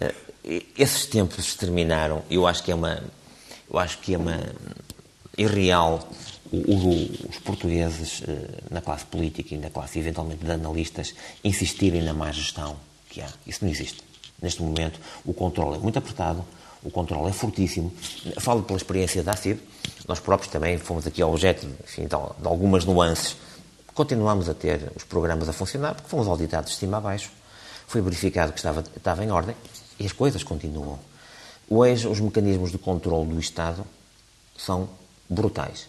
uh, 0.00 0.26
esses 0.78 1.06
tempos 1.06 1.56
terminaram. 1.56 2.22
Eu 2.30 2.46
acho 2.46 2.62
que 2.62 2.70
é 2.70 2.74
uma, 2.74 3.02
eu 3.68 3.78
acho 3.78 3.98
que 3.98 4.14
é 4.14 4.18
uma 4.18 4.38
irreal 5.36 6.08
o, 6.52 6.56
o, 6.56 7.28
os 7.28 7.38
portugueses 7.38 8.20
uh, 8.20 8.24
na 8.70 8.80
classe 8.80 9.04
política 9.04 9.52
e 9.52 9.58
na 9.58 9.68
classe 9.68 9.98
eventualmente 9.98 10.44
de 10.44 10.50
analistas 10.52 11.12
insistirem 11.42 12.02
na 12.02 12.14
má 12.14 12.30
gestão 12.30 12.76
que 13.10 13.20
há. 13.20 13.28
Isso 13.44 13.64
não 13.64 13.70
existe. 13.70 14.04
Neste 14.40 14.62
momento, 14.62 15.00
o 15.24 15.34
controle 15.34 15.76
é 15.76 15.78
muito 15.80 15.98
apertado, 15.98 16.44
o 16.82 16.90
controle 16.90 17.30
é 17.30 17.32
fortíssimo. 17.32 17.92
Falo 18.38 18.62
pela 18.62 18.76
experiência 18.76 19.22
da 19.22 19.32
ACID, 19.32 19.60
nós 20.06 20.20
próprios 20.20 20.52
também 20.52 20.78
fomos 20.78 21.06
aqui 21.06 21.22
objeto 21.22 21.66
enfim, 21.84 22.06
de 22.06 22.14
algumas 22.14 22.84
nuances. 22.84 23.36
Continuamos 23.94 24.48
a 24.48 24.54
ter 24.54 24.92
os 24.94 25.04
programas 25.04 25.48
a 25.48 25.52
funcionar, 25.52 25.94
porque 25.94 26.08
fomos 26.08 26.28
auditados 26.28 26.72
de 26.72 26.76
cima 26.76 26.98
a 26.98 27.00
baixo, 27.00 27.30
foi 27.86 28.00
verificado 28.00 28.52
que 28.52 28.58
estava, 28.58 28.84
estava 28.96 29.24
em 29.24 29.30
ordem 29.30 29.56
e 29.98 30.04
as 30.06 30.12
coisas 30.12 30.42
continuam. 30.42 30.98
Hoje, 31.68 32.06
os 32.06 32.20
mecanismos 32.20 32.70
de 32.70 32.78
controle 32.78 33.26
do 33.32 33.40
Estado 33.40 33.84
são 34.56 34.88
brutais. 35.28 35.88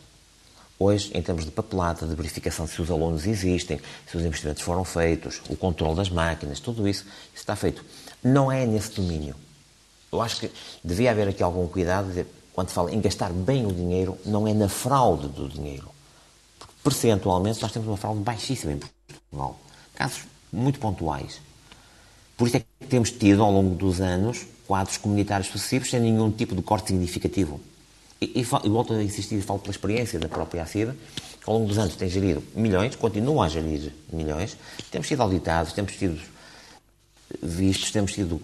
Hoje, 0.80 1.12
em 1.14 1.22
termos 1.22 1.44
de 1.44 1.52
papelada, 1.52 2.06
de 2.06 2.16
verificação 2.16 2.68
se 2.68 2.82
os 2.82 2.92
alunos 2.92 3.26
existem, 3.26 3.80
se 4.10 4.16
os 4.16 4.24
investimentos 4.24 4.62
foram 4.62 4.84
feitos, 4.84 5.42
o 5.50 5.56
controle 5.56 5.96
das 5.96 6.10
máquinas, 6.10 6.60
tudo 6.60 6.88
isso, 6.88 7.04
isso 7.04 7.36
está 7.36 7.56
feito. 7.56 7.84
Não 8.24 8.52
é 8.52 8.66
nesse 8.66 8.92
domínio. 8.92 9.36
Eu 10.12 10.22
acho 10.22 10.39
que 10.39 10.51
devia 10.84 11.12
haver 11.12 11.28
aqui 11.28 11.43
algum 11.43 11.68
cuidado 11.68 12.12
de, 12.14 12.26
quando 12.53 12.70
fala 12.70 12.93
em 12.93 13.01
gastar 13.01 13.32
bem 13.32 13.66
o 13.66 13.72
dinheiro, 13.72 14.18
não 14.26 14.47
é 14.47 14.53
na 14.53 14.70
fraude 14.70 15.28
do 15.28 15.47
dinheiro. 15.47 15.89
Porque 16.58 16.74
percentualmente 16.84 17.62
nós 17.62 17.72
temos 17.72 17.88
uma 17.88 17.97
fraude 17.97 18.22
baixíssima 18.22 18.74
em 18.74 18.80
Portugal. 18.80 19.60
Casos 19.93 20.24
muito 20.51 20.80
pontuais. 20.80 21.41
Por 22.38 22.47
isso 22.47 22.58
é 22.58 22.60
que 22.60 22.88
temos 22.88 23.12
tido, 23.12 23.43
ao 23.43 23.51
longo 23.51 23.76
dos 23.76 23.99
anos, 23.99 24.45
quadros 24.68 24.97
comunitários 24.97 25.49
sucessivos 25.49 25.89
sem 25.89 25.99
nenhum 25.99 26.32
tipo 26.32 26.55
de 26.55 26.62
corte 26.62 26.88
significativo. 26.88 27.60
E, 28.22 28.26
e, 28.26 28.41
e 28.41 28.70
volto 28.70 28.93
a 28.93 29.03
insistir, 29.03 29.41
falo 29.41 29.60
pela 29.60 29.72
experiência 29.72 30.20
da 30.20 30.28
própria 30.28 30.64
ACIDA, 30.64 30.95
que 31.41 31.49
ao 31.49 31.55
longo 31.55 31.68
dos 31.68 31.78
anos 31.78 31.95
tem 31.95 32.10
gerido 32.10 32.43
milhões, 32.55 32.95
continua 32.95 33.45
a 33.45 33.49
gerir 33.49 33.93
milhões, 34.12 34.58
temos 34.91 35.08
sido 35.08 35.22
auditados, 35.22 35.74
temos 35.74 35.93
sido 35.93 36.20
vistos, 37.41 37.91
temos 37.91 38.14
sido 38.14 38.41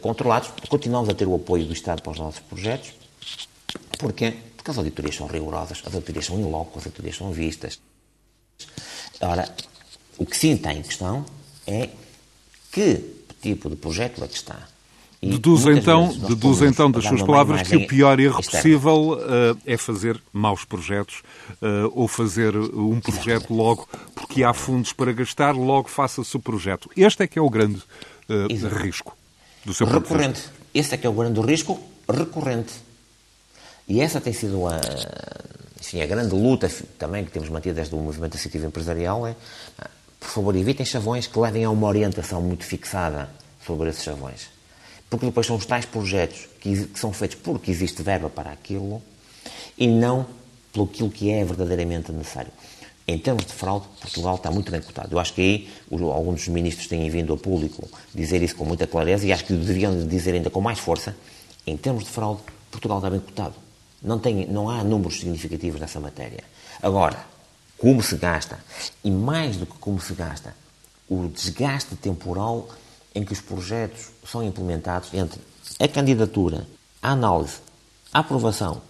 controlados, 0.00 0.50
continuamos 0.68 1.08
a 1.08 1.14
ter 1.14 1.26
o 1.26 1.34
apoio 1.34 1.64
do 1.64 1.72
Estado 1.72 2.02
para 2.02 2.12
os 2.12 2.18
nossos 2.18 2.40
projetos. 2.40 2.92
Porquê? 3.98 4.34
Porque 4.56 4.70
as 4.70 4.78
auditorias 4.78 5.16
são 5.16 5.26
rigorosas, 5.26 5.82
as 5.84 5.94
auditorias 5.94 6.26
são 6.26 6.38
in 6.38 6.44
loco, 6.44 6.78
as 6.78 6.86
auditorias 6.86 7.16
são 7.16 7.32
vistas. 7.32 7.80
Ora, 9.20 9.48
o 10.18 10.26
que 10.26 10.36
sim 10.36 10.52
está 10.52 10.72
em 10.72 10.82
questão 10.82 11.24
é 11.66 11.88
que 12.70 13.22
tipo 13.40 13.68
de 13.70 13.76
projeto 13.76 14.22
é 14.22 14.28
que 14.28 14.34
está 14.34 14.68
Deduz 15.24 15.66
então, 15.66 16.08
deduz 16.28 16.62
então 16.62 16.90
das 16.90 17.04
suas 17.04 17.22
palavras 17.22 17.62
que 17.62 17.76
o 17.76 17.86
pior 17.86 18.18
erro 18.18 18.40
externa. 18.40 18.60
possível 18.60 19.12
uh, 19.12 19.58
é 19.64 19.76
fazer 19.76 20.20
maus 20.32 20.64
projetos 20.64 21.22
uh, 21.62 21.92
ou 21.94 22.08
fazer 22.08 22.56
um 22.56 22.98
projeto 22.98 23.28
Exatamente. 23.28 23.52
logo 23.52 23.88
porque 24.16 24.42
há 24.42 24.52
fundos 24.52 24.92
para 24.92 25.12
gastar, 25.12 25.54
logo 25.54 25.88
faça-se 25.88 26.36
o 26.36 26.40
projeto. 26.40 26.90
Este 26.96 27.22
é 27.22 27.28
que 27.28 27.38
é 27.38 27.42
o 27.42 27.48
grande 27.48 27.80
uh, 28.28 28.82
risco 28.82 29.16
do 29.64 29.74
seu 29.74 29.86
Recorrente. 29.86 30.42
Esse 30.74 30.94
é 30.94 30.98
que 30.98 31.06
é 31.06 31.10
o 31.10 31.12
grande 31.12 31.40
risco 31.40 31.80
recorrente. 32.08 32.72
E 33.86 34.00
essa 34.00 34.20
tem 34.20 34.32
sido 34.32 34.66
a, 34.66 34.80
enfim, 35.80 36.00
a 36.00 36.06
grande 36.06 36.34
luta 36.34 36.70
também 36.98 37.24
que 37.24 37.30
temos 37.30 37.48
mantido 37.48 37.74
desde 37.74 37.94
o 37.94 37.98
movimento 37.98 38.34
associativo 38.34 38.66
empresarial 38.66 39.26
é, 39.26 39.34
por 40.18 40.28
favor, 40.28 40.56
evitem 40.56 40.86
chavões 40.86 41.26
que 41.26 41.38
levem 41.38 41.64
a 41.64 41.70
uma 41.70 41.86
orientação 41.86 42.40
muito 42.40 42.64
fixada 42.64 43.28
sobre 43.64 43.90
esses 43.90 44.02
chavões 44.02 44.52
porque 45.12 45.26
depois 45.26 45.46
são 45.46 45.56
os 45.56 45.66
tais 45.66 45.84
projetos 45.84 46.48
que, 46.58 46.86
que 46.86 46.98
são 46.98 47.12
feitos 47.12 47.36
porque 47.36 47.70
existe 47.70 48.02
verba 48.02 48.30
para 48.30 48.50
aquilo 48.50 49.02
e 49.76 49.86
não 49.86 50.26
pelo 50.72 50.88
que 50.88 51.30
é 51.30 51.44
verdadeiramente 51.44 52.10
necessário. 52.10 52.50
Em 53.06 53.18
termos 53.18 53.44
de 53.44 53.52
fraude, 53.52 53.86
Portugal 54.00 54.36
está 54.36 54.50
muito 54.50 54.70
bem 54.70 54.80
cotado. 54.80 55.14
Eu 55.14 55.18
acho 55.18 55.34
que 55.34 55.40
aí 55.40 55.68
alguns 55.90 56.40
dos 56.40 56.48
ministros 56.48 56.86
têm 56.86 57.08
vindo 57.10 57.32
ao 57.32 57.38
público 57.38 57.88
dizer 58.14 58.42
isso 58.42 58.54
com 58.54 58.64
muita 58.64 58.86
clareza 58.86 59.26
e 59.26 59.32
acho 59.32 59.44
que 59.44 59.52
deveriam 59.52 60.06
dizer 60.06 60.34
ainda 60.34 60.50
com 60.50 60.60
mais 60.60 60.78
força. 60.78 61.16
Em 61.66 61.76
termos 61.76 62.04
de 62.04 62.10
fraude, 62.10 62.42
Portugal 62.70 62.98
está 62.98 63.10
bem 63.10 63.20
cotado. 63.20 63.54
Não, 64.02 64.18
tem, 64.18 64.46
não 64.46 64.68
há 64.68 64.82
números 64.82 65.18
significativos 65.18 65.80
nessa 65.80 66.00
matéria. 66.00 66.42
Agora, 66.80 67.24
como 67.76 68.02
se 68.02 68.16
gasta, 68.16 68.58
e 69.02 69.10
mais 69.10 69.56
do 69.56 69.66
que 69.66 69.76
como 69.78 70.00
se 70.00 70.14
gasta, 70.14 70.54
o 71.08 71.28
desgaste 71.28 71.96
temporal 71.96 72.68
em 73.14 73.24
que 73.24 73.32
os 73.32 73.40
projetos 73.40 74.06
são 74.24 74.42
implementados 74.42 75.12
entre 75.12 75.40
a 75.78 75.88
candidatura, 75.88 76.66
a 77.02 77.10
análise, 77.10 77.56
a 78.12 78.20
aprovação, 78.20 78.80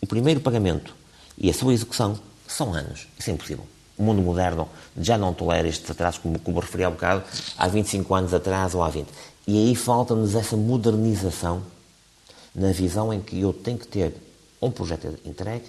o 0.00 0.06
primeiro 0.06 0.40
pagamento 0.40 0.94
e 1.36 1.50
a 1.50 1.54
sua 1.54 1.72
execução, 1.72 2.18
são 2.52 2.74
anos. 2.74 3.08
Isso 3.18 3.30
é 3.30 3.32
impossível. 3.32 3.66
O 3.96 4.02
mundo 4.02 4.22
moderno 4.22 4.68
já 4.96 5.18
não 5.18 5.34
tolera 5.34 5.68
estes 5.68 5.90
atrasos, 5.90 6.20
como, 6.20 6.38
como 6.38 6.60
referi 6.60 6.84
há 6.84 6.88
um 6.88 6.92
bocado, 6.92 7.24
há 7.56 7.68
25 7.68 8.14
anos 8.14 8.34
atrás 8.34 8.74
ou 8.74 8.82
há 8.82 8.88
20. 8.88 9.08
E 9.46 9.58
aí 9.58 9.74
falta-nos 9.74 10.34
essa 10.34 10.56
modernização 10.56 11.62
na 12.54 12.72
visão 12.72 13.12
em 13.12 13.20
que 13.20 13.40
eu 13.40 13.52
tenho 13.52 13.78
que 13.78 13.86
ter 13.86 14.14
um 14.60 14.70
projeto 14.70 15.18
entregue, 15.24 15.64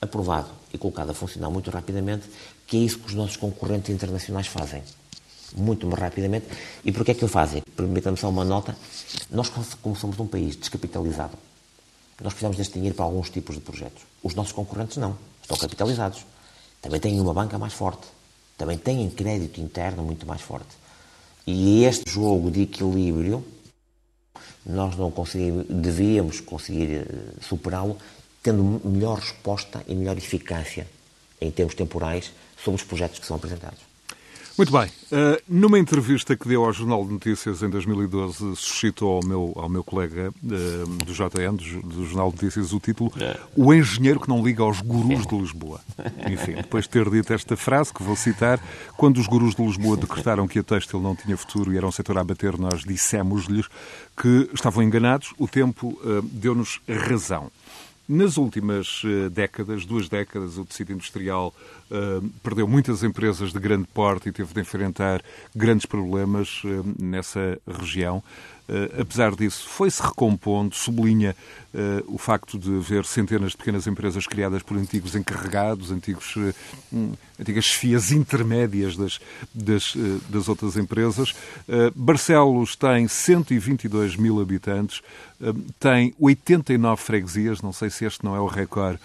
aprovado 0.00 0.48
e 0.72 0.78
colocado 0.78 1.10
a 1.10 1.14
funcionar 1.14 1.50
muito 1.50 1.70
rapidamente, 1.70 2.28
que 2.66 2.76
é 2.76 2.80
isso 2.80 2.98
que 2.98 3.06
os 3.06 3.14
nossos 3.14 3.36
concorrentes 3.36 3.90
internacionais 3.90 4.46
fazem 4.46 4.82
muito 5.56 5.86
mais 5.86 6.00
rapidamente. 6.00 6.46
E 6.84 6.92
porquê 6.92 7.10
é 7.10 7.14
que 7.14 7.24
o 7.24 7.28
fazem? 7.28 7.62
Permita-me 7.76 8.16
só 8.16 8.28
uma 8.28 8.44
nota. 8.44 8.76
Nós, 9.30 9.50
como 9.82 9.96
somos 9.96 10.18
um 10.18 10.26
país 10.26 10.56
descapitalizado, 10.56 11.36
nós 12.22 12.32
precisamos 12.32 12.56
deste 12.56 12.74
dinheiro 12.74 12.94
para 12.94 13.04
alguns 13.04 13.30
tipos 13.30 13.56
de 13.56 13.60
projetos. 13.60 14.02
Os 14.22 14.34
nossos 14.34 14.52
concorrentes 14.52 14.96
não. 14.98 15.16
Estão 15.42 15.56
capitalizados. 15.56 16.24
Também 16.80 17.00
têm 17.00 17.20
uma 17.20 17.34
banca 17.34 17.58
mais 17.58 17.72
forte. 17.72 18.06
Também 18.56 18.78
têm 18.78 19.08
crédito 19.10 19.60
interno 19.60 20.02
muito 20.02 20.26
mais 20.26 20.40
forte. 20.40 20.68
E 21.46 21.84
este 21.84 22.10
jogo 22.10 22.50
de 22.50 22.62
equilíbrio, 22.62 23.44
nós 24.64 24.96
não 24.96 25.10
conseguimos, 25.10 25.66
devíamos 25.68 26.40
conseguir 26.40 27.00
eh, 27.00 27.06
superá-lo 27.40 27.96
tendo 28.42 28.80
melhor 28.84 29.18
resposta 29.18 29.82
e 29.86 29.94
melhor 29.94 30.16
eficácia 30.16 30.86
em 31.40 31.50
termos 31.50 31.74
temporais 31.74 32.32
sobre 32.62 32.80
os 32.80 32.86
projetos 32.86 33.18
que 33.18 33.26
são 33.26 33.36
apresentados. 33.36 33.89
Muito 34.60 34.72
bem. 34.72 34.90
Uh, 35.10 35.40
numa 35.48 35.78
entrevista 35.78 36.36
que 36.36 36.46
deu 36.46 36.62
ao 36.66 36.70
Jornal 36.70 37.02
de 37.06 37.12
Notícias 37.14 37.62
em 37.62 37.70
2012, 37.70 38.56
suscitou 38.56 39.16
ao 39.16 39.26
meu, 39.26 39.54
ao 39.56 39.70
meu 39.70 39.82
colega 39.82 40.28
uh, 40.28 40.86
do 41.02 41.14
JN, 41.14 41.56
do, 41.56 41.88
do, 41.88 42.04
Jornal 42.04 42.28
de 42.28 42.42
Notícias, 42.42 42.70
o 42.74 42.78
título 42.78 43.10
é. 43.18 43.40
O 43.56 43.72
Engenheiro 43.72 44.20
que 44.20 44.28
não 44.28 44.44
liga 44.44 44.62
aos 44.62 44.82
gurus 44.82 45.26
de 45.26 45.34
Lisboa. 45.34 45.80
Enfim, 46.30 46.56
depois 46.56 46.84
de 46.84 46.90
ter 46.90 47.08
dito 47.08 47.32
esta 47.32 47.56
frase, 47.56 47.90
que 47.90 48.02
vou 48.02 48.14
citar, 48.14 48.60
quando 48.98 49.16
os 49.16 49.26
gurus 49.26 49.54
de 49.54 49.64
Lisboa 49.64 49.96
decretaram 49.96 50.46
que 50.46 50.58
a 50.58 50.62
têxtil 50.62 51.00
não 51.00 51.16
tinha 51.16 51.38
futuro 51.38 51.72
e 51.72 51.78
era 51.78 51.86
um 51.86 51.90
setor 51.90 52.18
a 52.18 52.22
bater, 52.22 52.58
nós 52.58 52.82
dissemos-lhes 52.82 53.66
que 54.14 54.50
estavam 54.52 54.82
enganados, 54.82 55.32
o 55.38 55.48
tempo 55.48 55.98
uh, 56.04 56.20
deu-nos 56.20 56.82
razão. 56.86 57.50
Nas 58.12 58.36
últimas 58.36 59.04
uh, 59.04 59.30
décadas, 59.30 59.86
duas 59.86 60.08
décadas, 60.08 60.58
o 60.58 60.64
tecido 60.64 60.92
industrial 60.92 61.54
uh, 61.92 62.28
perdeu 62.42 62.66
muitas 62.66 63.04
empresas 63.04 63.52
de 63.52 63.60
grande 63.60 63.86
porte 63.94 64.28
e 64.28 64.32
teve 64.32 64.52
de 64.52 64.60
enfrentar 64.60 65.22
grandes 65.54 65.86
problemas 65.86 66.60
uh, 66.64 66.84
nessa 66.98 67.56
região. 67.68 68.20
apesar 69.00 69.36
disso, 69.36 69.68
foi-se 69.68 70.02
recompondo, 70.02 70.74
sublinha 70.74 71.34
o 72.06 72.18
facto 72.18 72.56
de 72.56 72.76
haver 72.76 73.04
centenas 73.04 73.50
de 73.50 73.56
pequenas 73.56 73.86
empresas 73.86 74.26
criadas 74.28 74.62
por 74.62 74.76
antigos 74.76 75.16
encarregados, 75.16 75.90
antigos, 75.90 76.36
antigas 77.40 77.64
chefias 77.64 78.12
intermédias 78.12 78.96
das, 78.96 79.20
das, 79.54 79.96
das 80.28 80.48
outras 80.48 80.76
empresas. 80.76 81.34
Barcelos 81.94 82.76
tem 82.76 83.08
122 83.08 84.16
mil 84.16 84.40
habitantes, 84.40 85.00
tem 85.78 86.14
89 86.18 87.00
freguesias, 87.00 87.62
não 87.62 87.72
sei 87.72 87.88
se 87.88 88.04
este 88.04 88.24
não 88.24 88.36
é 88.36 88.40
o 88.40 88.46
recorde 88.46 89.00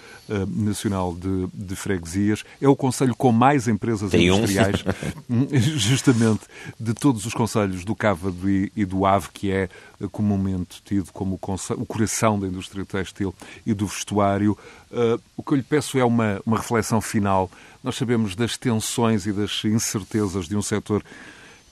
nacional 0.48 1.16
de, 1.16 1.48
de 1.54 1.76
freguesias, 1.76 2.44
é 2.62 2.68
o 2.68 2.76
Conselho 2.76 3.16
com 3.16 3.32
mais 3.32 3.68
empresas 3.68 4.12
tem 4.12 4.28
industriais, 4.28 4.84
um. 5.30 5.48
justamente 5.78 6.42
de 6.80 6.94
todos 6.94 7.26
os 7.26 7.34
conselhos 7.34 7.84
do 7.86 7.96
Cávado 7.96 8.50
e, 8.50 8.72
e 8.76 8.86
do 8.86 9.06
Ave, 9.06 9.30
que 9.34 9.52
é 9.52 9.70
comumente 10.12 10.82
tido 10.84 11.12
como 11.12 11.40
o, 11.42 11.56
o 11.82 11.86
coração 11.86 12.40
da 12.40 12.48
indústria 12.48 12.86
têxtil 12.86 13.34
e 13.66 13.74
do 13.74 13.88
vestuário. 13.88 14.58
Uh, 14.92 15.22
o 15.36 15.44
que 15.44 15.54
eu 15.54 15.58
lhe 15.58 15.64
peço 15.64 15.98
é 15.98 16.06
uma, 16.06 16.42
uma 16.46 16.58
reflexão 16.58 17.02
final. 17.02 17.50
Nós 17.86 17.98
sabemos 17.98 18.36
das 18.36 18.58
tensões 18.58 19.28
e 19.28 19.32
das 19.32 19.64
incertezas 19.64 20.48
de 20.48 20.58
um 20.58 20.62
setor 20.64 21.04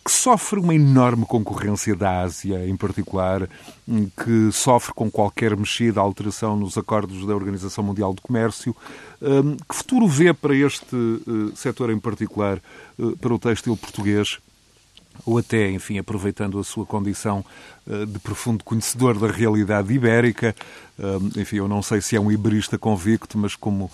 que 0.05 0.11
sofre 0.11 0.59
uma 0.59 0.75
enorme 0.75 1.25
concorrência 1.25 1.95
da 1.95 2.21
Ásia, 2.21 2.67
em 2.67 2.77
particular, 2.77 3.49
que 4.23 4.51
sofre 4.51 4.93
com 4.93 5.09
qualquer 5.09 5.57
mexida, 5.57 5.99
alteração 5.99 6.55
nos 6.55 6.77
acordos 6.77 7.25
da 7.25 7.33
Organização 7.33 7.83
Mundial 7.83 8.13
do 8.13 8.21
Comércio. 8.21 8.75
Hum, 9.19 9.57
que 9.67 9.75
futuro 9.75 10.07
vê 10.07 10.31
para 10.35 10.55
este 10.55 10.95
eh, 10.95 11.55
setor 11.55 11.89
em 11.89 11.97
particular, 11.97 12.57
eh, 12.99 13.15
para 13.19 13.33
o 13.33 13.39
têxtil 13.39 13.75
português? 13.75 14.37
Ou 15.25 15.37
até, 15.37 15.71
enfim, 15.71 15.97
aproveitando 15.97 16.59
a 16.59 16.63
sua 16.63 16.85
condição 16.85 17.43
uh, 17.87 18.05
de 18.05 18.19
profundo 18.19 18.63
conhecedor 18.63 19.17
da 19.17 19.27
realidade 19.27 19.93
ibérica, 19.93 20.55
uh, 20.99 21.39
enfim, 21.39 21.57
eu 21.57 21.67
não 21.67 21.81
sei 21.81 22.01
se 22.01 22.15
é 22.15 22.19
um 22.19 22.31
iberista 22.31 22.77
convicto, 22.77 23.37
mas 23.37 23.55
como, 23.55 23.89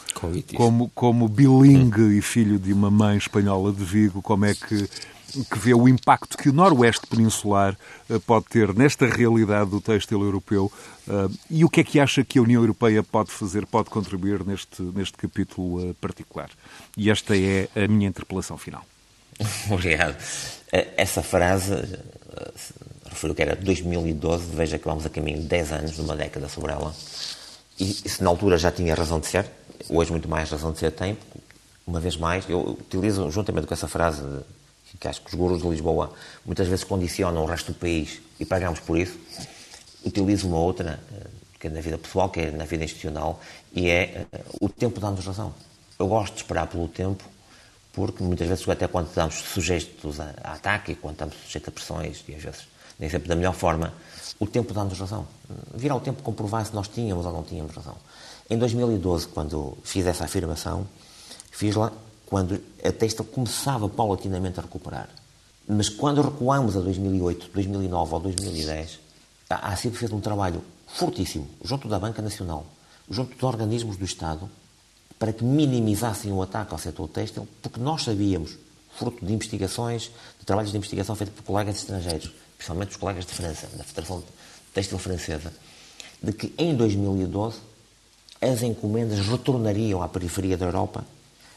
como, 0.55 0.89
como 0.95 1.27
bilingue 1.27 2.17
e 2.17 2.21
filho 2.21 2.57
de 2.57 2.73
uma 2.73 2.89
mãe 2.89 3.17
espanhola 3.17 3.71
de 3.71 3.83
Vigo, 3.83 4.21
como 4.21 4.45
é 4.45 4.53
que, 4.53 4.89
que 5.43 5.59
vê 5.59 5.73
o 5.73 5.87
impacto 5.87 6.37
que 6.37 6.49
o 6.49 6.53
noroeste 6.53 7.05
peninsular 7.05 7.77
uh, 8.09 8.19
pode 8.21 8.45
ter 8.45 8.73
nesta 8.73 9.05
realidade 9.05 9.69
do 9.69 9.81
têxtil 9.81 10.21
europeu 10.21 10.71
e 11.49 11.65
o 11.65 11.69
que 11.69 11.81
é 11.81 11.83
que 11.83 11.99
acha 11.99 12.23
que 12.23 12.37
a 12.37 12.41
União 12.43 12.61
Europeia 12.61 13.01
pode 13.01 13.31
fazer, 13.31 13.65
pode 13.65 13.89
contribuir 13.89 14.45
neste, 14.45 14.79
neste 14.79 15.17
capítulo 15.17 15.91
particular? 15.95 16.51
E 16.95 17.09
esta 17.09 17.35
é 17.35 17.67
a 17.75 17.87
minha 17.87 18.07
interpelação 18.07 18.59
final. 18.59 18.85
Obrigado. 19.71 20.15
Eh, 20.71 20.87
essa 20.97 21.21
frase, 21.21 21.73
eh, 21.73 22.51
refiro 23.09 23.33
que 23.33 23.41
era 23.41 23.55
de 23.55 23.63
2012, 23.63 24.55
veja 24.55 24.77
que 24.77 24.85
vamos 24.85 25.05
a 25.05 25.09
caminho 25.09 25.39
de 25.39 25.47
10 25.47 25.71
anos, 25.71 25.95
de 25.95 26.01
uma 26.01 26.15
década 26.15 26.47
sobre 26.49 26.71
ela, 26.71 26.93
e 27.79 27.85
se 27.85 28.21
na 28.23 28.29
altura 28.29 28.57
já 28.57 28.71
tinha 28.71 28.93
razão 28.93 29.19
de 29.19 29.27
ser, 29.27 29.45
hoje 29.89 30.11
muito 30.11 30.27
mais 30.27 30.49
razão 30.49 30.71
de 30.71 30.79
ser 30.79 30.91
tem, 30.91 31.17
uma 31.87 31.99
vez 31.99 32.17
mais, 32.17 32.47
eu 32.49 32.59
utilizo, 32.71 33.31
juntamente 33.31 33.65
com 33.65 33.73
essa 33.73 33.87
frase, 33.87 34.21
que 34.99 35.07
acho 35.07 35.21
que 35.21 35.29
os 35.29 35.33
gurus 35.33 35.61
de 35.61 35.67
Lisboa 35.67 36.11
muitas 36.45 36.67
vezes 36.67 36.83
condicionam 36.83 37.43
o 37.43 37.45
resto 37.45 37.71
do 37.71 37.79
país 37.79 38.21
e 38.39 38.45
pagamos 38.45 38.79
por 38.79 38.97
isso, 38.97 39.17
utilizo 40.03 40.47
uma 40.47 40.57
outra, 40.57 40.99
eh, 41.13 41.27
que 41.59 41.67
é 41.67 41.69
na 41.69 41.81
vida 41.81 41.97
pessoal, 41.97 42.29
que 42.29 42.41
é 42.41 42.51
na 42.51 42.65
vida 42.65 42.83
institucional, 42.83 43.39
e 43.73 43.89
é 43.89 44.25
o 44.59 44.69
tempo 44.69 44.99
dá-nos 44.99 45.25
razão. 45.25 45.53
Eu 45.97 46.07
gosto 46.07 46.33
de 46.33 46.41
esperar 46.41 46.67
pelo 46.67 46.87
tempo 46.87 47.23
porque 47.99 48.23
muitas 48.23 48.47
vezes, 48.47 48.69
até 48.69 48.87
quando 48.87 49.07
estamos 49.07 49.35
sujeitos 49.35 50.21
a, 50.21 50.33
a 50.41 50.53
ataque 50.53 50.93
e 50.93 50.95
quando 50.95 51.15
estamos 51.15 51.35
sujeitos 51.43 51.67
a 51.67 51.71
pressões, 51.71 52.23
e 52.29 52.33
às 52.33 52.41
vezes 52.41 52.61
nem 52.97 53.09
sempre 53.09 53.27
da 53.27 53.35
melhor 53.35 53.53
forma, 53.53 53.93
o 54.39 54.47
tempo 54.47 54.73
dá-nos 54.73 54.97
razão. 54.97 55.27
Virá 55.75 55.95
o 55.95 55.99
tempo 55.99 56.23
comprovar 56.23 56.65
se 56.65 56.73
nós 56.73 56.87
tínhamos 56.87 57.25
ou 57.25 57.33
não 57.33 57.43
tínhamos 57.43 57.75
razão. 57.75 57.97
Em 58.49 58.57
2012, 58.57 59.27
quando 59.27 59.77
fiz 59.83 60.07
essa 60.07 60.23
afirmação, 60.23 60.87
fiz-la 61.51 61.91
quando 62.25 62.61
a 62.81 62.91
testa 62.93 63.21
começava 63.21 63.89
paulatinamente 63.89 64.61
a 64.61 64.63
recuperar. 64.63 65.09
Mas 65.67 65.89
quando 65.89 66.21
recuamos 66.21 66.77
a 66.77 66.79
2008, 66.79 67.49
2009 67.53 68.13
ou 68.13 68.19
2010, 68.21 68.97
a 69.49 69.73
ACIB 69.73 69.97
fez 69.97 70.13
um 70.13 70.21
trabalho 70.21 70.63
fortíssimo, 70.87 71.49
junto 71.65 71.89
da 71.89 71.99
Banca 71.99 72.21
Nacional, 72.21 72.65
junto 73.09 73.35
dos 73.35 73.43
organismos 73.43 73.97
do 73.97 74.05
Estado, 74.05 74.49
para 75.19 75.33
que 75.33 75.43
minimizassem 75.43 76.31
o 76.31 76.41
ataque 76.41 76.71
ao 76.71 76.79
setor 76.79 77.09
têxtil, 77.09 77.45
porque 77.61 77.79
nós 77.79 78.03
sabíamos, 78.03 78.57
fruto 78.97 79.25
de 79.25 79.33
investigações, 79.33 80.09
de 80.39 80.45
trabalhos 80.45 80.71
de 80.71 80.77
investigação 80.77 81.13
feitos 81.13 81.35
por 81.35 81.43
colegas 81.43 81.75
estrangeiros, 81.75 82.31
principalmente 82.57 82.91
os 82.91 82.95
colegas 82.95 83.25
de 83.25 83.33
França, 83.33 83.67
da 83.75 83.83
Federação 83.83 84.23
Têxtil 84.73 84.97
Francesa, 84.97 85.53
de 86.23 86.31
que 86.31 86.53
em 86.57 86.73
2012 86.73 87.59
as 88.41 88.63
encomendas 88.63 89.19
retornariam 89.19 90.01
à 90.01 90.07
periferia 90.07 90.57
da 90.57 90.65
Europa, 90.65 91.03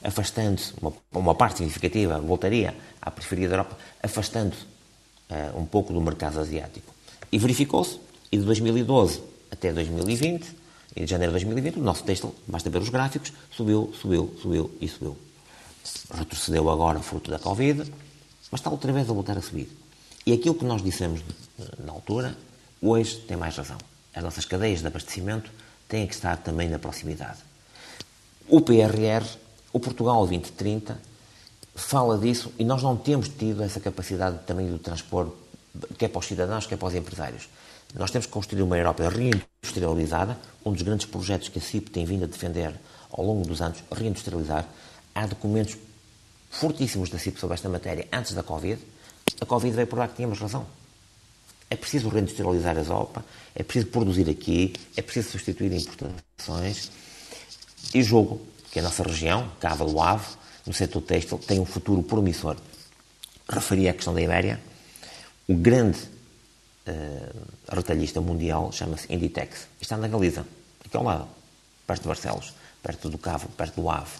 afastando-se, 0.02 0.74
uma, 0.80 0.92
uma, 1.12 1.34
parte 1.34 1.58
significativa 1.58 2.18
voltaria 2.18 2.74
à 3.00 3.10
periferia 3.10 3.48
da 3.48 3.54
Europa, 3.54 3.78
afastando 4.02 4.56
uh, 5.30 5.58
um 5.58 5.64
pouco 5.64 5.92
do 5.92 6.00
mercado 6.00 6.40
asiático. 6.40 6.92
E 7.30 7.38
verificou-se, 7.38 8.00
e 8.32 8.36
de 8.36 8.44
2012 8.44 9.22
até 9.50 9.72
2020, 9.72 10.61
em 10.94 11.06
janeiro 11.06 11.32
de 11.32 11.44
2020, 11.44 11.78
o 11.78 11.82
nosso 11.82 12.04
texto, 12.04 12.34
basta 12.46 12.68
ver 12.68 12.82
os 12.82 12.88
gráficos, 12.88 13.32
subiu, 13.50 13.92
subiu, 14.00 14.34
subiu 14.40 14.70
e 14.80 14.88
subiu. 14.88 15.16
Retrocedeu 16.12 16.68
agora 16.70 17.00
fruto 17.00 17.30
da 17.30 17.38
Covid, 17.38 17.90
mas 18.50 18.60
está 18.60 18.70
outra 18.70 18.92
vez 18.92 19.08
a 19.08 19.12
voltar 19.12 19.38
a 19.38 19.42
subir. 19.42 19.68
E 20.26 20.32
aquilo 20.32 20.54
que 20.54 20.64
nós 20.64 20.82
dissemos 20.82 21.20
na 21.78 21.92
altura, 21.92 22.36
hoje 22.80 23.16
tem 23.20 23.36
mais 23.36 23.56
razão. 23.56 23.78
As 24.14 24.22
nossas 24.22 24.44
cadeias 24.44 24.80
de 24.80 24.86
abastecimento 24.86 25.50
têm 25.88 26.06
que 26.06 26.14
estar 26.14 26.36
também 26.36 26.68
na 26.68 26.78
proximidade. 26.78 27.38
O 28.48 28.60
PRR, 28.60 29.24
o 29.72 29.80
Portugal 29.80 30.18
2030, 30.18 31.00
fala 31.74 32.18
disso 32.18 32.52
e 32.58 32.64
nós 32.64 32.82
não 32.82 32.96
temos 32.96 33.28
tido 33.28 33.62
essa 33.62 33.80
capacidade 33.80 34.40
também 34.46 34.70
de 34.70 34.78
transpor, 34.78 35.32
quer 35.96 36.08
para 36.08 36.18
os 36.18 36.26
cidadãos, 36.26 36.66
quer 36.66 36.76
para 36.76 36.88
os 36.88 36.94
empresários. 36.94 37.48
Nós 37.94 38.10
temos 38.10 38.26
que 38.26 38.32
construir 38.32 38.62
uma 38.62 38.76
Europa 38.76 39.08
reindustrializada, 39.08 40.38
um 40.64 40.72
dos 40.72 40.82
grandes 40.82 41.06
projetos 41.06 41.48
que 41.48 41.58
a 41.58 41.62
CIP 41.62 41.90
tem 41.90 42.04
vindo 42.04 42.24
a 42.24 42.26
defender 42.26 42.74
ao 43.10 43.24
longo 43.24 43.46
dos 43.46 43.60
anos, 43.60 43.82
reindustrializar. 43.92 44.66
Há 45.14 45.26
documentos 45.26 45.76
fortíssimos 46.50 47.10
da 47.10 47.18
CIP 47.18 47.38
sobre 47.38 47.54
esta 47.54 47.68
matéria 47.68 48.08
antes 48.10 48.32
da 48.32 48.42
Covid. 48.42 48.80
A 49.40 49.46
Covid 49.46 49.74
veio 49.74 49.86
provar 49.86 50.08
que 50.08 50.16
tínhamos 50.16 50.38
razão. 50.38 50.66
É 51.68 51.76
preciso 51.76 52.08
reindustrializar 52.08 52.76
a 52.76 52.80
Europa, 52.80 53.24
é 53.54 53.62
preciso 53.62 53.86
produzir 53.86 54.28
aqui, 54.28 54.74
é 54.96 55.02
preciso 55.02 55.30
substituir 55.30 55.72
importações. 55.72 56.90
E 57.94 58.02
jogo, 58.02 58.40
que 58.70 58.78
a 58.78 58.82
nossa 58.82 59.02
região, 59.02 59.50
Cava 59.60 59.84
do 59.84 60.00
Ave, 60.00 60.26
no 60.66 60.72
setor 60.72 61.02
têxtil, 61.02 61.38
tem 61.38 61.60
um 61.60 61.66
futuro 61.66 62.02
promissor. 62.02 62.56
Referi 63.48 63.88
a 63.88 63.94
questão 63.94 64.14
da 64.14 64.22
Ibéria. 64.22 64.60
O 65.48 65.54
grande 65.54 65.98
uh, 66.86 67.74
retalhista 67.74 68.20
mundial, 68.20 68.70
chama-se 68.72 69.12
Inditex. 69.12 69.66
Está 69.80 69.96
na 69.96 70.08
Galiza, 70.08 70.46
aqui 70.84 70.96
ao 70.96 71.04
lado, 71.04 71.26
perto 71.86 72.02
de 72.02 72.08
Barcelos, 72.08 72.54
perto 72.82 73.08
do 73.08 73.18
Cavo, 73.18 73.48
perto 73.56 73.80
do 73.80 73.90
Ave. 73.90 74.10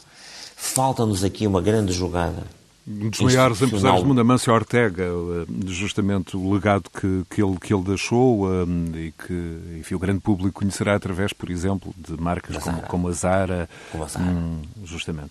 Falta-nos 0.56 1.24
aqui 1.24 1.46
uma 1.46 1.60
grande 1.60 1.92
jogada. 1.92 2.44
Um 2.86 3.10
dos 3.10 3.20
maiores 3.20 3.62
empresários 3.62 4.02
do 4.02 4.08
mundo, 4.08 4.20
Amâncio 4.20 4.52
Ortega, 4.52 5.04
eh, 5.04 5.46
justamente 5.66 6.36
o 6.36 6.52
legado 6.52 6.90
que, 6.90 7.24
que, 7.30 7.40
ele, 7.40 7.56
que 7.56 7.72
ele 7.72 7.84
deixou 7.84 8.46
um, 8.46 8.86
eh, 8.94 8.98
e 8.98 9.12
que 9.12 9.78
enfim, 9.78 9.94
o 9.94 10.00
grande 10.00 10.20
público 10.20 10.60
conhecerá 10.60 10.96
através, 10.96 11.32
por 11.32 11.48
exemplo, 11.48 11.94
de 11.96 12.20
marcas 12.20 12.58
como, 12.58 12.82
como, 12.82 13.08
a 13.08 13.12
Zara. 13.12 13.68
Como 13.92 14.02
a 14.02 14.08
Zara. 14.08 14.24
Hum, 14.24 14.62
justamente. 14.84 15.30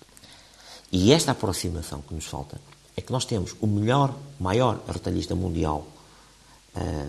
E 0.92 1.12
esta 1.12 1.32
aproximação 1.32 2.02
que 2.02 2.14
nos 2.14 2.26
falta 2.26 2.60
é 2.96 3.02
que 3.02 3.12
nós 3.12 3.26
temos 3.26 3.56
o 3.60 3.68
melhor, 3.68 4.14
maior 4.40 4.80
retalhista 4.88 5.36
mundial 5.36 5.86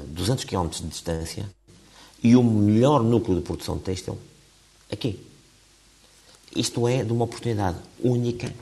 200 0.09 0.45
km 0.45 0.69
de 0.69 0.89
distância 0.89 1.49
e 2.23 2.37
o 2.37 2.43
melhor 2.43 3.03
núcleo 3.03 3.37
de 3.37 3.43
produção 3.43 3.77
de 3.77 3.83
têxtil 3.83 4.19
aqui. 4.91 5.25
Isto 6.55 6.87
é 6.87 7.03
de 7.03 7.13
uma 7.13 7.25
oportunidade 7.25 7.79
única 8.03 8.53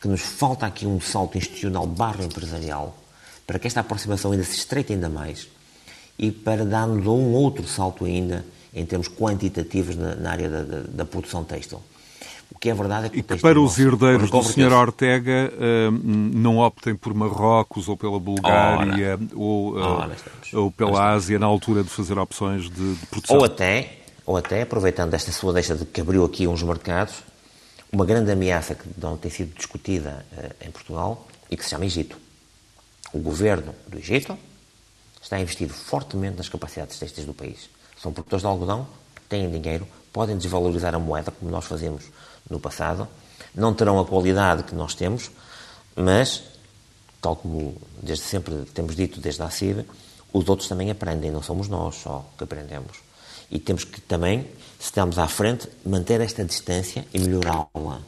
que 0.00 0.08
nos 0.08 0.20
falta 0.20 0.66
aqui 0.66 0.86
um 0.86 1.00
salto 1.00 1.38
institucional 1.38 1.86
barra 1.86 2.24
empresarial 2.24 2.96
para 3.46 3.58
que 3.58 3.66
esta 3.66 3.80
aproximação 3.80 4.32
ainda 4.32 4.44
se 4.44 4.56
estreite 4.56 4.92
ainda 4.92 5.08
mais 5.08 5.48
e 6.18 6.30
para 6.30 6.64
dar-nos 6.64 7.06
um 7.06 7.32
outro 7.32 7.66
salto 7.66 8.04
ainda 8.04 8.44
em 8.74 8.84
termos 8.84 9.08
quantitativos 9.08 9.96
na, 9.96 10.14
na 10.16 10.30
área 10.30 10.50
da, 10.50 10.62
da, 10.62 10.80
da 10.82 11.04
produção 11.04 11.44
têxtil. 11.44 11.80
O 12.56 12.58
que 12.58 12.70
é 12.70 12.74
verdade 12.74 13.06
é 13.06 13.08
que, 13.10 13.18
e 13.18 13.22
que 13.22 13.36
para 13.36 13.60
os 13.60 13.78
herdeiros 13.78 14.30
do 14.30 14.42
Sr. 14.42 14.72
Ortega 14.72 15.52
uh, 15.52 15.90
não 15.92 16.56
optem 16.56 16.96
por 16.96 17.12
Marrocos 17.12 17.86
ou 17.86 17.98
pela 17.98 18.18
Bulgária 18.18 19.20
ou, 19.34 19.76
uh, 19.76 20.10
ou 20.54 20.72
pela 20.72 21.12
Ásia 21.12 21.38
na 21.38 21.44
altura 21.44 21.84
de 21.84 21.90
fazer 21.90 22.18
opções 22.18 22.70
de, 22.70 22.94
de, 22.94 23.06
produção. 23.08 23.36
Ou 23.36 23.44
até, 23.44 23.98
ou 24.24 24.38
até, 24.38 24.62
aproveitando 24.62 25.12
esta 25.12 25.30
sua 25.32 25.52
deixa 25.52 25.76
de 25.76 25.84
que 25.84 26.00
abriu 26.00 26.24
aqui 26.24 26.46
uns 26.46 26.62
mercados, 26.62 27.16
uma 27.92 28.06
grande 28.06 28.32
ameaça 28.32 28.74
que 28.74 28.88
não 28.96 29.18
tem 29.18 29.30
sido 29.30 29.54
discutida 29.54 30.24
uh, 30.32 30.66
em 30.66 30.70
Portugal 30.70 31.28
e 31.50 31.58
que 31.58 31.62
se 31.62 31.68
chama 31.68 31.84
Egito. 31.84 32.16
O 33.12 33.18
governo 33.18 33.74
do 33.86 33.98
Egito 33.98 34.34
está 35.22 35.36
a 35.36 35.40
investir 35.40 35.68
fortemente 35.68 36.38
nas 36.38 36.48
capacidades 36.48 36.98
têxteis 36.98 37.26
do 37.26 37.34
país. 37.34 37.68
São 38.00 38.14
produtores 38.14 38.40
de 38.40 38.46
algodão, 38.46 38.88
têm 39.28 39.50
dinheiro, 39.50 39.86
podem 40.10 40.38
desvalorizar 40.38 40.94
a 40.94 40.98
moeda, 40.98 41.30
como 41.30 41.50
nós 41.50 41.66
fazemos 41.66 42.04
no 42.48 42.60
passado, 42.60 43.08
não 43.54 43.74
terão 43.74 43.98
a 43.98 44.04
qualidade 44.04 44.62
que 44.64 44.74
nós 44.74 44.94
temos, 44.94 45.30
mas, 45.94 46.42
tal 47.20 47.36
como 47.36 47.74
desde 48.02 48.24
sempre 48.24 48.64
temos 48.74 48.94
dito 48.94 49.20
desde 49.20 49.42
a 49.42 49.50
CIB, 49.50 49.84
os 50.32 50.48
outros 50.48 50.68
também 50.68 50.90
aprendem, 50.90 51.30
não 51.30 51.42
somos 51.42 51.68
nós 51.68 51.96
só 51.96 52.24
que 52.36 52.44
aprendemos. 52.44 52.98
E 53.50 53.58
temos 53.58 53.84
que 53.84 54.00
também, 54.00 54.42
se 54.78 54.86
estamos 54.86 55.18
à 55.18 55.26
frente, 55.26 55.68
manter 55.84 56.20
esta 56.20 56.44
distância 56.44 57.06
e 57.14 57.18
melhorá-la. 57.18 58.00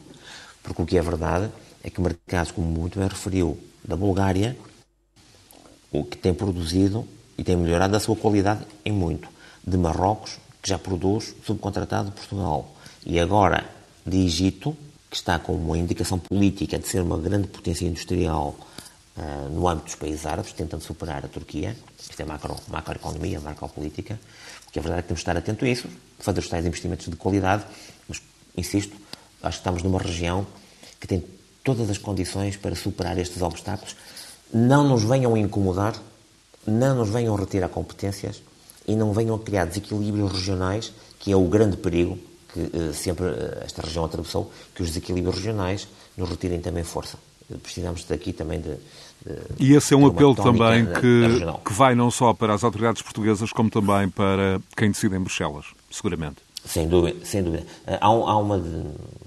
Porque 0.63 0.83
o 0.83 0.87
que 0.87 0.99
é 0.99 1.03
verdade 1.03 1.51
é 1.83 1.89
que 1.89 2.01
mercados, 2.01 2.53
como 2.53 2.67
muito 2.67 2.99
bem 2.99 3.09
referiu, 3.09 3.59
da 3.85 3.97
Bulgária, 3.97 4.59
o 5.91 6.05
que 6.05 6.19
tem 6.19 6.35
produzido 6.35 7.07
e 7.39 7.45
tem 7.45 7.57
melhorado 7.57 7.97
a 7.97 8.01
sua 8.01 8.17
qualidade 8.17 8.67
em 8.85 8.93
muito. 8.93 9.29
De 9.65 9.79
Marrocos, 9.79 10.39
que 10.61 10.69
já 10.69 10.79
produz 10.79 11.35
subcontratado 11.47 12.13
Portugal. 12.13 12.75
E 13.07 13.19
agora 13.19 13.65
de 14.09 14.25
Egito, 14.25 14.77
que 15.11 15.17
está 15.17 15.39
com 15.39 15.55
uma 15.55 15.79
indicação 15.79 16.19
política 16.19 16.79
de 16.79 16.87
ser 16.87 17.01
uma 17.01 17.19
grande 17.19 17.49
potência 17.49 17.87
industrial 17.87 18.57
uh, 19.17 19.49
no 19.51 19.69
âmbito 19.69 19.87
dos 19.87 19.95
países 19.95 20.27
árabes, 20.27 20.53
tentando 20.53 20.83
superar 20.83 21.25
a 21.25 21.29
Turquia. 21.29 21.77
Isto 21.99 22.21
é 22.21 22.25
macro, 22.25 22.57
macroeconomia, 22.69 23.41
macropolítica. 23.41 24.19
Porque 24.65 24.79
a 24.79 24.83
verdade 24.83 25.01
é 25.01 25.03
que 25.03 25.09
temos 25.09 25.21
de 25.21 25.23
estar 25.23 25.37
atento 25.37 25.65
a 25.65 25.69
isso, 25.69 25.89
fazer 26.19 26.41
os 26.41 26.49
tais 26.49 26.67
investimentos 26.67 27.09
de 27.09 27.17
qualidade, 27.17 27.65
mas, 28.07 28.21
insisto, 28.57 28.95
acho 29.43 29.59
que 29.59 29.61
estamos 29.61 29.83
numa 29.83 29.99
região 29.99 30.47
que 31.01 31.07
tem 31.07 31.25
todas 31.65 31.89
as 31.89 31.99
condições 31.99 32.57
para 32.57 32.75
superar 32.75 33.17
estes 33.19 33.41
obstáculos. 33.41 33.97
Não 34.53 34.87
nos 34.87 35.05
venham 35.05 35.37
incomodar, 35.37 35.95
não 36.67 36.97
nos 36.97 37.09
venham 37.09 37.35
retirar 37.35 37.69
competências 37.69 38.43
e 38.87 38.95
não 38.95 39.13
venham 39.13 39.39
criar 39.39 39.65
desequilíbrios 39.65 40.33
regionais, 40.33 40.93
que 41.19 41.33
é 41.33 41.37
o 41.37 41.45
grande 41.45 41.77
perigo 41.77 42.19
que 42.53 42.61
uh, 42.61 42.95
sempre 42.95 43.27
uh, 43.27 43.63
esta 43.63 43.83
região 43.83 44.05
atravessou, 44.05 44.51
que 44.75 44.83
os 44.83 44.89
desequilíbrios 44.89 45.37
regionais 45.37 45.89
nos 46.17 46.29
retirem 46.29 46.61
também 46.61 46.85
força. 46.85 47.19
Precisamos 47.63 48.05
daqui 48.05 48.33
também 48.33 48.61
de. 48.61 48.75
de 48.75 49.41
e 49.59 49.75
esse 49.75 49.95
é 49.95 49.97
um 49.97 50.07
apelo 50.07 50.35
também 50.35 50.85
que, 50.85 51.23
que 51.65 51.73
vai 51.73 51.95
não 51.95 52.11
só 52.11 52.35
para 52.35 52.53
as 52.53 52.63
autoridades 52.63 53.01
portuguesas, 53.01 53.53
como 53.53 53.71
também 53.71 54.09
para 54.11 54.61
quem 54.77 54.91
decide 54.91 55.17
em 55.17 55.21
Bruxelas, 55.21 55.67
seguramente. 55.91 56.37
Sem 56.65 56.87
dúvida. 56.87 57.25
Sem 57.25 57.43
dúvida. 57.43 57.65
Eh, 57.87 57.99
há, 57.99 58.11
um, 58.11 58.29
há 58.29 58.37
uma 58.37 58.59
de, 58.59 58.69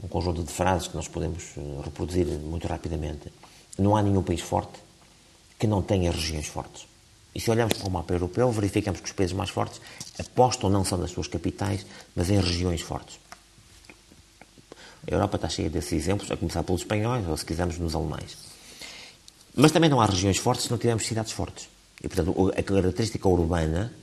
um 0.03 0.07
conjunto 0.07 0.43
de 0.43 0.51
frases 0.51 0.88
que 0.88 0.95
nós 0.95 1.07
podemos 1.07 1.55
reproduzir 1.84 2.28
muito 2.28 2.67
rapidamente. 2.67 3.34
Não 3.80 3.95
há 3.95 4.03
nenhum 4.03 4.22
país 4.22 4.41
forte 4.41 4.80
que 5.57 5.65
não 5.65 5.82
tenha 5.82 6.11
regiões 6.11 6.45
fortes. 6.45 6.90
E 7.34 7.39
se 7.39 7.49
olharmos 7.49 7.77
para 7.77 7.88
o 7.88 7.91
mapa 7.91 8.13
europeu, 8.13 8.51
verificamos 8.51 8.99
que 8.99 9.07
os 9.07 9.13
países 9.13 9.36
mais 9.36 9.49
fortes 9.49 9.79
apostam 10.19 10.69
não 10.69 10.84
só 10.84 10.97
nas 10.97 11.11
suas 11.11 11.27
capitais, 11.27 11.86
mas 12.15 12.29
em 12.29 12.39
regiões 12.39 12.82
fortes. 12.82 13.19
A 15.07 15.11
Europa 15.11 15.38
está 15.38 15.49
cheia 15.49 15.69
desses 15.69 15.93
exemplos, 15.93 16.29
a 16.29 16.38
começar 16.38 16.61
pelos 16.63 16.82
espanhóis, 16.82 17.27
ou 17.27 17.36
se 17.36 17.45
quisermos, 17.45 17.77
nos 17.77 17.95
alemães. 17.95 18.38
Mas 19.55 19.71
também 19.71 19.89
não 19.89 19.99
há 19.99 20.05
regiões 20.05 20.38
fortes 20.38 20.65
se 20.65 20.71
não 20.71 20.77
tivermos 20.77 21.05
cidades 21.05 21.32
fortes. 21.32 21.69
E, 22.03 22.07
portanto, 22.07 22.51
a 22.55 22.63
característica 22.63 23.27
urbana, 23.27 23.93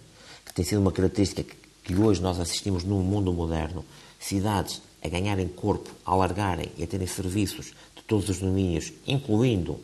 que 0.44 0.52
tem 0.52 0.64
sido 0.64 0.80
uma 0.80 0.92
característica 0.92 1.54
que 1.84 1.94
hoje 1.94 2.20
nós 2.20 2.40
assistimos 2.40 2.84
no 2.84 2.98
mundo 3.00 3.32
moderno, 3.32 3.84
cidades 4.18 4.82
a 5.02 5.08
ganharem 5.08 5.48
corpo, 5.48 5.90
a 6.04 6.12
alargarem 6.12 6.70
e 6.76 6.82
a 6.82 6.86
terem 6.86 7.06
serviços 7.06 7.72
de 7.94 8.02
todos 8.06 8.28
os 8.28 8.38
domínios, 8.38 8.92
incluindo 9.06 9.80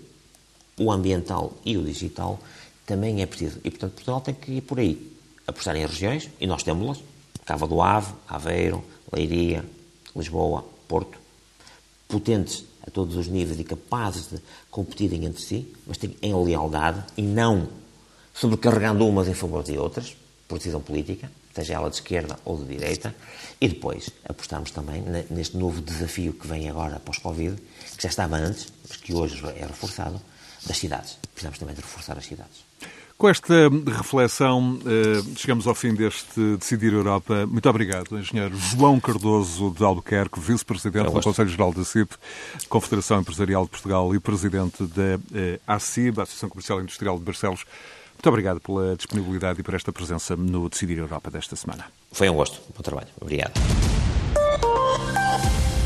o 0.77 0.91
ambiental 0.91 1.53
e 1.65 1.77
o 1.77 1.85
digital, 1.85 2.41
também 2.87 3.23
é 3.23 3.27
preciso. 3.27 3.59
E, 3.65 3.71
portanto, 3.71 3.93
Portugal 3.93 4.21
tem 4.21 4.35
que 4.35 4.53
ir 4.53 4.61
por 4.61 4.79
aí. 4.79 5.13
Apostar 5.47 5.77
em 5.77 5.87
regiões, 5.87 6.31
e 6.41 6.47
nós 6.47 6.63
temos-las. 6.63 7.03
Cava 7.45 7.67
do 7.67 7.83
Ave, 7.83 8.13
Aveiro, 8.27 8.85
Leiria, 9.13 9.65
Lisboa, 10.17 10.65
Porto. 10.89 11.19
Potentes 12.09 12.65
a 12.87 12.91
todos 12.91 13.17
os 13.17 13.29
níveis 13.29 13.59
e 13.59 13.65
capazes 13.65 14.29
de 14.29 14.41
competirem 14.71 15.25
entre 15.25 15.43
si, 15.43 15.73
mas 15.87 15.99
em 16.23 16.35
lealdade 16.35 17.03
e 17.17 17.23
não 17.23 17.69
sobrecarregando 18.35 19.07
umas 19.07 19.29
em 19.29 19.35
favor 19.35 19.63
de 19.63 19.79
outras, 19.79 20.17
por 20.49 20.59
decisão 20.59 20.81
política, 20.81 21.31
seja 21.55 21.75
ela 21.75 21.89
de 21.89 21.97
esquerda 21.97 22.39
ou 22.45 22.59
de 22.59 22.65
direita, 22.65 23.15
e 23.61 23.69
depois 23.69 24.11
apostarmos 24.29 24.71
também 24.71 25.03
neste 25.31 25.57
novo 25.57 25.81
desafio 25.81 26.33
que 26.33 26.47
vem 26.47 26.69
agora 26.69 26.99
pós-Covid, 26.99 27.57
que 27.97 28.03
já 28.03 28.09
estava 28.09 28.37
antes, 28.37 28.67
mas 28.89 28.97
que 28.99 29.15
hoje 29.15 29.41
é 29.57 29.65
reforçado, 29.65 30.21
das 30.67 30.79
cidades. 30.79 31.19
Precisamos 31.33 31.59
também 31.59 31.75
de 31.75 31.81
reforçar 31.81 32.19
as 32.19 32.27
cidades. 32.27 32.65
Com 33.17 33.29
esta 33.29 33.55
reflexão, 33.87 34.79
eh, 34.85 35.23
chegamos 35.37 35.67
ao 35.69 35.75
fim 35.75 35.95
deste 35.95 36.57
Decidir 36.57 36.93
Europa. 36.93 37.47
Muito 37.47 37.69
obrigado, 37.69 38.19
engenheiro 38.19 38.57
João 38.57 38.99
Cardoso 38.99 39.71
de 39.71 39.85
Albuquerque, 39.85 40.41
vice-presidente 40.41 41.13
do 41.13 41.23
Conselho 41.23 41.49
Geral 41.49 41.73
da 41.73 41.85
CIP, 41.85 42.13
Confederação 42.69 43.21
Empresarial 43.21 43.65
de 43.65 43.71
Portugal 43.71 44.15
e 44.15 44.19
presidente 44.19 44.83
da 44.85 45.21
eh, 45.33 45.61
ACIB, 45.67 46.21
Associação 46.21 46.49
Comercial 46.49 46.81
e 46.81 46.83
Industrial 46.83 47.17
de 47.17 47.25
Barcelos. 47.25 47.65
Muito 48.15 48.29
obrigado 48.29 48.61
pela 48.61 48.97
disponibilidade 48.97 49.61
e 49.61 49.63
por 49.63 49.75
esta 49.75 49.93
presença 49.93 50.35
no 50.35 50.69
Decidir 50.69 50.99
Europa 50.99 51.31
desta 51.31 51.55
semana. 51.55 51.87
Foi 52.11 52.29
um 52.29 52.35
gosto. 52.35 52.61
Bom 52.75 52.83
trabalho. 52.83 53.09
Obrigado. 53.21 53.53